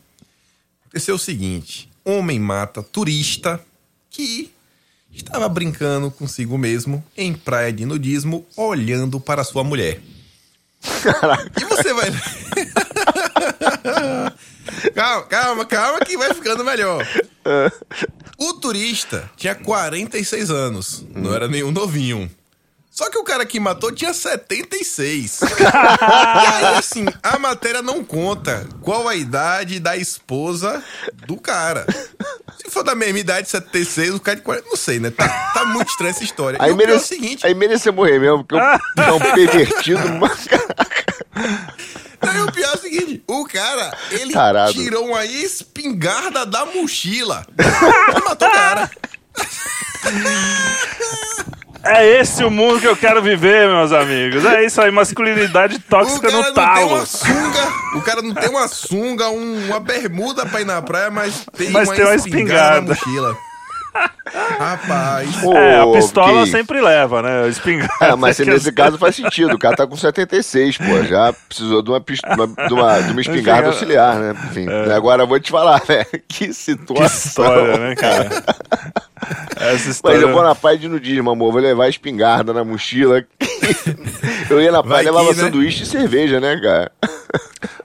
aconteceu 0.85 1.15
o 1.15 1.19
seguinte: 1.19 1.89
homem 2.05 2.39
mata 2.39 2.83
turista 2.83 3.61
que 4.11 4.51
estava 5.13 5.49
brincando 5.49 6.11
consigo 6.11 6.59
mesmo 6.59 7.05
em 7.17 7.33
praia 7.33 7.73
de 7.73 7.85
nudismo, 7.85 8.47
olhando 8.57 9.21
para 9.21 9.45
sua 9.45 9.65
mulher. 9.65 10.01
E 11.61 11.65
você 11.65 11.93
vai. 11.93 12.11
calma, 14.95 15.23
calma, 15.25 15.65
calma, 15.65 16.01
que 16.01 16.17
vai 16.17 16.33
ficando 16.35 16.65
melhor. 16.65 17.07
O 18.39 18.55
turista 18.55 19.31
tinha 19.37 19.55
46 19.55 20.51
anos, 20.51 21.05
não 21.15 21.35
era 21.35 21.49
nenhum 21.49 21.71
novinho. 21.71 22.31
Só 22.97 23.11
que 23.11 23.19
o 23.19 23.25
cara 23.25 23.45
que 23.45 23.61
matou 23.61 23.93
tinha 23.93 24.15
76. 24.15 25.41
e 25.61 25.67
aí, 25.67 26.65
assim, 26.77 27.05
a 27.23 27.39
matéria 27.39 27.83
não 27.83 28.03
conta 28.03 28.67
qual 28.81 29.07
a 29.07 29.15
idade 29.15 29.79
da 29.79 29.99
esposa 29.99 30.83
do 31.27 31.37
cara. 31.37 31.85
Se 32.59 32.71
for 32.71 32.83
da 32.83 32.95
mesma 32.95 33.19
idade, 33.19 33.51
76, 33.51 34.15
o 34.15 34.21
cara 34.21 34.37
de 34.37 34.43
40, 34.43 34.69
não 34.71 34.77
sei, 34.77 34.99
né? 34.99 35.11
Tá, 35.11 35.29
tá 35.53 35.67
muito 35.67 35.91
estranha 35.91 36.11
essa 36.11 36.25
história. 36.25 36.59
Aí, 36.59 36.71
e 36.71 36.75
pior 36.75 36.81
é 36.81 36.85
o 36.85 36.89
merece, 36.89 37.09
seguinte, 37.09 37.47
aí 37.47 37.55
merecia 37.55 37.93
morrer 37.93 38.19
mesmo, 38.19 38.43
porque 38.43 38.65
é 38.99 39.13
um 39.13 39.21
pervertido 39.21 40.09
numa 40.09 40.31
aí 42.23 42.41
o 42.41 42.51
pior 42.51 42.71
é 42.71 42.75
o 42.75 42.76
seguinte, 42.91 43.23
o 43.27 43.45
cara, 43.47 43.97
ele 44.11 44.33
Tarado. 44.33 44.73
tirou 44.73 45.07
uma 45.07 45.25
espingarda 45.25 46.45
da 46.47 46.65
mochila 46.67 47.47
e 47.59 48.21
matou 48.29 48.49
o 48.49 48.53
cara. 48.53 48.91
É 51.89 52.05
esse 52.21 52.43
o 52.43 52.51
mundo 52.51 52.81
que 52.81 52.87
eu 52.89 52.97
quero 52.97 53.23
viver, 53.23 53.69
meus 53.69 53.93
amigos. 53.93 54.45
É 54.45 54.65
isso 54.67 54.81
aí, 54.83 54.91
masculinidade 54.91 55.77
O 55.77 55.81
tóxica 55.81 56.29
cara 56.29 56.33
no 56.33 56.39
não 56.43 56.53
tem 56.53 56.55
talo. 56.65 56.87
uma 56.97 57.07
sunga, 57.07 57.69
o 57.95 58.01
cara 58.03 58.23
não 58.23 58.35
tem 58.35 58.49
uma 58.49 58.67
sunga, 58.67 59.29
um- 59.29 59.67
uma 59.69 59.79
bermuda 59.79 60.45
pra 60.45 60.61
ir 60.61 60.65
na 60.65 60.83
praia, 60.83 61.11
mas 61.13 61.47
tem, 61.57 61.71
Mas 61.71 61.89
uma, 61.89 61.95
tem 61.95 62.05
uma 62.05 62.15
espingarda 62.17 62.93
espingarda. 62.93 63.21
na 63.21 63.29
mochila. 63.33 63.39
Rapaz. 64.59 65.43
É, 65.45 65.81
a 65.81 65.87
pistola 65.93 66.45
Kim. 66.45 66.51
sempre 66.51 66.81
leva, 66.81 67.23
né? 67.23 67.45
A 67.45 67.49
espingarda. 67.49 67.95
É, 68.05 68.15
mas 68.17 68.37
que 68.39 68.45
nesse 68.45 68.69
as- 68.69 68.75
caso 68.75 68.99
faz 68.99 69.17
sentido. 69.17 69.55
O 69.55 69.59
cara 69.59 69.77
tá 69.77 69.87
com 69.87 69.97
76, 69.97 70.79
pô. 70.79 71.03
Já 71.05 71.33
precisou 71.33 71.83
de 71.83 71.91
uma, 71.91 72.01
pis- 72.01 72.21
uma- 72.27 72.47
de 72.69 72.75
uma, 72.75 73.01
de 73.03 73.13
uma 73.13 73.21
espingarda 73.21 73.69
auxiliar, 73.69 74.17
né? 74.17 74.35
Enfim. 74.51 74.67
Agora 74.95 75.23
eu 75.23 75.27
vou 75.27 75.39
te 75.41 75.51
falar, 75.51 75.83
né? 75.89 76.05
Que 76.29 76.53
situação. 76.53 77.05
É. 77.05 77.09
Que 77.09 77.15
história, 77.29 77.79
né, 77.79 77.95
cara? 77.95 78.43
Essa 79.57 79.73
Mas 79.73 79.87
história. 79.87 80.19
eu 80.19 80.33
vou 80.33 80.43
na 80.43 80.55
praia 80.55 80.79
de 80.79 80.89
nudismo, 80.89 81.31
amor. 81.31 81.53
Vou 81.53 81.61
levar 81.61 81.85
a 81.85 81.89
espingarda 81.89 82.53
na 82.53 82.65
mochila. 82.65 83.25
eu 84.51 84.61
ia 84.61 84.71
na 84.73 84.83
praia 84.83 85.03
Vai 85.03 85.03
e 85.03 85.07
levava 85.07 85.29
que, 85.35 85.37
né? 85.41 85.45
sanduíche 85.45 85.83
e 85.83 85.87
cerveja, 85.87 86.41
né, 86.41 86.59
cara? 86.61 86.93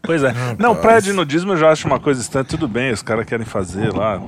Pois 0.03 0.23
é. 0.23 0.33
Não, 0.57 0.75
praia 0.75 1.01
de 1.01 1.13
nudismo 1.13 1.53
eu 1.53 1.57
já 1.57 1.69
acho 1.71 1.87
uma 1.87 1.99
coisa 1.99 2.19
estranha. 2.21 2.43
Tudo 2.43 2.67
bem, 2.67 2.91
os 2.91 3.01
caras 3.01 3.25
querem 3.25 3.45
fazer 3.45 3.93
lá. 3.93 4.21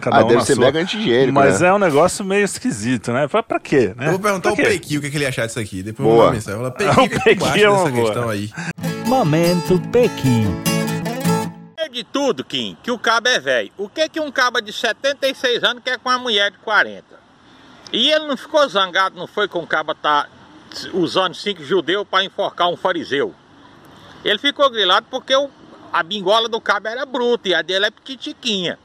Cada 0.00 0.16
Ah, 0.18 0.24
um 0.24 0.28
deve 0.28 0.40
na 0.40 0.44
ser 0.44 0.54
sua. 0.54 0.64
mega 0.64 0.80
anti-higiênico, 0.80 1.32
Mas 1.32 1.60
né? 1.60 1.68
é 1.68 1.72
um 1.72 1.78
negócio 1.78 2.24
meio 2.24 2.44
esquisito, 2.44 3.12
né? 3.12 3.26
Pra, 3.28 3.42
pra 3.42 3.58
quê? 3.60 3.92
Né? 3.96 4.06
Eu 4.06 4.10
vou 4.12 4.18
perguntar 4.20 4.52
Pra 4.52 4.64
ao? 4.64 4.70
Pequi 4.70 4.98
o 4.98 5.00
que, 5.00 5.06
é 5.06 5.10
que 5.10 5.16
ele 5.16 5.26
achar 5.26 5.46
disso 5.46 5.58
aqui. 5.60 5.82
Depois 5.82 6.06
Boa. 6.06 6.18
eu 6.18 6.22
vou 6.24 6.32
mensagem. 6.32 6.70
Pequi, 6.72 7.00
o 7.16 7.20
que, 7.20 7.28
é 7.30 7.34
que 7.34 7.62
é 7.64 7.70
uma 7.70 7.78
dessa 7.84 7.90
boa. 7.96 8.04
questão 8.06 8.28
aí? 8.28 8.50
Momento 9.06 9.80
Pequi. 9.90 10.46
É 10.68 10.71
de 11.92 12.02
tudo, 12.04 12.42
Kim, 12.42 12.76
que 12.82 12.90
o 12.90 12.98
cabo 12.98 13.28
é 13.28 13.38
velho. 13.38 13.70
O 13.76 13.88
que 13.88 14.08
que 14.08 14.18
um 14.20 14.32
cabo 14.32 14.60
de 14.60 14.72
76 14.72 15.62
anos 15.62 15.82
quer 15.84 15.98
com 15.98 16.08
uma 16.08 16.18
mulher 16.18 16.50
de 16.50 16.58
40? 16.58 17.04
E 17.92 18.10
ele 18.10 18.26
não 18.26 18.36
ficou 18.36 18.66
zangado, 18.68 19.16
não 19.16 19.26
foi 19.26 19.46
com 19.46 19.60
o 19.60 19.66
cabo 19.66 19.94
tá 19.94 20.28
usando 20.94 21.34
cinco 21.34 21.62
judeus 21.62 22.06
para 22.10 22.24
enforcar 22.24 22.68
um 22.68 22.76
fariseu. 22.76 23.34
Ele 24.24 24.38
ficou 24.38 24.70
grilado 24.70 25.06
porque 25.10 25.36
o- 25.36 25.50
a 25.92 26.02
bingola 26.02 26.48
do 26.48 26.60
cabo 26.60 26.88
era 26.88 27.04
bruta 27.04 27.48
e 27.50 27.54
a 27.54 27.60
dele 27.60 27.86
é 27.86 27.90
petitiquinha. 27.90 28.78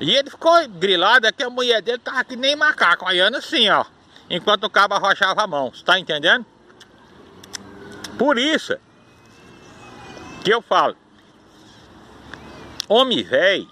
E 0.00 0.14
ele 0.14 0.28
ficou 0.30 0.52
grilado 0.68 1.26
é 1.26 1.32
que 1.32 1.42
a 1.42 1.48
mulher 1.50 1.80
dele 1.80 1.98
tava 1.98 2.22
que 2.22 2.36
nem 2.36 2.54
macaco, 2.54 3.06
olhando 3.06 3.36
assim, 3.38 3.68
ó. 3.70 3.84
Enquanto 4.28 4.64
o 4.64 4.70
cabo 4.70 4.94
arrochava 4.94 5.42
a 5.42 5.46
mão, 5.46 5.70
você 5.74 5.82
tá 5.82 5.98
entendendo? 5.98 6.44
Por 8.18 8.36
isso 8.38 8.76
que 10.44 10.50
eu 10.52 10.60
falo, 10.60 10.94
Homem 12.88 13.22
velho 13.22 13.68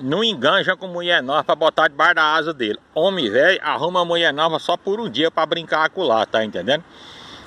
não 0.00 0.22
enganja 0.22 0.76
com 0.76 0.86
mulher 0.86 1.22
nova 1.22 1.42
pra 1.42 1.54
botar 1.54 1.88
debaixo 1.88 2.14
da 2.14 2.34
asa 2.34 2.52
dele. 2.52 2.78
Homem 2.94 3.30
velho 3.30 3.58
arruma 3.62 4.04
mulher 4.04 4.32
nova 4.32 4.58
só 4.58 4.76
por 4.76 5.00
um 5.00 5.08
dia 5.08 5.30
pra 5.30 5.46
brincar 5.46 5.88
com 5.90 6.02
lá, 6.02 6.26
tá 6.26 6.44
entendendo? 6.44 6.84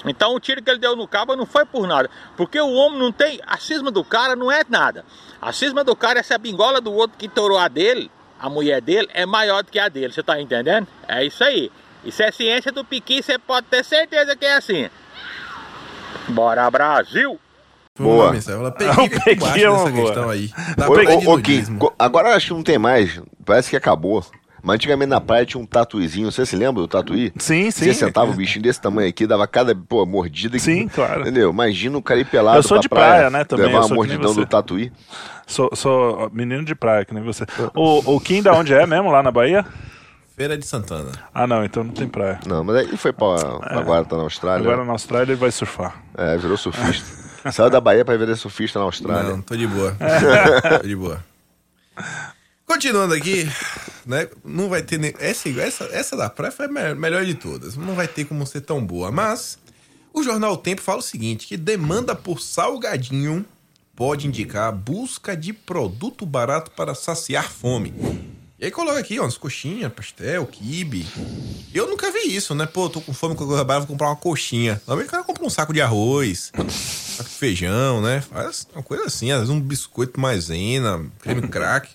Então 0.06 0.34
o 0.34 0.40
tiro 0.40 0.62
que 0.64 0.70
ele 0.70 0.80
deu 0.80 0.96
no 0.96 1.08
cabo 1.08 1.36
não 1.36 1.46
foi 1.46 1.66
por 1.66 1.88
nada. 1.88 2.10
Porque 2.36 2.60
o 2.60 2.74
homem 2.74 3.00
não 3.00 3.12
tem. 3.12 3.40
A 3.46 3.58
cisma 3.58 3.92
do 3.92 4.04
cara 4.04 4.36
não 4.36 4.52
é 4.52 4.64
nada. 4.68 5.06
A 5.40 5.54
cisma 5.54 5.84
do 5.84 5.96
cara 5.96 6.20
é 6.20 6.24
se 6.24 6.34
a 6.34 6.38
bingola 6.38 6.82
do 6.82 6.92
outro 6.92 7.18
que 7.18 7.28
torou 7.28 7.58
a 7.58 7.68
dele, 7.68 8.10
a 8.40 8.50
mulher 8.50 8.82
dele, 8.82 9.08
é 9.14 9.26
maior 9.26 9.64
do 9.64 9.72
que 9.72 9.78
a 9.80 9.90
dele. 9.90 10.12
Você 10.12 10.24
tá 10.24 10.42
entendendo? 10.42 10.88
É 11.08 11.24
isso 11.24 11.44
aí. 11.44 11.72
Isso 12.04 12.24
é 12.24 12.32
ciência 12.32 12.72
do 12.72 12.84
piqui, 12.84 13.22
você 13.22 13.38
pode 13.38 13.68
ter 13.68 13.86
certeza 13.86 14.36
que 14.36 14.46
é 14.46 14.56
assim. 14.56 14.90
Bora, 16.30 16.70
Brasil! 16.72 17.40
Boa. 18.00 18.32
o 18.32 18.34
que, 18.34 18.40
é 18.42 19.10
que 19.10 19.20
Pequi 19.24 19.44
acha 19.46 19.60
é 19.66 19.70
uma 19.70 19.90
boa. 19.90 20.06
questão 20.06 20.30
aí? 20.30 20.50
Da 20.78 20.88
praia 20.88 21.22
nudismo. 21.22 21.78
co- 21.80 21.94
agora 22.00 22.30
eu 22.30 22.36
acho 22.36 22.48
que 22.48 22.54
não 22.54 22.64
tem 22.64 22.78
mais. 22.78 23.22
Parece 23.46 23.70
que 23.70 23.76
acabou. 23.76 24.24
Mas 24.64 24.76
antigamente 24.76 25.10
na 25.10 25.20
praia 25.20 25.44
tinha 25.46 25.60
um 25.62 25.66
tatuizinho. 25.66 26.32
Você 26.32 26.46
se 26.46 26.56
lembra 26.56 26.82
do 26.84 26.88
tatuí? 26.88 27.34
Sim, 27.38 27.72
sim. 27.72 27.86
Você 27.86 27.94
sentava 27.96 28.30
o 28.32 28.34
bichinho 28.36 28.62
desse 28.62 28.80
tamanho 28.80 29.10
aqui, 29.10 29.26
dava 29.26 29.48
cada 29.48 29.76
pô, 29.76 30.06
mordida. 30.06 30.54
que- 30.58 30.64
Sim, 30.64 30.88
claro. 30.88 31.22
Entendeu? 31.22 31.50
Imagina 31.50 31.98
o 31.98 32.02
cara 32.02 32.20
ir 32.20 32.26
pelado 32.26 32.60
Eu 32.60 32.64
sou 32.64 32.76
pra 32.78 32.82
de 32.82 32.90
praia, 32.90 33.30
né, 33.32 33.44
também, 33.44 33.66
Levar 33.66 33.80
eu 33.80 33.82
uma 33.82 33.90
que 33.90 33.96
mordidão 33.96 34.34
do 34.36 34.46
tatuí. 34.46 34.92
Sou, 35.48 35.70
sou 35.74 36.30
menino 36.32 36.64
de 36.64 36.76
praia, 36.76 37.04
que 37.04 37.14
nem 37.14 37.24
você. 37.24 37.44
O, 37.76 38.16
o 38.16 38.20
Kim 38.22 38.42
da 38.44 38.54
onde 38.54 38.72
é 38.74 38.86
mesmo? 38.86 39.10
Lá 39.12 39.24
na 39.24 39.32
Bahia? 39.32 39.66
Feira 40.38 40.56
de 40.58 40.66
Santana. 40.66 41.12
Ah, 41.34 41.46
não, 41.46 41.66
então 41.66 41.84
não 41.84 41.92
tem 41.92 42.08
praia. 42.08 42.40
Não, 42.46 42.64
mas 42.64 42.76
aí 42.78 42.86
ele 42.88 42.98
foi 42.98 43.12
pra. 43.12 43.26
Agora 43.64 44.06
tá 44.06 44.16
na 44.16 44.24
Austrália. 44.24 44.62
Agora 44.66 44.86
na 44.86 44.92
Austrália 44.94 45.32
ele 45.34 45.40
vai 45.40 45.52
surfar. 45.52 46.02
É, 46.18 46.38
virou 46.38 46.56
surfista. 46.56 47.20
Saiu 47.52 47.70
da 47.70 47.80
Bahia 47.82 48.04
pra 48.06 48.18
virar 48.18 48.36
surfista 48.36 48.78
na 48.80 48.86
Austrália. 48.86 49.30
Não, 49.32 49.42
tô 49.42 49.56
de 49.56 49.66
boa. 49.68 49.96
tô 50.82 50.88
de 50.88 50.96
boa. 50.96 51.24
Continuando 52.66 53.14
aqui, 53.14 53.50
né? 54.06 54.28
Não 54.46 54.70
vai 54.70 54.82
ter. 54.82 54.98
nem- 54.98 55.14
Essa, 55.20 55.50
essa, 55.50 55.84
essa 55.86 56.16
da 56.18 56.30
praia 56.30 56.52
foi 56.52 56.66
a 56.66 56.70
me- 56.70 56.96
melhor 56.96 57.26
de 57.26 57.36
todas. 57.36 57.76
Não 57.76 57.96
vai 57.96 58.08
ter 58.08 58.26
como 58.26 58.46
ser 58.46 58.62
tão 58.62 58.84
boa. 58.84 59.12
Mas 59.12 59.58
o 60.14 60.24
jornal 60.24 60.54
O 60.54 60.58
Tempo 60.58 60.82
fala 60.82 61.00
o 61.00 61.04
seguinte: 61.04 61.48
que 61.48 61.58
demanda 61.58 62.16
por 62.16 62.40
salgadinho 62.40 63.46
pode 63.96 64.26
indicar 64.28 64.72
busca 64.72 65.36
de 65.36 65.52
produto 65.52 66.26
barato 66.26 66.72
para 66.72 66.96
saciar 66.96 67.52
fome. 67.52 67.94
E 68.62 68.66
aí 68.66 68.72
coloca 68.72 69.00
aqui, 69.00 69.18
ó, 69.18 69.24
umas 69.24 69.40
coxinhas, 69.40 69.92
pastel, 69.92 70.46
quibe. 70.46 71.04
Eu 71.74 71.88
nunca 71.88 72.12
vi 72.12 72.36
isso, 72.36 72.54
né? 72.54 72.68
Pô, 72.68 72.88
tô 72.88 73.02
com 73.02 73.12
fome, 73.12 73.34
com 73.34 73.44
barata, 73.48 73.80
vou 73.80 73.88
comprar 73.88 74.10
uma 74.10 74.16
coxinha. 74.16 74.80
Normalmente 74.86 75.08
o 75.08 75.12
cara 75.12 75.24
compra 75.24 75.44
um 75.44 75.50
saco 75.50 75.74
de 75.74 75.82
arroz, 75.82 76.52
um 76.56 76.70
saco 76.70 77.28
de 77.28 77.36
feijão, 77.36 78.04
né? 78.04 78.22
Faz 78.22 78.68
uma 78.72 78.84
coisa 78.84 79.06
assim, 79.06 79.32
às 79.32 79.40
vezes 79.40 79.50
um 79.50 79.60
biscoito 79.60 80.20
maisena, 80.20 81.04
creme 81.22 81.48
crack. 81.50 81.90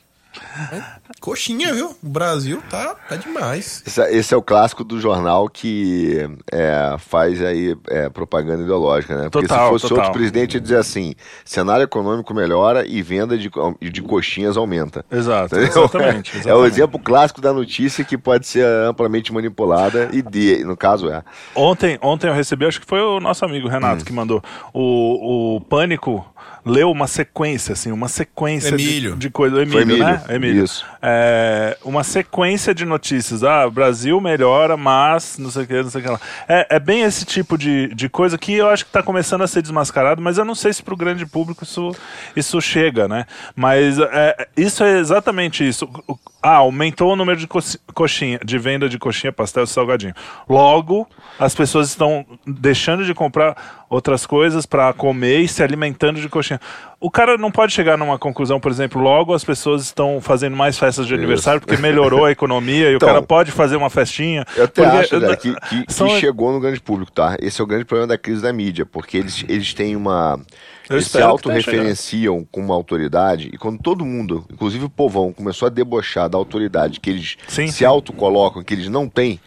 Coxinha, 1.21 1.73
viu? 1.73 1.95
O 2.03 2.09
Brasil 2.09 2.63
tá, 2.71 2.95
tá 3.09 3.17
demais. 3.17 3.83
Esse, 3.87 4.01
é- 4.01 4.15
esse 4.17 4.35
é 4.35 4.37
o 4.37 4.43
clássico 4.43 4.85
do 4.85 5.01
jornal 5.01 5.49
que 5.49 6.29
é, 6.53 6.95
faz 6.99 7.43
aí 7.43 7.77
é, 7.89 8.09
propaganda 8.09 8.63
ideológica, 8.63 9.15
né? 9.17 9.29
Porque 9.31 9.47
Total, 9.49 9.65
se 9.67 9.71
fosse 9.73 9.89
total. 9.89 9.99
outro 9.99 10.13
presidente, 10.13 10.55
ia 10.55 10.61
dizer 10.61 10.77
assim: 10.79 11.15
cenário 11.45 11.85
econômico 11.85 12.33
melhora 12.35 12.87
e 12.87 13.03
venda 13.03 13.37
de, 13.37 13.51
de 13.81 14.03
coxinhas 14.03 14.57
aumenta. 14.57 15.05
Exato, 15.11 15.55
Entendeu? 15.57 15.69
exatamente, 15.85 16.31
É 16.37 16.39
o 16.39 16.41
exatamente. 16.41 16.73
exemplo 16.73 16.99
clássico 17.01 17.41
da 17.41 17.53
notícia 17.53 18.05
que 18.05 18.17
pode 18.19 18.47
ser 18.47 18.65
amplamente 18.67 19.33
manipulada 19.33 20.11
e 20.13 20.23
de, 20.23 20.65
no 20.65 20.77
caso 20.77 21.09
é. 21.11 21.23
Ontem, 21.55 21.99
ontem 22.03 22.29
eu 22.29 22.35
recebi, 22.35 22.67
acho 22.67 22.81
que 22.81 22.87
foi 22.87 23.01
o 23.01 23.21
nosso 23.21 23.45
amigo 23.45 23.69
Renato 23.69 24.03
Hum. 24.03 24.05
que 24.05 24.13
mandou. 24.13 24.43
O, 24.73 25.57
o 25.57 25.61
Pânico 25.61 26.25
leu 26.67 26.91
uma 26.91 27.07
sequência, 27.07 27.73
assim, 27.75 27.93
uma 27.93 28.09
sequência 28.09 28.71
Emílio. 28.75 29.13
de, 29.13 29.19
de 29.21 29.31
coisa. 29.31 29.63
Emílio, 29.63 29.73
Foi 29.73 29.83
Emílio, 29.83 30.05
né? 30.05 30.23
Emílio. 30.29 30.65
isso. 30.65 30.85
É, 31.01 31.79
uma 31.85 32.03
sequência 32.03 32.75
de 32.75 32.85
notícias. 32.85 33.45
Ah, 33.45 33.71
Brasil 33.71 34.21
melhora, 34.21 34.77
mas 34.77 35.39
não 35.39 35.51
sei 35.51 35.63
o 35.63 35.67
que, 35.69 35.83
não 35.83 35.91
sei 35.91 36.01
o 36.01 36.05
que 36.05 36.11
lá. 36.11 36.21
É, 36.49 36.67
é 36.77 36.81
bem 36.81 37.03
esse 37.03 37.25
tipo 37.25 37.57
de, 37.57 37.95
de 37.95 38.09
coisa 38.09 38.37
que 38.37 38.53
eu 38.53 38.69
acho 38.69 38.85
que 38.85 38.89
está 38.91 39.03
começando 39.03 39.43
a 39.43 39.47
ser 39.47 39.63
desmascarado, 39.63 40.21
mas 40.21 40.39
eu 40.39 40.45
não 40.45 40.57
sei 40.57 40.73
se 40.73 40.83
para 40.83 40.93
o 40.95 40.97
grande 40.97 41.25
público 41.25 41.63
isso, 41.63 41.93
isso 42.35 42.61
chega, 42.61 43.07
né? 43.07 43.27
Mas 43.55 43.99
é, 44.01 44.49
isso 44.57 44.83
é 44.83 44.99
exatamente 44.99 45.67
isso. 45.67 45.89
O- 46.09 46.19
Ah, 46.49 46.57
aumentou 46.59 47.13
o 47.13 47.17
número 47.17 47.37
de 47.41 47.49
co- 47.49 47.59
coxinha, 47.93 48.39
de 48.45 48.57
venda 48.57 48.89
de 48.89 48.99
coxinha, 49.01 49.33
pastel 49.33 49.65
e 49.65 49.67
salgadinho. 49.67 50.15
Logo, 50.49 51.09
as 51.41 51.57
pessoas 51.57 51.89
estão 51.89 52.25
deixando 52.47 53.05
de 53.05 53.13
comprar 53.13 53.85
outras 53.91 54.25
coisas 54.25 54.65
para 54.65 54.93
comer 54.93 55.41
e 55.41 55.49
se 55.49 55.61
alimentando 55.61 56.21
de 56.21 56.29
coxinha. 56.29 56.61
O 56.99 57.11
cara 57.11 57.37
não 57.37 57.51
pode 57.51 57.75
chegar 57.75 57.99
numa 57.99 58.19
conclusão, 58.19 58.59
por 58.59 58.71
exemplo, 58.73 59.01
logo 59.01 59.35
as 59.35 59.45
pessoas 59.45 59.83
estão 59.83 60.19
fazendo 60.21 60.57
mais 60.57 60.79
festas 60.79 61.07
de 61.07 61.13
aniversário 61.15 61.61
porque 61.61 61.77
melhorou 61.77 62.25
a 62.25 62.33
economia 62.33 62.91
e 62.91 62.95
Então, 62.95 63.07
o 63.07 63.13
cara 63.13 63.23
pode 63.23 63.51
fazer 63.53 63.77
uma 63.77 63.91
festinha. 63.91 64.47
Eu 64.57 64.65
até 64.65 64.83
porque- 64.83 64.97
acho, 64.97 65.21
né, 65.21 65.37
que, 65.37 65.55
que, 65.61 65.87
que 65.87 65.93
são- 65.93 66.09
chegou 66.19 66.53
no 66.53 66.59
grande 66.59 66.81
público, 66.81 67.13
tá? 67.13 67.37
Esse 67.41 67.61
é 67.61 67.65
o 67.65 67.67
grande 67.67 67.85
problema 67.85 68.09
da 68.09 68.17
crise 68.19 68.41
da 68.41 68.51
mídia, 68.53 68.87
porque 68.87 69.19
eles, 69.19 69.45
eles 69.47 69.75
têm 69.75 69.95
uma. 69.95 70.41
Eu 70.89 70.97
Eles 70.97 71.05
se 71.05 71.11
que 71.13 71.19
tenha 71.19 71.29
autorreferenciam 71.29 72.47
com 72.51 72.61
uma 72.63 72.75
autoridade 72.75 73.51
e 73.53 73.59
quando 73.59 73.79
todo 73.79 74.05
mundo, 74.05 74.47
inclusive 74.51 74.87
o 74.87 74.91
povão, 74.91 75.33
começou 75.33 75.67
a 75.67 75.71
debochar 75.71 76.29
da 76.31 76.39
autoridade 76.39 76.99
que 77.01 77.11
eles 77.11 77.37
Sim, 77.47 77.67
se 77.67 77.85
autocolocam, 77.85 78.63
que 78.65 78.73
eles 78.73 78.89
não 78.89 79.07
têm, 79.09 79.39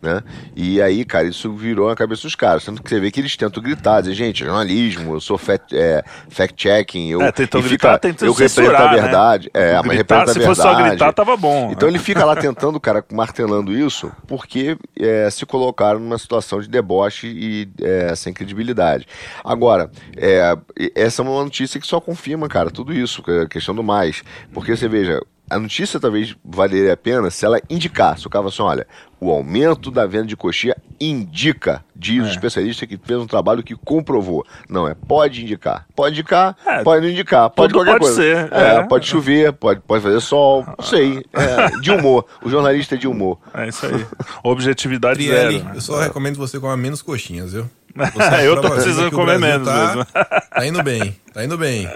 né? 0.00 0.22
E 0.54 0.80
aí, 0.80 1.04
cara, 1.04 1.26
isso 1.26 1.52
virou 1.52 1.88
na 1.88 1.96
cabeça 1.96 2.22
dos 2.22 2.34
caras. 2.34 2.64
Tanto 2.64 2.82
que 2.82 2.88
você 2.88 3.00
vê 3.00 3.10
que 3.10 3.20
eles 3.20 3.36
tentam 3.36 3.62
gritar, 3.62 4.00
dizer, 4.00 4.14
gente, 4.14 4.44
jornalismo, 4.44 5.14
eu 5.14 5.20
sou 5.20 5.38
fact, 5.38 5.76
é, 5.76 6.02
fact-checking, 6.28 7.10
eu, 7.10 7.22
É, 7.22 7.32
tentam 7.32 7.60
gritar, 7.60 7.94
fica, 7.94 7.98
tentam 7.98 8.28
eu 8.28 8.32
represento 8.32 8.76
a 8.76 8.92
né? 8.92 9.00
verdade. 9.00 9.50
É, 9.52 9.74
mas 9.82 9.84
a 9.84 9.92
se 9.92 9.94
verdade. 9.94 10.44
fosse 10.44 10.62
só 10.62 10.74
gritar, 10.74 11.12
tava 11.12 11.36
bom. 11.36 11.70
Então 11.72 11.88
ele 11.88 11.98
fica 11.98 12.24
lá 12.24 12.36
tentando, 12.36 12.78
cara, 12.78 13.04
martelando 13.12 13.72
isso, 13.72 14.12
porque 14.26 14.76
é, 14.98 15.28
se 15.30 15.44
colocaram 15.46 15.98
numa 15.98 16.18
situação 16.18 16.60
de 16.60 16.68
deboche 16.68 17.26
e 17.26 17.68
é, 17.82 18.14
sem 18.14 18.32
credibilidade. 18.32 19.06
Agora, 19.44 19.90
é, 20.16 20.56
essa 20.94 21.22
é 21.22 21.24
uma 21.24 21.42
notícia 21.42 21.80
que 21.80 21.86
só 21.86 22.00
confirma, 22.00 22.48
cara, 22.48 22.70
tudo 22.70 22.92
isso, 22.92 23.22
é 23.28 23.42
a 23.42 23.48
questão 23.48 23.74
do 23.74 23.82
mais. 23.82 24.22
Porque 24.52 24.76
você 24.76 24.88
veja, 24.88 25.20
a 25.48 25.58
notícia 25.58 26.00
talvez 26.00 26.34
valeria 26.44 26.92
a 26.92 26.96
pena 26.96 27.30
se 27.30 27.44
ela 27.44 27.60
indicasse. 27.70 28.26
O 28.26 28.30
cara 28.30 28.42
fala 28.42 28.52
assim: 28.52 28.62
olha, 28.62 28.86
o 29.20 29.30
aumento 29.30 29.90
da 29.90 30.06
venda 30.06 30.26
de 30.26 30.36
coxinha 30.36 30.76
indica, 31.00 31.84
diz 31.94 32.24
É. 32.24 32.26
o 32.26 32.30
especialista 32.30 32.86
que 32.86 32.96
fez 32.96 33.18
um 33.20 33.26
trabalho 33.26 33.62
que 33.62 33.74
comprovou. 33.74 34.44
Não, 34.68 34.88
é 34.88 34.94
pode 34.94 35.42
indicar. 35.42 35.86
Pode 35.94 36.14
indicar, 36.14 36.56
É, 36.66 36.82
pode 36.82 37.04
não 37.06 37.12
indicar, 37.12 37.48
pode 37.50 37.72
qualquer 37.72 37.92
pode 37.98 38.04
coisa. 38.04 38.16
ser, 38.16 38.52
É, 38.52 38.76
é. 38.76 38.82
pode 38.84 39.06
chover, 39.06 39.52
pode, 39.52 39.80
pode 39.80 40.02
fazer 40.02 40.20
sol, 40.20 40.64
não 40.66 40.84
sei. 40.84 41.24
É, 41.32 41.78
de 41.80 41.90
humor. 41.90 42.26
O 42.42 42.50
jornalista 42.50 42.94
é 42.94 42.98
de 42.98 43.06
humor. 43.06 43.38
É 43.54 43.68
isso 43.68 43.86
aí. 43.86 44.06
Objetividade 44.42 45.26
zero. 45.26 45.64
né? 45.64 45.72
eu 45.74 45.80
só 45.80 46.00
recomendo 46.00 46.36
você 46.36 46.58
comer 46.58 46.76
menos 46.76 47.02
coxinhas, 47.02 47.52
viu? 47.52 47.68
Eu 48.44 48.60
tô 48.60 48.70
precisando 48.70 49.10
comer 49.10 49.38
menos 49.38 49.66
tá, 49.66 49.86
mesmo. 49.86 50.06
Tá 50.56 50.66
indo 50.66 50.82
bem, 50.82 51.16
tá 51.32 51.42
indo 51.44 51.56
bem. 51.56 51.88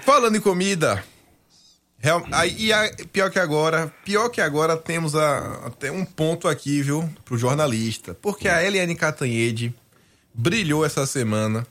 Falando 0.00 0.36
em 0.36 0.40
comida, 0.40 1.02
real- 2.06 2.26
aí, 2.32 2.54
e 2.58 2.72
a- 2.72 2.90
pior 3.12 3.30
que 3.30 3.38
agora, 3.38 3.92
pior 4.04 4.28
que 4.28 4.40
agora 4.40 4.76
temos 4.76 5.14
a- 5.14 5.62
até 5.66 5.90
um 5.90 6.04
ponto 6.04 6.46
aqui, 6.48 6.80
viu, 6.82 7.08
pro 7.24 7.36
jornalista. 7.36 8.14
Porque 8.22 8.48
a 8.48 8.62
Eliane 8.62 8.94
Catanhede 8.94 9.74
brilhou 10.32 10.84
essa 10.84 11.04
semana 11.06 11.66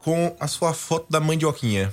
com 0.00 0.34
a 0.40 0.46
sua 0.48 0.72
foto 0.72 1.06
da 1.10 1.20
mandioquinha. 1.20 1.92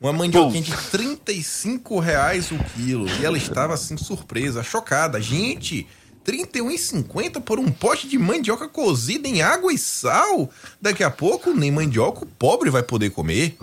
Uma 0.00 0.12
mandioquinha 0.12 0.62
de 0.62 0.76
35 0.90 1.98
reais 1.98 2.50
o 2.50 2.58
quilo. 2.58 3.08
E 3.08 3.24
ela 3.24 3.38
estava 3.38 3.72
assim, 3.74 3.96
surpresa, 3.96 4.62
chocada. 4.62 5.18
Gente, 5.20 5.86
R$ 6.26 6.46
31,50 6.46 7.40
por 7.40 7.58
um 7.58 7.70
pote 7.70 8.06
de 8.08 8.18
mandioca 8.18 8.68
cozida 8.68 9.26
em 9.28 9.40
água 9.40 9.72
e 9.72 9.78
sal? 9.78 10.50
Daqui 10.80 11.02
a 11.02 11.10
pouco 11.10 11.54
nem 11.54 11.70
mandioca 11.70 12.24
o 12.24 12.26
pobre 12.26 12.68
vai 12.70 12.82
poder 12.82 13.10
comer. 13.10 13.56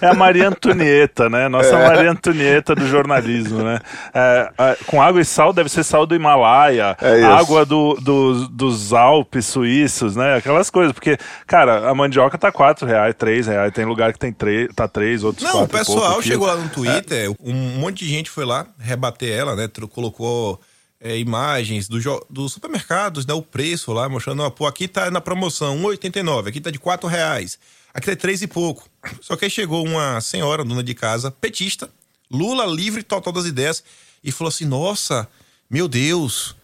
É 0.00 0.06
a 0.06 0.14
Maria 0.14 0.48
Antonieta, 0.48 1.28
né? 1.28 1.48
Nossa 1.48 1.76
Maria 1.76 2.10
Antonieta 2.10 2.74
do 2.74 2.86
jornalismo, 2.86 3.62
né? 3.62 3.78
É, 4.14 4.50
é, 4.58 4.76
com 4.86 5.02
água 5.02 5.20
e 5.20 5.24
sal 5.24 5.52
deve 5.52 5.68
ser 5.68 5.84
sal 5.84 6.06
do 6.06 6.14
Himalaia, 6.14 6.96
É 7.00 7.22
água 7.24 7.66
do, 7.66 7.94
do- 7.94 8.48
dos 8.48 8.92
Alpes 8.92 9.44
suíços, 9.46 10.16
né? 10.16 10.36
Aquelas 10.36 10.70
coisas. 10.70 10.92
Porque, 10.92 11.18
cara, 11.46 11.90
a 11.90 11.94
mandioca 11.94 12.38
tá 12.38 12.50
4 12.50 12.86
reais, 12.86 13.14
3 13.18 13.46
reais. 13.46 13.72
Tem 13.72 13.84
lugar 13.84 14.12
que 14.12 14.18
tem 14.18 14.32
3, 14.32 14.68
tá 14.74 14.88
3, 14.88 15.22
outros 15.24 15.44
Não, 15.44 15.64
o 15.64 15.68
4 15.68 15.78
pessoal 15.78 16.06
pouco 16.12 16.22
chegou 16.22 16.46
lá 16.46 16.56
no 16.56 16.68
Twitter, 16.68 17.30
um 17.42 17.52
monte 17.52 18.04
de 18.04 18.08
gente 18.10 18.30
foi 18.30 18.44
lá 18.44 18.66
rebater 18.78 19.30
ela, 19.36 19.54
né? 19.56 19.68
Colocou 19.92 20.60
é, 21.02 21.16
imagens 21.18 21.88
do 21.88 21.98
jo- 22.00 22.24
dos 22.30 22.52
supermercados, 22.52 23.26
né? 23.26 23.34
O 23.34 23.42
preço 23.42 23.92
lá, 23.92 24.08
mostrando, 24.08 24.42
ó, 24.42 24.50
pô, 24.50 24.66
aqui 24.66 24.86
tá 24.86 25.10
na 25.10 25.20
promoção, 25.20 25.76
R$ 25.76 25.82
1,89, 25.96 26.48
aqui 26.48 26.60
tá 26.60 26.70
de 26.70 26.78
4 26.78 27.08
reais, 27.08 27.58
aqui 27.94 28.06
tá 28.06 28.12
de 28.12 28.16
3 28.16 28.42
e 28.42 28.46
pouco. 28.46 28.88
Só 29.20 29.36
que 29.36 29.44
aí 29.46 29.50
chegou 29.50 29.84
uma 29.86 30.20
senhora, 30.20 30.64
dona 30.64 30.82
de 30.82 30.94
casa, 30.94 31.30
petista, 31.30 31.90
Lula 32.30 32.64
livre 32.66 33.02
total 33.02 33.32
das 33.32 33.44
ideias, 33.44 33.82
e 34.22 34.30
falou 34.30 34.48
assim: 34.48 34.64
nossa, 34.64 35.28
meu 35.68 35.88
Deus, 35.88 36.54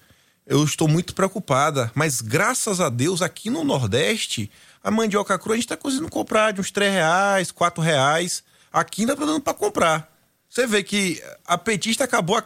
eu 0.47 0.63
estou 0.65 0.87
muito 0.87 1.15
preocupada, 1.15 1.91
mas 1.95 2.21
graças 2.21 2.81
a 2.81 2.89
Deus 2.89 3.21
aqui 3.23 3.51
no 3.51 3.65
Nordeste, 3.65 4.51
a 4.85 4.91
mandioca 4.91 5.37
crua 5.39 5.55
a 5.55 5.57
gente 5.57 5.65
está 5.65 5.77
conseguindo 5.77 6.09
comprar 6.11 6.53
de 6.53 6.61
uns 6.61 6.71
3 6.71 6.93
reais, 6.93 7.51
4 7.51 7.83
reais. 7.83 8.45
Aqui 8.73 9.03
ainda 9.03 9.17
tá 9.17 9.25
dando 9.25 9.41
para 9.41 9.55
comprar. 9.55 10.13
Você 10.49 10.67
vê 10.67 10.83
que 10.85 11.21
a 11.47 11.57
petista 11.59 12.05
acabou, 12.05 12.37
a- 12.37 12.45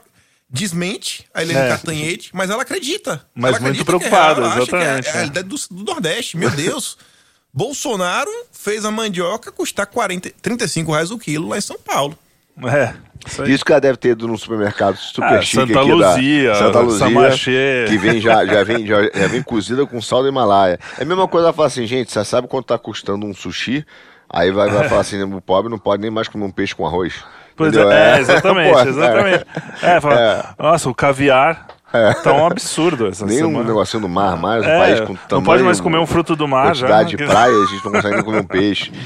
desmente 0.49 1.27
a 1.35 1.43
Helena 1.43 1.61
É. 1.61 1.69
Castanhete, 1.69 2.31
mas 2.33 2.49
ela 2.51 2.63
acredita. 2.63 3.25
Mas 3.35 3.57
ela 3.57 3.61
muito 3.61 3.83
acredita 3.83 3.85
que 3.85 4.07
é 4.07 4.09
preocupada, 4.09 4.41
real, 4.41 4.53
que 4.67 4.75
é- 4.75 4.79
exatamente, 4.79 5.07
É 5.07 5.11
a 5.11 5.13
é. 5.13 5.17
realidade 5.17 5.49
do, 5.49 5.57
do 5.71 5.85
Nordeste, 5.85 6.37
meu 6.37 6.51
Deus. 6.51 6.97
Bolsonaro 7.53 8.31
fez 8.53 8.85
a 8.85 8.91
mandioca 8.91 9.51
custar 9.51 9.87
40, 9.87 10.31
35 10.41 10.93
reais 10.93 11.11
o 11.11 11.19
quilo 11.19 11.49
lá 11.49 11.59
em 11.59 11.61
São 11.61 11.77
Paulo. 11.79 12.17
É, 12.65 12.95
isso. 13.27 13.45
Isso 13.45 13.65
que 13.65 13.73
ela 13.73 13.81
deve 13.81 13.97
ter 13.97 14.11
ido 14.11 14.27
num 14.27 14.37
supermercado 14.37 14.97
super 14.97 15.39
Ah, 15.39 15.43
chique 15.43 15.67
Santa 15.67 15.81
aqui 15.81 15.93
Luzia, 15.93 16.49
da 16.49 16.55
Santa 16.55 16.81
Luzia, 16.81 16.99
Samachê. 16.99 17.85
que 17.89 17.99
vem 17.99 18.21
já, 18.21 18.45
já, 18.47 18.65
vem, 18.65 18.87
já, 18.87 19.03
já 19.03 19.27
vem 19.27 19.43
cozida 19.43 19.87
com 19.87 20.01
sal 20.01 20.23
do 20.23 20.29
Himalaia. 20.29 20.79
É 20.99 21.03
a 21.03 21.07
mesma 21.07 21.29
coisa 21.29 21.49
ela 21.49 21.53
fala 21.53 21.69
assim, 21.69 21.87
gente, 21.87 22.11
você 22.11 22.25
sabe 22.25 22.49
quanto 22.49 22.67
tá 22.67 22.79
custando 22.79 23.27
um 23.27 23.35
sushi? 23.35 23.85
Aí 24.29 24.51
vai, 24.51 24.71
vai 24.71 24.89
falar 24.89 25.01
assim, 25.01 25.23
o 25.23 25.41
pobre 25.41 25.71
não 25.71 25.79
pode 25.79 26.01
nem 26.01 26.11
mais 26.11 26.29
comer 26.29 26.45
um 26.45 26.51
peixe 26.51 26.75
com 26.75 26.87
arroz. 26.87 27.15
Pois 27.57 27.77
é, 27.77 28.17
é, 28.17 28.21
exatamente, 28.21 28.73
Pô, 28.73 28.81
exatamente. 28.81 29.45
É, 29.83 30.01
fala, 30.01 30.55
nossa, 30.59 30.89
o 30.89 30.95
caviar 30.95 31.67
tá 32.23 32.33
um 32.33 32.47
absurdo 32.47 33.07
essa 33.09 33.27
Nem 33.27 33.43
um 33.45 33.49
semana. 33.51 33.65
negocinho 33.69 34.01
do 34.03 34.09
mar 34.09 34.37
mais, 34.37 34.65
um 34.65 34.69
É, 34.69 34.79
país 34.79 35.01
com 35.01 35.13
não 35.13 35.17
tamanho... 35.29 35.45
pode 35.47 35.63
mais 35.63 35.81
comer 35.81 35.99
um 35.99 36.07
fruto 36.07 36.37
do 36.37 36.47
mar 36.47 36.75
já. 36.75 36.87
Quantidade 36.87 37.17
de 37.17 37.25
praia, 37.27 37.53
a 37.55 37.67
gente 37.67 37.85
não 37.85 37.93
consegue 37.93 38.15
nem 38.17 38.25
comer 38.25 38.41
um 38.41 38.45
peixe. 38.47 38.93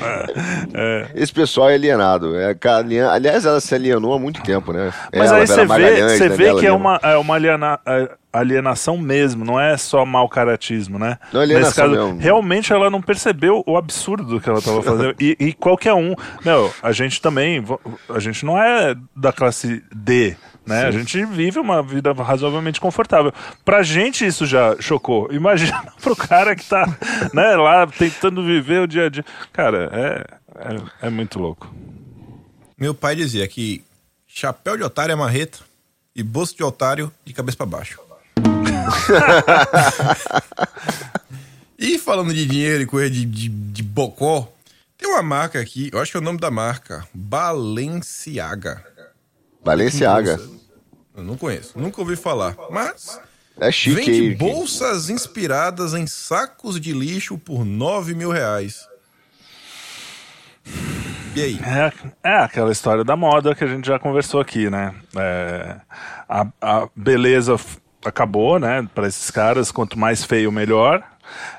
É. 0.76 1.06
Esse 1.14 1.32
pessoal 1.32 1.70
é 1.70 1.74
alienado. 1.74 2.34
É, 2.36 2.56
aliás, 3.10 3.44
ela 3.46 3.60
se 3.60 3.74
alienou 3.74 4.14
há 4.14 4.18
muito 4.18 4.42
tempo, 4.42 4.72
né? 4.72 4.92
Mas 5.14 5.30
Ela, 5.30 5.38
aí 5.40 5.46
você 5.46 5.64
vê, 5.66 6.08
você 6.08 6.28
né, 6.28 6.36
vê 6.36 6.54
que 6.56 6.66
é 6.66 6.72
uma, 6.72 6.98
é 7.02 7.16
uma 7.16 7.34
aliena- 7.34 7.78
é, 7.86 8.10
alienação 8.32 8.96
mesmo, 8.98 9.44
não 9.44 9.60
é 9.60 9.76
só 9.76 10.04
mau 10.04 10.28
caratismo, 10.28 10.98
né? 10.98 11.18
Não, 11.32 11.40
alienação 11.40 11.86
Nesse 11.88 11.94
caso, 11.96 12.06
mesmo. 12.06 12.20
realmente 12.20 12.72
ela 12.72 12.90
não 12.90 13.00
percebeu 13.00 13.62
o 13.66 13.76
absurdo 13.76 14.24
do 14.24 14.40
que 14.40 14.48
ela 14.48 14.58
estava 14.58 14.82
fazendo. 14.82 15.14
e, 15.20 15.36
e 15.38 15.52
qualquer 15.52 15.94
um. 15.94 16.14
Meu, 16.44 16.72
a 16.82 16.92
gente 16.92 17.20
também. 17.22 17.64
A 18.12 18.18
gente 18.18 18.44
não 18.44 18.58
é 18.60 18.94
da 19.14 19.32
classe 19.32 19.82
D. 19.94 20.36
Né? 20.66 20.86
A 20.86 20.90
gente 20.90 21.24
vive 21.26 21.58
uma 21.58 21.82
vida 21.82 22.12
razoavelmente 22.12 22.80
confortável. 22.80 23.32
Pra 23.64 23.82
gente 23.82 24.26
isso 24.26 24.46
já 24.46 24.76
chocou. 24.80 25.28
Imagina 25.32 25.92
pro 26.00 26.16
cara 26.16 26.56
que 26.56 26.64
tá 26.64 26.86
né, 27.34 27.56
lá 27.56 27.86
tentando 27.86 28.44
viver 28.44 28.80
o 28.80 28.86
dia 28.86 29.06
a 29.06 29.08
dia. 29.08 29.24
Cara, 29.52 29.90
é, 29.92 30.26
é, 30.56 31.06
é 31.06 31.10
muito 31.10 31.38
louco. 31.38 31.72
Meu 32.78 32.94
pai 32.94 33.14
dizia 33.14 33.46
que 33.46 33.84
chapéu 34.26 34.76
de 34.76 34.82
otário 34.82 35.12
é 35.12 35.16
marreta 35.16 35.58
e 36.16 36.22
bolso 36.22 36.56
de 36.56 36.62
otário 36.62 37.12
de 37.24 37.32
cabeça 37.32 37.56
pra 37.56 37.66
baixo. 37.66 38.00
e 41.78 41.98
falando 41.98 42.32
de 42.32 42.46
dinheiro 42.46 42.82
e 42.82 42.86
coisa 42.86 43.10
de, 43.10 43.24
de, 43.24 43.48
de 43.48 43.82
bocó, 43.82 44.48
tem 44.96 45.08
uma 45.08 45.22
marca 45.22 45.60
aqui, 45.60 45.90
eu 45.92 46.00
acho 46.00 46.10
que 46.10 46.16
é 46.16 46.20
o 46.20 46.24
nome 46.24 46.38
da 46.38 46.50
marca, 46.50 47.06
Balenciaga. 47.12 48.93
Balenciaga. 49.64 50.40
Eu 51.16 51.22
não 51.22 51.36
conheço, 51.36 51.78
nunca 51.78 52.00
ouvi 52.00 52.16
falar, 52.16 52.56
mas 52.70 53.20
É 53.60 53.70
chique 53.70 53.96
vende 53.96 54.10
aí. 54.10 54.34
bolsas 54.34 55.08
inspiradas 55.10 55.94
em 55.94 56.06
sacos 56.06 56.80
de 56.80 56.92
lixo 56.92 57.38
por 57.38 57.64
9 57.64 58.14
mil 58.14 58.30
reais. 58.30 58.86
E 61.36 61.42
aí? 61.42 61.60
É, 61.62 61.92
é 62.30 62.36
aquela 62.38 62.70
história 62.72 63.02
da 63.04 63.16
moda 63.16 63.54
que 63.54 63.64
a 63.64 63.66
gente 63.66 63.86
já 63.86 63.98
conversou 63.98 64.40
aqui, 64.40 64.70
né? 64.70 64.94
É, 65.16 65.76
a, 66.28 66.46
a 66.60 66.88
beleza 66.94 67.56
acabou, 68.04 68.58
né? 68.58 68.88
Para 68.94 69.08
esses 69.08 69.30
caras, 69.30 69.72
quanto 69.72 69.98
mais 69.98 70.24
feio, 70.24 70.52
melhor. 70.52 71.02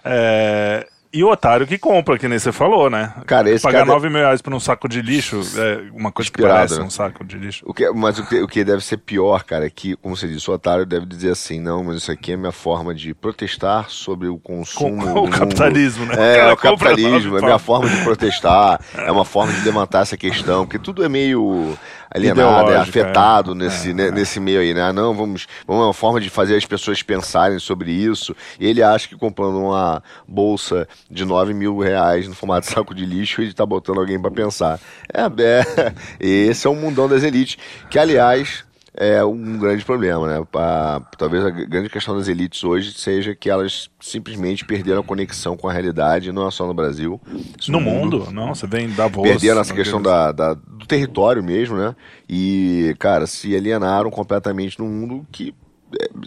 É, 0.03 0.87
e 1.17 1.23
o 1.23 1.29
otário 1.29 1.65
que 1.65 1.77
compra, 1.77 2.17
que 2.17 2.27
nem 2.27 2.37
você 2.37 2.51
falou, 2.51 2.89
né? 2.89 3.13
Cara, 3.25 3.49
esse 3.49 3.63
Pagar 3.63 3.79
cara- 3.79 3.91
9 3.93 4.09
mil 4.09 4.19
reais 4.19 4.41
por 4.41 4.53
um 4.53 4.59
saco 4.59 4.87
de 4.89 5.01
lixo 5.01 5.41
é 5.57 5.89
uma 5.93 6.11
coisa 6.11 6.29
que 6.29 6.37
Inspirado, 6.39 6.55
parece 6.57 6.79
né? 6.79 6.83
um 6.85 6.89
saco 6.89 7.23
de 7.23 7.37
lixo. 7.37 7.63
O 7.67 7.73
que, 7.73 7.89
mas 7.91 8.19
o 8.19 8.25
que, 8.25 8.41
o 8.41 8.47
que 8.47 8.63
deve 8.63 8.83
ser 8.83 8.97
pior, 8.97 9.43
cara, 9.43 9.65
é 9.65 9.69
que, 9.69 9.95
como 9.97 10.15
você 10.15 10.27
disse, 10.27 10.49
o 10.49 10.53
otário 10.53 10.85
deve 10.85 11.05
dizer 11.05 11.31
assim, 11.31 11.59
não, 11.59 11.83
mas 11.83 11.97
isso 11.97 12.11
aqui 12.11 12.33
é 12.33 12.37
minha 12.37 12.51
forma 12.51 12.93
de 12.93 13.13
protestar 13.13 13.89
sobre 13.89 14.27
o 14.27 14.37
consumo 14.37 15.01
Com- 15.03 15.11
o 15.13 15.23
mundo. 15.23 15.37
capitalismo, 15.37 16.05
né? 16.05 16.13
É, 16.17 16.35
cara 16.37 16.53
o 16.53 16.57
capitalismo, 16.57 17.37
é 17.37 17.41
minha 17.41 17.59
forma 17.59 17.89
de 17.89 18.03
protestar, 18.03 18.79
é 18.95 19.11
uma 19.11 19.25
forma 19.25 19.53
de 19.53 19.61
levantar 19.65 20.01
essa 20.01 20.17
questão, 20.17 20.65
porque 20.65 20.79
tudo 20.79 21.03
é 21.03 21.09
meio 21.09 21.77
alienado, 22.09 22.41
é 22.41 22.63
Ideológico, 22.63 22.99
afetado 22.99 23.51
é. 23.51 23.55
nesse, 23.55 23.93
né, 23.93 24.11
nesse 24.11 24.39
meio 24.39 24.59
aí, 24.59 24.73
né? 24.73 24.83
Ah, 24.83 24.93
Não, 24.93 25.13
vamos, 25.13 25.47
vamos 25.67 25.83
é 25.83 25.85
uma 25.85 25.93
forma 25.93 26.19
de 26.19 26.29
fazer 26.29 26.55
as 26.55 26.65
pessoas 26.65 27.01
pensarem 27.01 27.59
sobre 27.59 27.91
isso, 27.91 28.35
e 28.59 28.67
ele 28.67 28.81
acha 28.81 29.07
que 29.07 29.15
comprando 29.15 29.59
uma 29.59 30.01
bolsa 30.27 30.87
de 31.09 31.25
9 31.25 31.53
mil 31.53 31.77
reais 31.79 32.27
no 32.27 32.35
formato 32.35 32.67
de 32.67 32.73
saco 32.73 32.93
de 32.93 33.05
lixo, 33.05 33.41
ele 33.41 33.53
tá 33.53 33.65
botando 33.65 33.99
alguém 33.99 34.19
para 34.19 34.31
pensar. 34.31 34.79
É, 35.13 35.21
é, 35.43 35.93
esse 36.19 36.67
é 36.67 36.69
o 36.69 36.75
mundão 36.75 37.07
das 37.07 37.23
elites, 37.23 37.57
que 37.89 37.99
aliás 37.99 38.63
é 38.97 39.23
um 39.25 39.57
grande 39.57 39.83
problema, 39.83 40.27
né? 40.27 40.47
A- 40.55 41.01
talvez 41.17 41.45
a 41.45 41.49
grande 41.49 41.89
questão 41.89 42.17
das 42.17 42.27
elites 42.27 42.63
hoje 42.63 42.93
seja 42.93 43.35
que 43.35 43.49
elas 43.49 43.89
simplesmente 43.99 44.63
perderam 44.65 45.01
a 45.01 45.03
conexão 45.03 45.57
com 45.57 45.67
a 45.67 45.73
realidade, 45.73 46.31
não 46.31 46.47
é 46.47 46.51
só 46.51 46.65
no 46.65 46.73
Brasil. 46.73 47.19
No 47.67 47.79
mundo, 47.81 48.29
não, 48.31 48.55
você 48.55 48.65
vem 48.67 48.89
da 48.89 49.07
voz. 49.07 49.29
Perderam 49.29 49.61
essa 49.61 49.73
questão 49.73 50.01
da, 50.01 50.31
da- 50.31 50.53
do 50.53 50.85
território 50.85 51.43
mesmo, 51.43 51.75
né? 51.77 51.95
E, 52.29 52.95
cara, 52.99 53.27
se 53.27 53.55
alienaram 53.55 54.09
completamente 54.09 54.79
num 54.79 54.87
mundo 54.87 55.27
que 55.31 55.53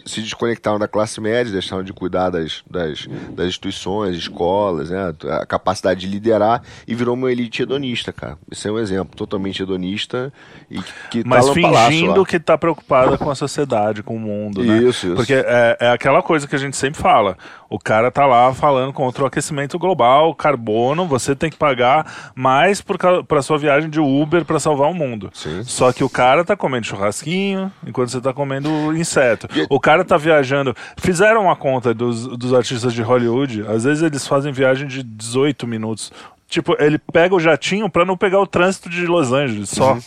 se 0.04 0.20
desconectaram 0.20 0.78
da 0.78 0.88
classe 0.88 1.20
média, 1.20 1.52
deixaram 1.52 1.82
de 1.82 1.92
cuidar 1.92 2.30
das, 2.30 2.62
das, 2.68 3.06
das 3.30 3.48
instituições, 3.48 4.16
escolas, 4.16 4.90
né? 4.90 5.14
A 5.40 5.46
capacidade 5.46 6.00
de 6.00 6.06
liderar 6.06 6.62
e 6.86 6.94
virou 6.94 7.14
uma 7.14 7.30
elite 7.30 7.62
hedonista, 7.62 8.12
cara. 8.12 8.38
Esse 8.50 8.68
é 8.68 8.72
um 8.72 8.78
exemplo 8.78 9.16
totalmente 9.16 9.62
hedonista 9.62 10.32
e 10.70 10.80
que 11.10 11.22
Mas 11.26 11.46
tá 11.46 11.54
no 11.54 11.62
palácio 11.62 11.90
fingindo 11.90 12.24
que 12.24 12.38
tá 12.38 12.56
preocupada 12.56 13.18
com 13.18 13.30
a 13.30 13.34
sociedade, 13.34 14.02
com 14.02 14.16
o 14.16 14.20
mundo, 14.20 14.62
né? 14.62 14.78
Isso, 14.78 15.06
isso. 15.06 15.16
Porque 15.16 15.34
é, 15.34 15.76
é 15.80 15.90
aquela 15.90 16.22
coisa 16.22 16.46
que 16.46 16.54
a 16.54 16.58
gente 16.58 16.76
sempre 16.76 17.00
fala. 17.00 17.36
O 17.70 17.78
cara 17.78 18.10
tá 18.10 18.24
lá 18.26 18.52
falando 18.54 18.92
contra 18.92 19.24
o 19.24 19.26
aquecimento 19.26 19.78
global, 19.78 20.34
carbono, 20.34 21.06
você 21.06 21.34
tem 21.34 21.50
que 21.50 21.56
pagar 21.56 22.32
mais 22.34 22.82
pra 23.26 23.42
sua 23.42 23.58
viagem 23.58 23.90
de 23.90 24.00
Uber 24.00 24.44
pra 24.44 24.58
salvar 24.58 24.90
o 24.90 24.94
mundo. 24.94 25.30
Sim. 25.34 25.62
Só 25.64 25.92
que 25.92 26.02
o 26.02 26.08
cara 26.08 26.44
tá 26.44 26.56
comendo 26.56 26.86
churrasquinho 26.86 27.70
enquanto 27.86 28.10
você 28.10 28.20
tá 28.20 28.32
comendo 28.32 28.96
inseto. 28.96 29.48
O 29.68 29.80
cara 29.80 30.04
tá 30.04 30.16
viajando. 30.16 30.74
Fizeram 30.96 31.42
uma 31.44 31.56
conta 31.56 31.92
dos, 31.94 32.26
dos 32.26 32.52
artistas 32.54 32.92
de 32.92 33.02
Hollywood, 33.02 33.64
às 33.68 33.84
vezes 33.84 34.02
eles 34.02 34.26
fazem 34.26 34.52
viagem 34.52 34.86
de 34.86 35.02
18 35.02 35.66
minutos. 35.66 36.12
Tipo, 36.50 36.74
ele 36.82 36.98
pega 36.98 37.34
o 37.34 37.38
jatinho 37.40 37.90
pra 37.90 38.06
não 38.06 38.16
pegar 38.16 38.40
o 38.40 38.46
trânsito 38.46 38.88
de 38.88 39.06
Los 39.06 39.32
Angeles 39.34 39.68
só. 39.68 39.98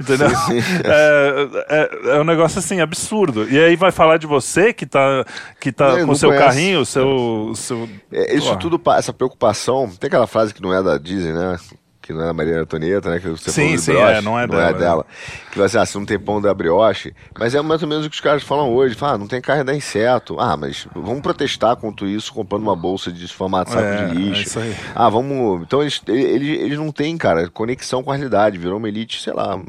Entendeu? 0.00 0.28
É, 0.82 1.48
é, 1.68 2.16
é 2.16 2.20
um 2.20 2.24
negócio 2.24 2.58
assim, 2.58 2.80
absurdo. 2.80 3.46
E 3.50 3.58
aí 3.58 3.76
vai 3.76 3.92
falar 3.92 4.16
de 4.16 4.26
você 4.26 4.72
que 4.72 4.86
tá, 4.86 5.26
que 5.60 5.70
tá 5.70 5.98
Não, 5.98 6.06
com 6.06 6.14
seu 6.14 6.30
conhece. 6.30 6.46
carrinho, 6.46 6.80
o 6.80 6.86
seu. 6.86 7.52
seu 7.54 7.86
É, 8.10 8.34
isso 8.34 8.48
Pô. 8.48 8.56
tudo, 8.56 8.80
essa 8.92 9.12
preocupação. 9.12 9.90
Tem 10.00 10.08
aquela 10.08 10.26
frase 10.26 10.54
que 10.54 10.62
não 10.62 10.72
é 10.72 10.82
da 10.82 10.96
Disney, 10.96 11.34
né? 11.34 11.58
Que 12.02 12.14
não 12.14 12.22
é 12.22 12.24
da 12.24 12.32
Maria 12.32 12.60
Antonieta, 12.62 13.10
né? 13.10 13.18
Que 13.20 13.28
você 13.28 13.50
Sim, 13.50 13.62
falou 13.66 13.78
sim, 13.78 13.92
brioche, 13.92 14.12
é, 14.14 14.22
não 14.22 14.38
é 14.38 14.46
dela, 14.46 14.72
dela. 14.72 15.06
Que 15.52 15.58
vai 15.58 15.66
assim, 15.66 15.76
ah, 15.78 15.84
se 15.84 15.98
não 15.98 16.06
tem 16.06 16.18
pão 16.18 16.40
da 16.40 16.52
brioche. 16.54 17.12
Mas 17.38 17.54
é 17.54 17.60
mais 17.60 17.82
ou 17.82 17.88
menos 17.88 18.06
o 18.06 18.08
que 18.10 18.14
os 18.14 18.20
caras 18.20 18.42
falam 18.42 18.72
hoje. 18.72 18.94
Fala, 18.94 19.14
ah, 19.14 19.18
não 19.18 19.26
tem 19.26 19.40
carne 19.40 19.64
da 19.64 19.74
inseto. 19.74 20.36
Ah, 20.40 20.56
mas 20.56 20.88
vamos 20.94 21.20
protestar 21.20 21.76
contra 21.76 22.06
isso 22.08 22.32
comprando 22.32 22.62
uma 22.62 22.74
bolsa 22.74 23.12
de 23.12 23.28
formato 23.28 23.70
saco 23.70 23.82
É, 23.82 24.06
de 24.06 24.10
é 24.12 24.14
lixo. 24.14 24.42
isso 24.42 24.58
aí. 24.58 24.74
Ah, 24.94 25.10
vamos. 25.10 25.62
Então 25.62 25.82
eles, 25.82 26.00
eles, 26.08 26.60
eles 26.60 26.78
não 26.78 26.90
têm, 26.90 27.18
cara, 27.18 27.48
conexão 27.50 28.02
com 28.02 28.10
a 28.10 28.14
realidade. 28.14 28.56
Virou 28.56 28.78
uma 28.78 28.88
elite, 28.88 29.20
sei 29.20 29.34
lá. 29.34 29.60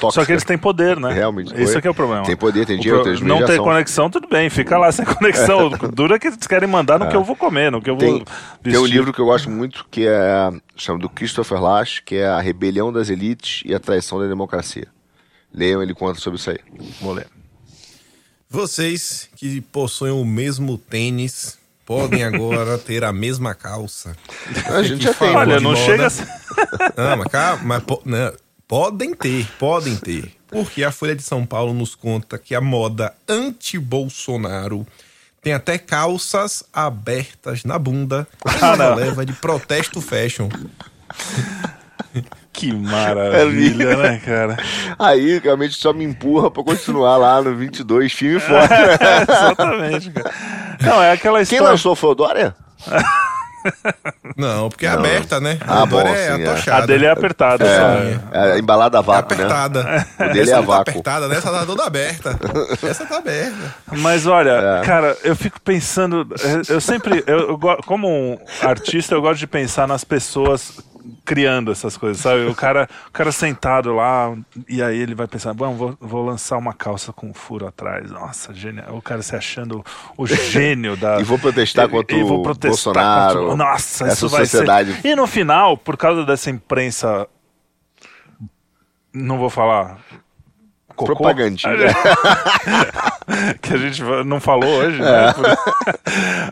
Tóxica. 0.00 0.20
Só 0.22 0.24
que 0.26 0.32
eles 0.32 0.44
têm 0.44 0.58
poder, 0.58 0.98
né? 0.98 1.12
Realmente, 1.12 1.52
Isso 1.54 1.72
foi. 1.72 1.76
é 1.78 1.80
que 1.80 1.88
é 1.88 1.90
o 1.90 1.94
problema. 1.94 2.24
Tem 2.24 2.36
poder, 2.36 2.66
tem 2.66 2.78
dinheiro, 2.78 3.02
pro- 3.02 3.14
tem 3.16 3.24
Não 3.24 3.44
ter 3.44 3.58
conexão, 3.58 4.10
tudo 4.10 4.28
bem, 4.28 4.48
fica 4.50 4.76
lá 4.78 4.90
sem 4.92 5.04
conexão. 5.04 5.70
Dura 5.92 6.18
que 6.18 6.26
eles 6.26 6.46
querem 6.46 6.68
mandar 6.68 6.98
no 6.98 7.08
que 7.08 7.16
eu 7.16 7.24
vou 7.24 7.34
comer, 7.36 7.70
no 7.72 7.80
que 7.80 7.88
eu 7.90 7.96
vou. 7.96 8.04
É. 8.06 8.10
Tem, 8.10 8.24
tem 8.24 8.76
um 8.78 8.82
vestir. 8.82 8.90
livro 8.96 9.12
que 9.12 9.20
eu 9.20 9.24
gosto 9.26 9.48
muito 9.50 9.86
que 9.90 10.06
é 10.06 10.50
chama 10.76 10.98
do 10.98 11.08
Christopher 11.08 11.60
Lasch, 11.60 12.00
que 12.04 12.16
é 12.16 12.26
A 12.26 12.40
Rebelião 12.40 12.92
das 12.92 13.08
Elites 13.08 13.62
e 13.64 13.74
a 13.74 13.80
Traição 13.80 14.18
da 14.20 14.26
Democracia. 14.26 14.86
Leiam, 15.54 15.82
ele 15.82 15.94
conta 15.94 16.20
sobre 16.20 16.38
isso 16.38 16.50
aí. 16.50 16.58
Vou 17.00 17.12
ler. 17.14 17.26
Vocês 18.50 19.28
que 19.36 19.60
possuem 19.60 20.12
o 20.12 20.24
mesmo 20.24 20.78
tênis 20.78 21.58
podem 21.84 22.24
agora 22.24 22.76
ter 22.78 23.04
a 23.04 23.12
mesma 23.12 23.54
calça. 23.54 24.16
A 24.66 24.82
gente 24.82 25.04
já 25.04 25.12
tem. 25.14 25.28
fala 25.28 25.40
Olha, 25.40 25.60
não 25.60 25.72
moda. 25.72 25.82
chega 25.84 26.06
a 26.06 26.10
ser- 26.10 26.26
Não, 26.96 27.16
mas 27.18 27.26
calma, 27.28 27.62
mas 27.64 27.82
não, 28.04 28.32
podem 28.68 29.14
ter, 29.14 29.48
podem 29.58 29.96
ter. 29.96 30.32
Porque 30.48 30.84
a 30.84 30.92
Folha 30.92 31.16
de 31.16 31.22
São 31.22 31.44
Paulo 31.44 31.74
nos 31.74 31.94
conta 31.94 32.38
que 32.38 32.54
a 32.54 32.60
moda 32.60 33.12
anti-Bolsonaro 33.28 34.86
tem 35.42 35.52
até 35.52 35.78
calças 35.78 36.64
abertas 36.72 37.64
na 37.64 37.78
bunda. 37.78 38.26
Ah, 38.44 38.74
uma 38.74 38.76
não. 38.76 38.94
leva 38.94 39.26
de 39.26 39.32
protesto 39.32 40.00
fashion. 40.00 40.48
Que 42.52 42.72
maravilha, 42.72 43.96
né, 43.96 44.18
cara? 44.24 44.56
Aí 44.98 45.38
realmente 45.38 45.74
só 45.74 45.92
me 45.92 46.04
empurra 46.04 46.50
pra 46.50 46.64
continuar 46.64 47.16
lá 47.16 47.40
no 47.40 47.54
22, 47.54 48.12
firme 48.12 48.38
e 48.38 48.40
forte. 48.40 48.72
Exatamente, 49.30 50.10
cara. 50.10 50.30
Não, 50.80 51.02
é 51.02 51.12
aquela 51.12 51.38
Quem 51.38 51.42
história. 51.42 51.68
lançou 51.70 51.94
foi 51.94 52.10
o 52.10 52.14
Dória? 52.14 52.56
Não, 54.36 54.68
porque 54.68 54.86
é 54.86 54.90
aberta, 54.90 55.40
né? 55.40 55.58
Ah, 55.66 55.84
bom, 55.86 56.00
é 56.00 56.14
sim, 56.36 56.42
é. 56.42 56.48
atochada. 56.48 56.82
A 56.82 56.86
dele 56.86 57.06
é 57.06 57.10
apertada. 57.10 57.64
É, 58.32 58.50
é 58.54 58.58
embalada 58.58 58.98
a 58.98 59.00
É 59.00 59.04
vácuo, 59.04 59.34
né? 59.34 59.42
apertada. 59.44 60.06
O 60.18 60.24
dele 60.32 60.40
Essa 60.40 60.50
é 60.50 60.54
a 60.54 60.56
não 60.58 60.66
tá 60.66 60.72
vácuo. 60.76 60.90
apertada, 60.90 61.28
né? 61.28 61.36
Essa 61.36 61.50
tá 61.50 61.66
toda 61.66 61.84
aberta. 61.84 62.38
Essa 62.88 63.06
tá 63.06 63.18
aberta. 63.18 63.74
Mas 63.92 64.26
olha, 64.26 64.50
É. 64.82 64.84
cara, 64.84 65.16
eu 65.24 65.34
fico 65.36 65.60
pensando. 65.60 66.26
eu- 66.68 66.80
sempre. 66.80 67.24
Eu, 67.26 67.38
eu 67.50 67.58
como 67.86 68.08
um 68.08 68.38
artista, 68.62 69.14
eu 69.14 69.20
gosto 69.22 69.38
de 69.40 69.46
pensar 69.46 69.86
nas 69.88 70.04
pessoas 70.04 70.80
criando 71.24 71.70
essas 71.72 71.96
coisas, 71.96 72.22
sabe? 72.22 72.44
O 72.46 72.54
cara, 72.54 72.88
o 73.08 73.10
cara 73.12 73.30
sentado 73.32 73.94
lá, 73.94 74.36
e 74.68 74.82
aí 74.82 74.98
ele 74.98 75.14
vai 75.14 75.26
pensar, 75.26 75.52
bom, 75.54 75.74
vou, 75.74 75.96
vou 76.00 76.24
lançar 76.24 76.56
uma 76.56 76.72
calça 76.72 77.12
com 77.12 77.28
um 77.28 77.34
furo 77.34 77.66
atrás. 77.66 78.10
Nossa, 78.10 78.52
genial. 78.54 78.96
O 78.96 79.02
cara 79.02 79.22
se 79.22 79.34
achando 79.36 79.84
o 80.16 80.26
gênio 80.26 80.96
da. 80.96 81.20
E 81.20 81.24
vou 81.24 81.38
protestar 81.38 81.88
contra 81.88 82.16
e 82.16 82.22
vou 82.22 82.40
o 82.40 82.42
protestar 82.42 82.92
Bolsonaro, 82.94 83.40
contra- 83.48 83.56
Nossa, 83.56 84.04
essa 84.06 84.14
isso 84.26 84.28
vai 84.28 84.46
sociedade. 84.46 84.92
ser. 85.00 85.08
E 85.08 85.14
no 85.16 85.26
final, 85.26 85.76
por 85.76 85.96
causa 85.96 86.24
dessa 86.24 86.50
imprensa. 86.50 87.26
Não 89.12 89.38
vou 89.38 89.50
falar. 89.50 89.98
Cocô, 91.06 91.14
Propagandinha. 91.16 91.72
que 93.62 93.74
a 93.74 93.76
gente 93.76 94.02
não 94.24 94.40
falou 94.40 94.68
hoje, 94.68 95.00
É. 95.00 95.04
né? 95.04 95.32
Por- 95.34 95.46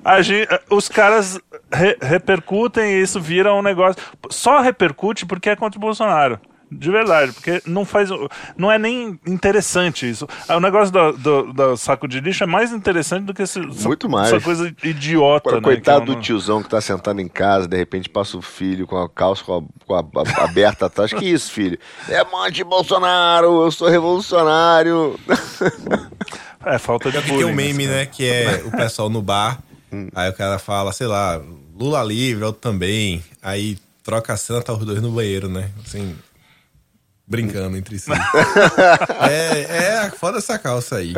A 0.05 0.23
gente- 0.23 0.49
os 0.71 0.89
caras 0.89 1.39
re- 1.73 1.97
repercutem 2.01 2.93
e 2.93 3.03
isso 3.03 3.21
vira 3.21 3.53
um 3.55 3.63
negócio. 3.63 4.01
Só 4.31 4.61
repercute 4.61 5.27
porque 5.27 5.51
é 5.51 5.57
contra 5.57 5.79
o 5.79 5.81
Bolsonaro. 5.81 6.39
De 6.71 6.91
verdade, 6.91 7.33
porque 7.33 7.63
não 7.65 7.85
faz. 7.85 8.09
Não 8.57 8.73
é 8.73 8.77
nem 8.79 9.19
interessante 9.25 10.09
isso. 10.11 10.27
O 10.49 10.59
negócio 10.59 10.93
do, 10.93 11.13
do- 11.13 11.53
do 11.53 11.77
saco 11.77 12.09
de 12.09 12.19
lixo 12.19 12.43
é 12.43 12.47
mais 12.47 12.73
interessante 12.73 13.23
do 13.25 13.33
que 13.33 13.43
esse, 13.43 13.61
Muito 13.61 14.09
mais. 14.09 14.33
essa 14.33 14.41
coisa 14.45 14.75
idiota, 14.83 15.49
Agora, 15.51 15.57
né? 15.61 15.63
coitado 15.63 16.07
do 16.07 16.21
tiozão 16.21 16.61
que 16.63 16.69
tá 16.69 16.81
sentado 16.81 17.21
em 17.21 17.29
casa, 17.29 17.69
de 17.69 17.77
repente 17.77 18.09
passa 18.09 18.37
o 18.37 18.43
filho 18.43 18.85
com 18.85 18.97
a 19.01 19.09
calça 19.09 19.45
com 19.45 19.59
a, 19.59 19.63
com 19.87 19.95
a- 19.95 20.23
a- 20.41 20.45
aberta 20.45 20.87
atrás. 20.87 21.13
Que 21.13 21.25
isso, 21.25 21.53
filho? 21.53 21.79
É 22.09 22.25
mãe 22.25 22.51
Bolsonaro, 22.65 23.63
eu 23.65 23.71
sou 23.71 23.89
revolucionário. 23.89 25.19
É 26.65 26.79
falta 26.79 27.13
de 27.13 27.19
que 27.23 27.29
tem 27.29 27.37
um 27.37 27.41
bullying, 27.43 27.55
meme, 27.55 27.85
assim, 27.85 27.95
né? 27.95 28.07
Que 28.07 28.29
é 28.29 28.63
o 28.67 28.71
pessoal 28.73 29.09
no 29.09 29.23
bar. 29.23 29.59
Aí 30.15 30.29
o 30.29 30.33
cara 30.35 30.59
fala, 30.59 30.93
sei 30.93 31.07
lá, 31.07 31.41
Lula 31.79 32.03
livre, 32.03 32.43
outro 32.45 32.61
também. 32.61 33.23
Aí 33.41 33.79
troca 34.03 34.33
a 34.33 34.37
cena, 34.37 34.61
tá 34.63 34.73
os 34.73 34.85
dois 34.85 35.01
no 35.01 35.11
banheiro, 35.13 35.49
né? 35.49 35.71
Assim, 35.85 36.17
brincando 37.27 37.77
entre 37.77 37.99
si. 37.99 38.11
é, 39.29 40.05
é 40.07 40.11
foda 40.11 40.39
essa 40.39 40.59
calça 40.59 40.97
aí. 40.97 41.13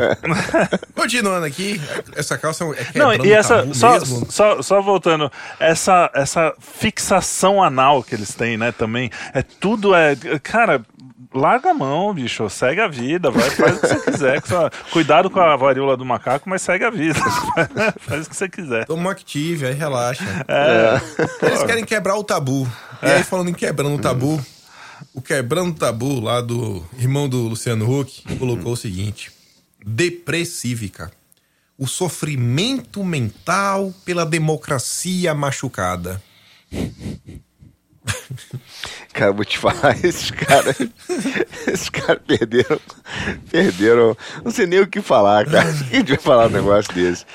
Continuando 0.95 1.45
aqui, 1.45 1.79
essa 2.15 2.37
calça 2.37 2.63
é 2.65 2.97
Não, 2.97 3.13
e 3.13 3.31
essa. 3.31 3.71
Só, 3.73 3.91
mesmo. 3.93 4.31
só, 4.31 4.61
só 4.61 4.81
voltando, 4.81 5.31
essa, 5.59 6.09
essa 6.13 6.53
fixação 6.59 7.61
anal 7.63 8.01
que 8.03 8.15
eles 8.15 8.33
têm, 8.33 8.57
né, 8.57 8.71
também. 8.71 9.09
É 9.33 9.41
tudo. 9.41 9.93
É, 9.93 10.15
cara, 10.41 10.81
larga 11.33 11.69
a 11.71 11.73
mão, 11.73 12.13
bicho. 12.13 12.49
Segue 12.49 12.81
a 12.81 12.87
vida, 12.87 13.29
vai, 13.29 13.49
faz 13.49 13.77
o 13.77 13.79
que 13.81 13.87
você 13.87 13.99
quiser. 14.11 14.41
sua- 14.45 14.71
cuidado 14.91 15.29
com 15.29 15.39
a 15.39 15.55
varíola 15.55 15.95
do 15.95 16.05
macaco, 16.05 16.49
mas 16.49 16.61
segue 16.61 16.85
a 16.85 16.89
vida. 16.89 17.19
faz 17.99 18.25
o 18.25 18.29
que 18.29 18.35
você 18.35 18.49
quiser. 18.49 18.85
Toma 18.85 19.03
um 19.03 19.09
Active, 19.09 19.67
aí 19.67 19.73
relaxa. 19.73 20.23
É. 20.47 21.45
Eles 21.45 21.63
querem 21.63 21.85
quebrar 21.85 22.15
o 22.15 22.23
tabu. 22.23 22.67
E 23.01 23.05
aí, 23.05 23.23
falando 23.23 23.49
em 23.49 23.53
quebrando 23.53 23.95
o 23.95 23.99
tabu, 23.99 24.43
o 25.13 25.21
quebrando 25.21 25.77
tabu 25.77 26.19
lá 26.19 26.41
do 26.41 26.85
irmão 26.97 27.27
do 27.27 27.47
Luciano 27.47 27.89
Huck 27.89 28.23
colocou 28.37 28.73
o 28.73 28.77
seguinte: 28.77 29.31
depressívica. 29.85 31.11
O 31.77 31.87
sofrimento 31.87 33.03
mental 33.05 33.93
pela 34.03 34.25
democracia 34.25 35.33
machucada. 35.33 36.21
Cara, 39.13 39.31
vou 39.31 39.45
te 39.45 39.57
falar, 39.57 39.97
esses 40.03 40.29
caras. 40.31 40.75
Esses 41.67 41.89
caras 41.89 42.21
perderam. 42.25 42.79
Perderam. 43.49 44.17
Não 44.43 44.51
sei 44.51 44.65
nem 44.65 44.79
o 44.79 44.87
que 44.87 45.01
falar, 45.01 45.45
cara. 45.45 45.71
Gente 45.91 46.09
vai 46.09 46.17
falar 46.17 46.47
um 46.47 46.51
negócio 46.51 46.93
desse. 46.93 47.25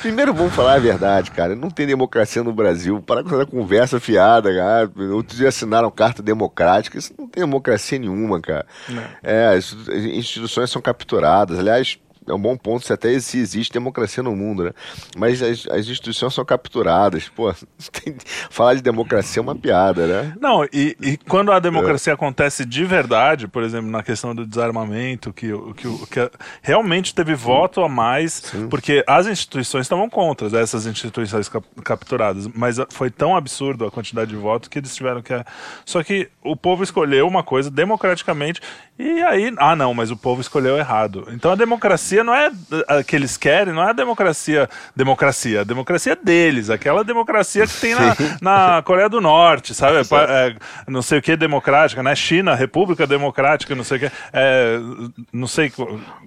Primeiro, 0.00 0.32
vamos 0.32 0.54
falar 0.54 0.74
a 0.74 0.78
verdade, 0.78 1.30
cara. 1.30 1.54
Não 1.54 1.70
tem 1.70 1.86
democracia 1.86 2.42
no 2.42 2.52
Brasil. 2.52 3.02
Para 3.02 3.22
com 3.22 3.34
essa 3.34 3.46
conversa 3.46 4.00
fiada, 4.00 4.54
cara. 4.54 4.90
Outros 5.12 5.38
dias 5.38 5.54
assinaram 5.54 5.90
carta 5.90 6.22
democrática. 6.22 6.98
Isso 6.98 7.12
não 7.18 7.28
tem 7.28 7.42
democracia 7.42 7.98
nenhuma, 7.98 8.40
cara. 8.40 8.66
É, 9.22 9.54
as 9.56 9.72
instituições 9.90 10.70
são 10.70 10.80
capturadas. 10.80 11.58
Aliás, 11.58 11.98
é 12.28 12.32
um 12.34 12.38
bom 12.40 12.56
ponto 12.56 12.84
se 12.86 12.92
até 12.92 13.18
se 13.18 13.38
existe 13.38 13.72
democracia 13.72 14.22
no 14.22 14.34
mundo, 14.36 14.64
né? 14.64 14.70
Mas 15.16 15.42
as, 15.42 15.66
as 15.68 15.86
instituições 15.88 16.34
são 16.34 16.44
capturadas. 16.44 17.28
Pô, 17.28 17.52
tem- 17.92 18.16
falar 18.50 18.74
de 18.74 18.82
democracia 18.82 19.40
é 19.40 19.42
uma 19.42 19.54
piada, 19.56 20.06
né? 20.06 20.34
Não, 20.40 20.64
e, 20.72 20.96
e 21.00 21.16
quando 21.16 21.50
a 21.52 21.58
democracia 21.58 22.12
acontece 22.14 22.64
de 22.64 22.84
verdade, 22.84 23.48
por 23.48 23.62
exemplo, 23.62 23.90
na 23.90 24.02
questão 24.02 24.34
do 24.34 24.46
desarmamento, 24.46 25.32
que, 25.32 25.48
que, 25.76 26.06
que 26.06 26.20
a- 26.20 26.30
realmente 26.62 27.14
teve 27.14 27.34
voto 27.34 27.82
a 27.82 27.88
mais, 27.88 28.42
porque 28.68 29.02
as 29.06 29.26
instituições 29.26 29.86
estavam 29.86 30.08
contra 30.08 30.46
essas 30.60 30.86
instituições 30.86 31.48
cap- 31.48 31.66
capturadas, 31.84 32.46
mas 32.54 32.76
foi 32.90 33.10
tão 33.10 33.34
absurdo 33.36 33.84
a 33.86 33.90
quantidade 33.90 34.30
de 34.30 34.36
votos 34.36 34.68
que 34.68 34.78
eles 34.78 34.94
tiveram 34.94 35.22
que. 35.22 35.32
Só 35.84 36.02
que 36.02 36.28
o 36.44 36.54
povo 36.56 36.82
escolheu 36.84 37.26
uma 37.26 37.42
coisa 37.42 37.70
democraticamente, 37.70 38.60
e 38.98 39.22
aí. 39.22 39.52
Ah, 39.58 39.74
não, 39.74 39.94
mas 39.94 40.10
o 40.10 40.16
povo 40.16 40.40
escolheu 40.40 40.76
errado. 40.76 41.26
Então 41.32 41.50
a 41.50 41.54
democracia 41.54 42.19
não 42.22 42.34
é 42.34 42.50
a 42.88 43.02
que 43.02 43.16
eles 43.16 43.36
querem, 43.36 43.72
não 43.74 43.82
é 43.82 43.90
a 43.90 43.92
democracia. 43.92 44.68
Democracia. 44.94 45.60
A 45.60 45.64
democracia 45.64 46.16
deles, 46.16 46.70
aquela 46.70 47.02
democracia 47.04 47.66
que 47.66 47.80
tem 47.80 47.94
na, 47.94 48.16
na 48.76 48.82
Coreia 48.82 49.08
do 49.08 49.20
Norte, 49.20 49.74
sabe? 49.74 49.96
É, 50.28 50.54
não 50.86 51.02
sei 51.02 51.18
o 51.18 51.22
que 51.22 51.36
democrática, 51.36 52.02
né? 52.02 52.14
China, 52.14 52.54
República 52.54 53.06
Democrática, 53.06 53.74
não 53.74 53.84
sei 53.84 53.96
o 53.96 54.00
que. 54.00 54.12
É, 54.32 54.78
não 55.32 55.46
sei. 55.46 55.72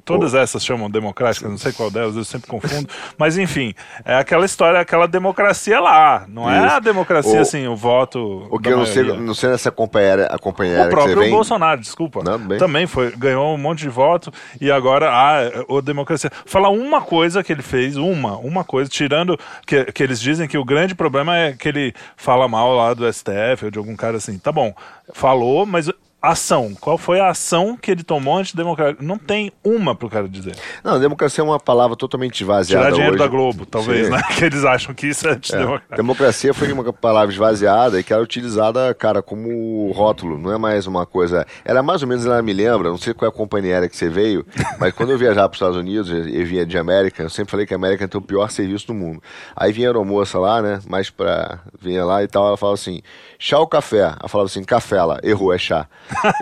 Todas 0.05 0.33
essas 0.33 0.63
chamam 0.63 0.89
democrática, 0.89 1.47
não 1.47 1.57
sei 1.57 1.71
qual 1.71 1.89
delas, 1.89 2.15
eu 2.15 2.23
sempre 2.23 2.47
confundo. 2.47 2.87
Mas 3.17 3.37
enfim, 3.37 3.73
é 4.03 4.15
aquela 4.15 4.45
história, 4.45 4.79
aquela 4.79 5.07
democracia 5.07 5.79
lá. 5.79 6.25
Não 6.27 6.49
é 6.49 6.65
Isso. 6.65 6.75
a 6.75 6.79
democracia, 6.79 7.39
O- 7.39 7.41
assim, 7.41 7.67
o 7.67 7.75
voto. 7.75 8.47
O 8.49 8.59
que 8.59 8.69
eu 8.69 8.77
não 8.77 8.85
sei, 8.85 9.03
não 9.03 9.33
sei 9.33 9.49
nessa 9.49 9.71
companheira, 9.71 10.27
a 10.27 10.37
companheira 10.37 10.83
O 10.85 10.89
próprio 10.89 11.19
vem. 11.19 11.29
Bolsonaro, 11.31 11.79
desculpa. 11.79 12.21
Não. 12.23 12.57
Também 12.57 12.85
foi, 12.87 13.11
ganhou 13.15 13.53
um 13.53 13.57
monte 13.57 13.79
de 13.79 13.89
voto 13.89 14.31
e 14.59 14.71
agora 14.71 15.09
ah, 15.11 15.41
o 15.77 15.81
democracia. 15.81 16.31
Falar 16.45 16.69
uma 16.69 17.01
coisa 17.01 17.43
que 17.43 17.51
ele 17.51 17.61
fez, 17.61 17.97
uma, 17.97 18.37
uma 18.37 18.63
coisa, 18.63 18.89
tirando 18.89 19.37
que, 19.65 19.85
que 19.91 20.03
eles 20.03 20.19
dizem 20.19 20.47
que 20.47 20.57
o 20.57 20.65
grande 20.65 20.95
problema 20.95 21.37
é 21.37 21.53
que 21.53 21.67
ele 21.67 21.93
fala 22.15 22.47
mal 22.47 22.75
lá 22.75 22.93
do 22.93 23.11
STF 23.11 23.65
ou 23.65 23.71
de 23.71 23.77
algum 23.77 23.95
cara 23.95 24.17
assim. 24.17 24.37
Tá 24.37 24.51
bom, 24.51 24.73
falou, 25.13 25.65
mas 25.65 25.89
ação. 26.31 26.73
Qual 26.79 26.97
foi 26.97 27.19
a 27.19 27.29
ação 27.29 27.75
que 27.75 27.91
ele 27.91 28.03
tomou 28.03 28.37
antidemocrática? 28.37 29.03
Não 29.03 29.17
tem 29.17 29.51
uma 29.63 29.93
pro 29.93 30.09
cara 30.09 30.27
dizer. 30.27 30.55
Não, 30.83 30.99
democracia 30.99 31.41
é 31.41 31.45
uma 31.45 31.59
palavra 31.59 31.95
totalmente 31.97 32.41
esvaziada 32.41 32.85
Tirar 32.85 32.93
dinheiro 32.93 33.15
hoje. 33.15 33.23
da 33.23 33.27
Globo, 33.27 33.65
talvez, 33.65 34.05
Sim. 34.05 34.11
né? 34.13 34.21
Que 34.37 34.45
eles 34.45 34.63
acham 34.63 34.93
que 34.95 35.07
isso 35.07 35.27
é 35.27 35.31
É. 35.31 35.33
antidemocrático. 35.33 35.95
Democracia 35.95 36.53
foi 36.53 36.71
uma 36.71 36.93
palavra 36.93 37.31
esvaziada 37.33 37.99
e 37.99 38.03
que 38.03 38.13
era 38.13 38.21
utilizada, 38.21 38.93
cara, 38.93 39.21
como 39.21 39.91
rótulo, 39.91 40.37
não 40.37 40.51
é 40.51 40.57
mais 40.57 40.87
uma 40.87 41.05
coisa. 41.05 41.45
Era 41.65 41.83
mais 41.83 42.01
ou 42.01 42.07
menos, 42.07 42.25
ela 42.25 42.41
me 42.41 42.53
lembra, 42.53 42.89
não 42.89 42.97
sei 42.97 43.13
qual 43.13 43.29
é 43.29 43.33
a 43.33 43.35
companhia 43.35 43.73
aérea 43.73 43.89
que 43.89 43.97
você 43.97 44.07
veio, 44.09 44.45
mas 44.79 44.93
quando 44.93 45.11
eu 45.11 45.17
viajava 45.17 45.49
para 45.49 45.55
os 45.55 45.57
Estados 45.57 45.77
Unidos 45.77 46.09
e 46.09 46.43
vinha 46.45 46.65
de 46.65 46.77
América, 46.77 47.23
eu 47.23 47.29
sempre 47.29 47.51
falei 47.51 47.65
que 47.65 47.73
a 47.73 47.77
América 47.77 48.07
tem 48.07 48.17
o 48.19 48.23
pior 48.23 48.49
serviço 48.49 48.87
do 48.87 48.93
mundo. 48.93 49.21
Aí 49.55 49.71
vinha 49.73 49.87
a 49.87 49.91
aeromoça 49.91 50.39
lá, 50.39 50.61
né, 50.61 50.79
mais 50.87 51.09
pra. 51.09 51.59
vinha 51.81 52.05
lá 52.05 52.23
e 52.23 52.27
tal, 52.27 52.47
ela 52.47 52.57
falava 52.57 52.75
assim: 52.75 53.01
chá 53.37 53.59
ou 53.59 53.67
café? 53.67 53.99
Ela 54.19 54.29
falava 54.29 54.45
assim: 54.49 54.63
café 54.63 55.03
lá, 55.03 55.19
errou, 55.23 55.53
é 55.53 55.57
chá. 55.57 55.87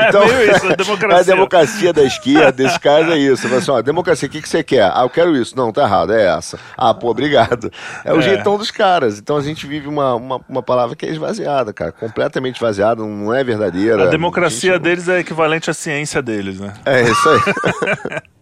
Então, 0.07 0.25
meio 0.27 0.51
isso, 0.51 0.71
é 0.71 0.75
democracia. 0.77 1.19
a 1.19 1.23
democracia 1.35 1.93
da 1.93 2.03
esquerda, 2.03 2.51
desse 2.51 2.79
caso 2.79 3.11
é 3.11 3.17
isso. 3.17 3.47
Você 3.47 3.55
assim, 3.55 3.71
ó, 3.71 3.81
democracia, 3.81 4.27
o 4.27 4.31
que, 4.31 4.41
que 4.41 4.49
você 4.49 4.63
quer? 4.63 4.83
Ah, 4.93 5.01
eu 5.03 5.09
quero 5.09 5.35
isso. 5.35 5.55
Não, 5.55 5.71
tá 5.71 5.83
errado, 5.83 6.13
é 6.13 6.25
essa. 6.25 6.59
Ah, 6.77 6.93
pô, 6.93 7.09
obrigado. 7.09 7.71
É 8.05 8.13
o 8.13 8.19
É. 8.19 8.21
jeitão 8.21 8.57
dos 8.57 8.71
caras. 8.71 9.19
Então 9.19 9.37
a 9.37 9.41
gente 9.41 9.65
vive 9.67 9.87
uma, 9.87 10.15
uma, 10.15 10.41
uma 10.47 10.63
palavra 10.63 10.95
que 10.95 11.05
é 11.05 11.09
esvaziada, 11.09 11.71
cara. 11.73 11.91
Completamente 11.91 12.55
esvaziada, 12.55 13.03
não 13.03 13.33
é 13.33 13.43
verdadeira. 13.43 14.03
A 14.03 14.07
democracia 14.07 14.73
Gente, 14.73 14.81
deles 14.83 15.07
é 15.09 15.19
equivalente 15.19 15.69
à 15.69 15.73
ciência 15.73 16.21
deles, 16.21 16.59
né? 16.59 16.73
É 16.85 17.01
isso 17.03 17.29
aí. 17.29 18.21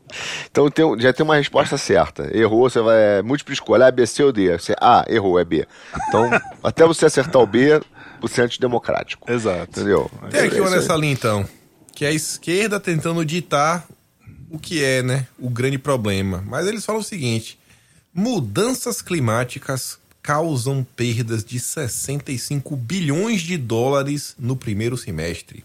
Então 0.49 0.71
tem, 0.71 0.99
já 0.99 1.13
tem 1.13 1.23
uma 1.23 1.35
resposta 1.35 1.77
certa. 1.77 2.35
Errou, 2.35 2.67
você 2.67 2.81
vai. 2.81 2.95
É, 2.97 3.21
múltipla 3.21 3.53
escolha, 3.53 3.85
A, 3.85 3.91
B, 3.91 4.07
C 4.07 4.23
ou 4.23 4.31
D. 4.31 4.57
Você, 4.57 4.73
ah, 4.81 5.05
errou, 5.07 5.39
é 5.39 5.45
B. 5.45 5.67
Então, 6.07 6.27
até 6.63 6.83
você 6.83 7.05
acertar 7.05 7.39
o 7.39 7.45
B, 7.45 7.79
você 8.21 8.41
é 8.41 8.43
antidemocrático. 8.45 9.31
Exato. 9.31 9.79
Entendeu? 9.79 10.09
Tem 10.29 10.41
aqui 10.41 10.57
É 10.57 10.61
uma 10.61 10.69
nessa 10.69 10.95
linha, 10.95 11.13
então. 11.13 11.47
Que 11.93 12.05
é 12.05 12.09
a 12.09 12.13
esquerda 12.13 12.79
tentando 12.79 13.25
ditar 13.25 13.87
o 14.49 14.57
que 14.57 14.83
é, 14.83 15.03
né? 15.03 15.27
O 15.37 15.49
grande 15.49 15.77
problema. 15.77 16.43
Mas 16.45 16.67
eles 16.67 16.85
falam 16.85 17.01
o 17.01 17.03
seguinte: 17.03 17.59
mudanças 18.13 19.01
climáticas 19.01 19.97
causam 20.21 20.85
perdas 20.95 21.43
de 21.43 21.59
65 21.59 22.75
bilhões 22.75 23.41
de 23.41 23.57
dólares 23.57 24.35
no 24.37 24.55
primeiro 24.55 24.97
semestre. 24.97 25.63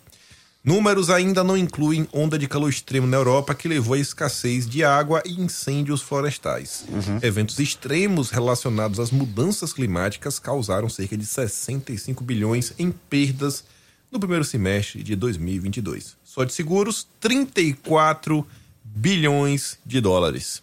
Números 0.64 1.10
ainda 1.10 1.44
não 1.44 1.58
incluem 1.58 2.08
onda 2.10 2.38
de 2.38 2.48
calor 2.48 2.70
extremo 2.70 3.06
na 3.06 3.18
Europa 3.18 3.54
que 3.54 3.68
levou 3.68 3.92
à 3.92 3.98
escassez 3.98 4.66
de 4.66 4.82
água 4.82 5.22
e 5.26 5.38
incêndios 5.38 6.00
florestais. 6.00 6.86
Eventos 7.20 7.58
extremos 7.58 8.30
relacionados 8.30 8.98
às 8.98 9.10
mudanças 9.10 9.74
climáticas 9.74 10.38
causaram 10.38 10.88
cerca 10.88 11.18
de 11.18 11.26
65 11.26 12.24
bilhões 12.24 12.72
em 12.78 12.90
perdas 12.90 13.62
no 14.10 14.18
primeiro 14.18 14.42
semestre 14.42 15.02
de 15.02 15.14
2022. 15.14 16.16
Só 16.24 16.44
de 16.44 16.54
seguros, 16.54 17.06
34 17.20 18.46
bilhões 18.82 19.78
de 19.84 20.00
dólares. 20.00 20.62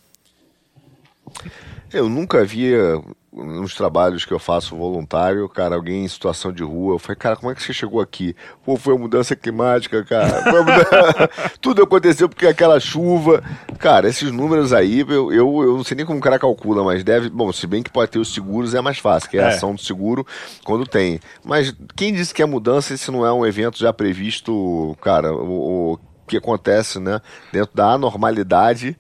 Eu 1.93 2.10
nunca 2.10 2.43
via 2.43 2.99
nos 3.34 3.74
trabalhos 3.76 4.26
que 4.26 4.34
eu 4.34 4.40
faço 4.40 4.76
voluntário, 4.76 5.48
cara, 5.48 5.76
alguém 5.76 6.04
em 6.04 6.08
situação 6.08 6.52
de 6.52 6.64
rua. 6.64 6.96
Eu 6.96 7.00
falei, 7.00 7.16
cara, 7.16 7.36
como 7.38 7.50
é 7.52 7.56
que 7.56 7.64
você 7.64 7.72
chegou 7.72 8.02
aqui? 8.02 8.36
Pô, 8.66 8.76
foi 8.76 8.94
a 8.94 8.98
mudança 8.98 9.36
climática, 9.38 10.04
cara. 10.04 10.44
Foi 10.44 10.60
a 10.60 10.64
muda- 10.64 11.30
Tudo 11.62 11.82
aconteceu 11.84 12.28
porque 12.28 12.46
aquela 12.46 12.80
chuva. 12.80 13.42
Cara, 13.80 14.10
esses 14.10 14.32
números 14.32 14.74
aí, 14.74 15.00
eu, 15.00 15.32
eu, 15.32 15.64
eu 15.64 15.78
não 15.78 15.84
sei 15.84 15.96
nem 15.96 16.06
como 16.06 16.20
o 16.20 16.22
cara 16.22 16.38
calcula, 16.38 16.84
mas 16.84 17.04
deve. 17.06 17.30
Bom, 17.30 17.54
se 17.54 17.66
bem 17.66 17.82
que 17.82 17.90
pode 17.90 18.12
ter 18.12 18.20
os 18.20 18.34
seguros, 18.34 18.74
é 18.76 18.82
mais 18.82 18.98
fácil, 18.98 19.30
que 19.30 19.38
é 19.38 19.44
a 19.44 19.52
É. 19.52 19.56
ação 19.56 19.74
do 19.74 19.82
seguro 19.82 20.28
quando 20.66 20.86
tem. 20.86 21.20
Mas 21.44 21.74
quem 21.96 22.14
disse 22.14 22.34
que 22.34 22.42
é 22.42 22.46
mudança 22.46 22.96
se 22.98 23.10
não 23.12 23.26
é 23.26 23.32
um 23.32 23.46
evento 23.46 23.78
já 23.80 23.94
previsto, 23.94 24.96
cara, 25.02 25.34
o, 25.34 25.94
o 25.94 26.00
que 26.32 26.38
acontece, 26.38 27.00
né, 27.00 27.22
dentro 27.52 27.76
da 27.76 27.92
anormalidade 27.94 28.98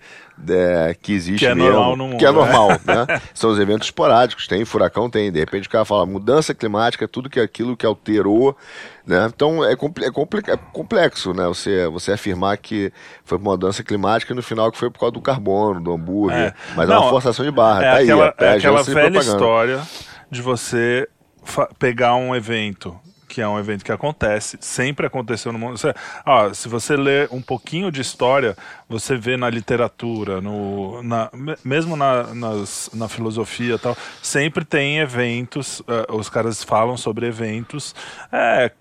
é, 0.49 0.95
que 0.99 1.13
existe 1.13 1.39
Que 1.45 1.51
é 1.51 1.53
mesmo, 1.53 1.71
normal 1.71 1.95
no 1.95 2.07
mundo, 2.07 2.17
que 2.17 2.25
é 2.25 2.29
né? 2.29 2.33
normal, 2.33 2.69
né? 2.83 3.21
São 3.33 3.51
os 3.51 3.59
eventos 3.59 3.87
esporádicos, 3.89 4.47
tem 4.47 4.65
furacão, 4.65 5.07
tem. 5.07 5.31
De 5.31 5.39
repente 5.39 5.67
o 5.67 5.71
cara 5.71 5.85
fala 5.85 6.03
mudança 6.03 6.51
climática, 6.55 7.07
tudo 7.07 7.29
que 7.29 7.39
é 7.39 7.43
aquilo 7.43 7.77
que 7.77 7.85
alterou, 7.85 8.57
né? 9.05 9.29
Então 9.31 9.63
é, 9.63 9.75
compl- 9.75 10.03
é 10.03 10.09
compli- 10.11 10.43
é 10.47 10.57
complexo, 10.57 11.31
né? 11.33 11.45
Você, 11.47 11.87
você 11.89 12.13
afirmar 12.13 12.57
que 12.57 12.91
foi 13.23 13.37
uma 13.37 13.51
mudança 13.51 13.83
climática 13.83 14.33
e 14.33 14.35
no 14.35 14.41
final 14.41 14.71
que 14.71 14.79
foi 14.79 14.89
por 14.89 14.99
causa 14.99 15.13
do 15.13 15.21
carbono, 15.21 15.79
do 15.79 15.93
hambúrguer. 15.93 16.37
É. 16.37 16.53
Mas 16.75 16.89
é 16.89 16.93
Não, 16.93 17.01
uma 17.03 17.09
forçação 17.11 17.45
de 17.45 17.51
barra, 17.51 17.85
É 17.85 17.91
tá 17.91 17.97
aquela, 17.99 18.25
aí. 18.25 18.33
é 18.39 18.47
a 18.49 18.53
aquela 18.55 18.81
velha 18.83 18.93
propaganda. 19.11 19.19
história 19.19 19.81
de 20.31 20.41
você 20.41 21.07
pegar 21.77 22.15
um 22.15 22.35
evento 22.35 22.99
que 23.33 23.41
é 23.41 23.47
um 23.47 23.57
evento 23.57 23.83
que 23.85 23.91
acontece, 23.91 24.57
sempre 24.59 25.05
aconteceu 25.07 25.51
no 25.53 25.59
mundo. 25.59 25.77
Você, 25.77 25.93
se 26.53 26.67
você 26.67 26.95
ler 26.95 27.29
um 27.31 27.41
pouquinho 27.41 27.91
de 27.91 28.01
história, 28.01 28.55
você 28.89 29.15
vê 29.15 29.37
na 29.37 29.49
literatura, 29.49 30.41
no, 30.41 31.01
na, 31.03 31.29
me- 31.33 31.57
mesmo 31.63 31.95
na, 31.95 32.33
nas- 32.33 32.89
na 32.93 33.07
filosofia 33.07 33.77
tal, 33.79 33.97
sempre 34.21 34.65
tem 34.65 34.99
eventos, 34.99 35.81
eh, 35.87 36.11
os 36.13 36.29
caras 36.29 36.63
falam 36.63 36.97
sobre 36.97 37.25
eventos 37.27 37.95
é, 38.31 38.71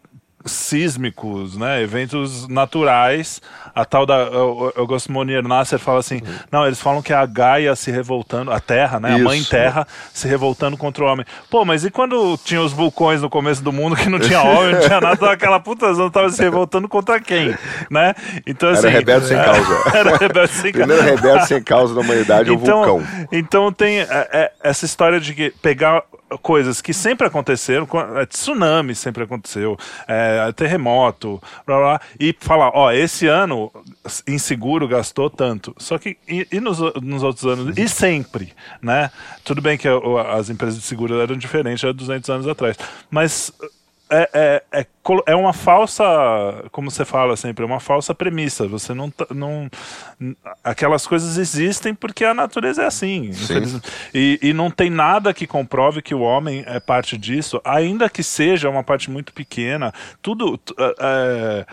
sísmicos, 0.45 1.57
né? 1.57 1.83
Eventos 1.83 2.49
naturais. 2.49 3.41
A 3.75 3.85
tal 3.85 4.05
da. 4.07 4.17
Eu, 4.17 4.87
gosto 4.87 5.09
do 5.09 5.13
Monier 5.13 5.47
Nasser 5.47 5.79
fala 5.79 6.01
assim: 6.01 6.21
não, 6.51 6.67
eles 6.67 6.81
falam 6.81 7.03
que 7.03 7.13
é 7.13 7.17
a 7.17 7.27
Gaia 7.27 7.75
se 7.77 7.91
revoltando, 7.91 8.51
a 8.51 8.61
Terra, 8.61 8.99
né? 8.99 9.15
A 9.15 9.19
mãe 9.19 9.41
Isso. 9.41 9.51
Terra 9.51 9.87
se 10.13 10.27
revoltando 10.27 10.77
contra 10.77 11.05
o 11.05 11.07
homem. 11.07 11.25
Pô, 11.49 11.65
mas 11.65 11.85
e 11.85 11.91
quando 11.91 12.39
tinha 12.39 12.61
os 12.61 12.73
vulcões 12.73 13.23
no 13.23 13.31
começo 13.31 13.63
do 13.63 13.73
mundo 13.73 13.97
que 13.97 14.09
não 14.09 14.19
tinha 14.19 14.41
homem, 14.43 14.73
não 14.73 14.81
tinha 14.81 15.01
nada, 15.01 15.31
aquela 15.31 15.61
puta 15.61 15.93
zona 15.95 16.11
tava 16.11 16.31
se 16.31 16.43
revoltando 16.43 16.89
contra 16.89 17.21
quem? 17.21 17.55
Né? 17.91 18.15
Então, 18.47 18.71
assim. 18.71 18.89
Era 18.91 18.99
rebelde 18.99 19.27
sem 19.27 19.37
causa. 19.37 19.97
Era 19.97 20.17
rebelde 20.17 20.53
sem 20.53 20.73
causa. 20.73 20.87
Primeiro 20.87 21.03
rebelde 21.03 21.47
sem 21.47 21.63
causa 21.63 21.95
da 21.95 22.01
humanidade 22.01 22.49
é 22.49 22.53
o 22.53 22.59
vulcão. 22.59 23.03
Então 23.31 23.73
tem 23.73 24.01
é, 24.01 24.07
é, 24.11 24.53
essa 24.63 24.85
história 24.85 25.21
de 25.21 25.35
que 25.35 25.51
pegar 25.63 26.03
coisas 26.43 26.81
que 26.81 26.93
sempre 26.93 27.27
aconteceram, 27.27 27.87
co- 27.87 28.01
é, 28.19 28.27
tsunami 28.27 28.95
sempre 28.95 29.25
aconteceu, 29.25 29.77
é, 30.07 30.51
terremoto, 30.53 31.43
blá, 31.67 31.79
blá, 31.79 32.01
e 32.19 32.35
falar, 32.41 32.71
ó, 32.75 32.91
esse 32.93 33.27
ano 33.27 33.71
em 34.27 34.39
seguro 34.39 34.87
gastou 34.89 35.29
tanto. 35.29 35.75
Só 35.79 35.99
que 35.99 36.17
e, 36.29 36.47
e 36.53 36.61
nos, 36.61 36.79
nos 37.03 37.23
outros 37.23 37.45
anos 37.47 37.77
e 37.77 37.89
sempre, 37.89 38.53
né? 38.81 39.11
Tudo 39.45 39.61
bem 39.61 39.77
que 39.77 39.89
as 40.29 40.51
empresas 40.51 40.79
de 40.81 40.85
seguro 40.87 41.21
eram 41.21 41.37
diferentes 41.37 41.85
há 41.85 41.93
200 41.93 42.31
anos 42.31 42.49
atrás, 42.49 42.77
mas 43.11 43.53
é, 44.11 44.29
é, 44.33 44.81
é, 44.81 44.87
é 45.27 45.37
uma 45.37 45.53
falsa, 45.53 46.05
como 46.73 46.91
você 46.91 47.05
fala 47.05 47.37
sempre, 47.37 47.63
é 47.65 47.67
uma 47.67 47.81
falsa 47.81 48.15
premissa. 48.15 48.67
Você 48.67 48.93
não, 48.93 49.11
tá- 49.11 49.27
não 49.35 49.69
aquelas 50.65 51.07
coisas 51.07 51.39
existem 51.39 51.95
porque 51.95 52.25
a 52.25 52.35
natureza 52.35 52.83
é 52.83 52.87
assim. 52.87 53.31
E, 54.13 54.39
e 54.43 54.53
não 54.53 54.71
tem 54.71 54.91
nada 54.91 55.33
que 55.33 55.47
comprove 55.47 56.03
que 56.03 56.15
o 56.15 56.21
homem 56.21 56.65
é 56.67 56.81
parte 56.81 57.17
disso, 57.17 57.61
ainda 57.65 58.09
que 58.11 58.23
seja 58.23 58.69
uma 58.69 58.83
parte 58.83 59.11
muito 59.11 59.33
pequena. 59.33 59.93
Tudo 60.21 60.59
t- 60.59 60.75
é, 60.79 61.67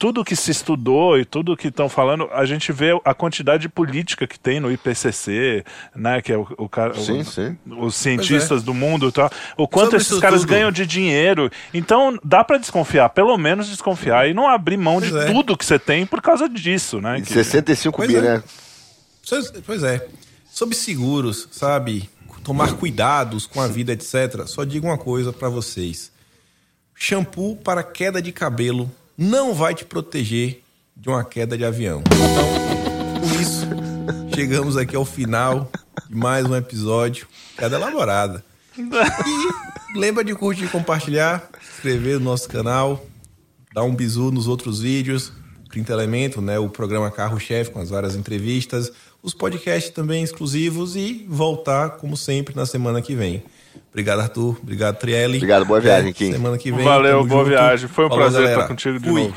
tudo 0.00 0.24
que 0.24 0.34
se 0.34 0.50
estudou 0.50 1.18
e 1.18 1.26
tudo 1.26 1.54
que 1.54 1.68
estão 1.68 1.86
falando, 1.86 2.26
a 2.32 2.46
gente 2.46 2.72
vê 2.72 2.98
a 3.04 3.12
quantidade 3.12 3.60
de 3.62 3.68
política 3.68 4.26
que 4.26 4.40
tem 4.40 4.58
no 4.58 4.72
IPCC, 4.72 5.62
né, 5.94 6.22
que 6.22 6.32
é 6.32 6.38
o, 6.38 6.48
o 6.56 6.68
cara, 6.70 6.94
Sim, 6.94 7.20
o- 7.20 7.24
sim. 7.26 7.58
os 7.78 7.94
cientistas 7.96 8.62
do 8.62 8.72
mundo, 8.72 9.12
tá? 9.12 9.30
O 9.58 9.68
quanto 9.68 9.90
Sobre 9.90 9.96
esses 9.98 10.18
caras 10.18 10.40
tudo. 10.40 10.48
ganham 10.48 10.72
de 10.72 10.86
dinheiro. 10.86 11.50
Então, 11.74 12.18
dá 12.24 12.42
pra 12.42 12.56
desconfiar, 12.56 13.10
pelo 13.10 13.36
menos 13.36 13.68
desconfiar 13.68 14.26
e 14.26 14.32
não 14.32 14.48
abrir 14.48 14.78
mão 14.78 15.02
de 15.02 15.10
Pois 15.10 15.24
é. 15.24 15.32
tudo 15.32 15.54
que 15.54 15.66
você 15.66 15.78
tem 15.78 16.06
por 16.06 16.22
causa 16.22 16.48
disso, 16.48 16.98
né? 16.98 17.18
E 17.18 17.22
Que- 17.22 17.34
65 17.34 17.98
Pois 17.98 18.08
bi, 18.08 18.16
é. 18.16 18.20
né? 18.22 18.42
Pois- 19.66 19.82
é. 19.82 20.08
Sobre 20.50 20.74
seguros, 20.74 21.46
sabe? 21.52 22.08
Tomar 22.42 22.72
cuidados 22.72 23.44
com 23.46 23.60
a 23.60 23.68
vida, 23.68 23.92
etc. 23.92 24.46
Só 24.46 24.64
digo 24.64 24.86
uma 24.86 24.96
coisa 24.96 25.30
pra 25.30 25.50
vocês: 25.50 26.10
shampoo 26.94 27.54
para 27.56 27.82
queda 27.82 28.20
de 28.22 28.32
cabelo 28.32 28.90
não 29.20 29.52
vai 29.52 29.74
te 29.74 29.84
proteger 29.84 30.62
de 30.96 31.10
uma 31.10 31.22
queda 31.22 31.58
de 31.58 31.62
avião. 31.62 32.02
Então, 32.06 33.20
com 33.20 33.38
isso, 33.38 33.66
chegamos 34.34 34.78
aqui 34.78 34.96
ao 34.96 35.04
final 35.04 35.70
de 36.08 36.16
mais 36.16 36.46
um 36.46 36.56
episódio 36.56 37.28
Queda 37.54 37.76
Elaborada. 37.76 38.42
E 38.78 39.98
lembra 39.98 40.24
de 40.24 40.34
curtir 40.34 40.64
e 40.64 40.68
compartilhar, 40.68 41.50
se 41.60 41.72
inscrever 41.74 42.18
no 42.18 42.24
nosso 42.24 42.48
canal, 42.48 43.04
dar 43.74 43.82
um 43.82 43.94
bisu 43.94 44.30
nos 44.30 44.48
outros 44.48 44.80
vídeos, 44.80 45.30
Quinto 45.70 45.92
Elemento, 45.92 46.40
né, 46.40 46.58
o 46.58 46.70
programa 46.70 47.10
Carro-Chefe 47.10 47.72
com 47.72 47.78
as 47.78 47.90
várias 47.90 48.16
entrevistas, 48.16 48.90
os 49.22 49.34
podcasts 49.34 49.92
também 49.92 50.22
exclusivos 50.22 50.96
e 50.96 51.26
voltar, 51.28 51.90
como 51.98 52.16
sempre, 52.16 52.56
na 52.56 52.64
semana 52.64 53.02
que 53.02 53.14
vem. 53.14 53.42
Obrigado, 53.90 54.20
Arthur. 54.20 54.56
Obrigado, 54.62 54.96
Trielli. 54.98 55.36
Obrigado, 55.38 55.64
boa 55.64 55.80
viagem, 55.80 56.12
Kim. 56.12 56.32
Semana 56.32 56.56
que 56.58 56.70
vem. 56.70 56.84
Valeu, 56.84 57.24
boa 57.24 57.44
junto. 57.44 57.48
viagem. 57.50 57.88
Foi 57.88 58.06
um 58.06 58.08
Falou, 58.08 58.22
prazer 58.24 58.40
galera. 58.42 58.60
estar 58.62 58.68
contigo 58.68 58.98
de 59.00 59.08
Fui. 59.08 59.22
novo. 59.24 59.36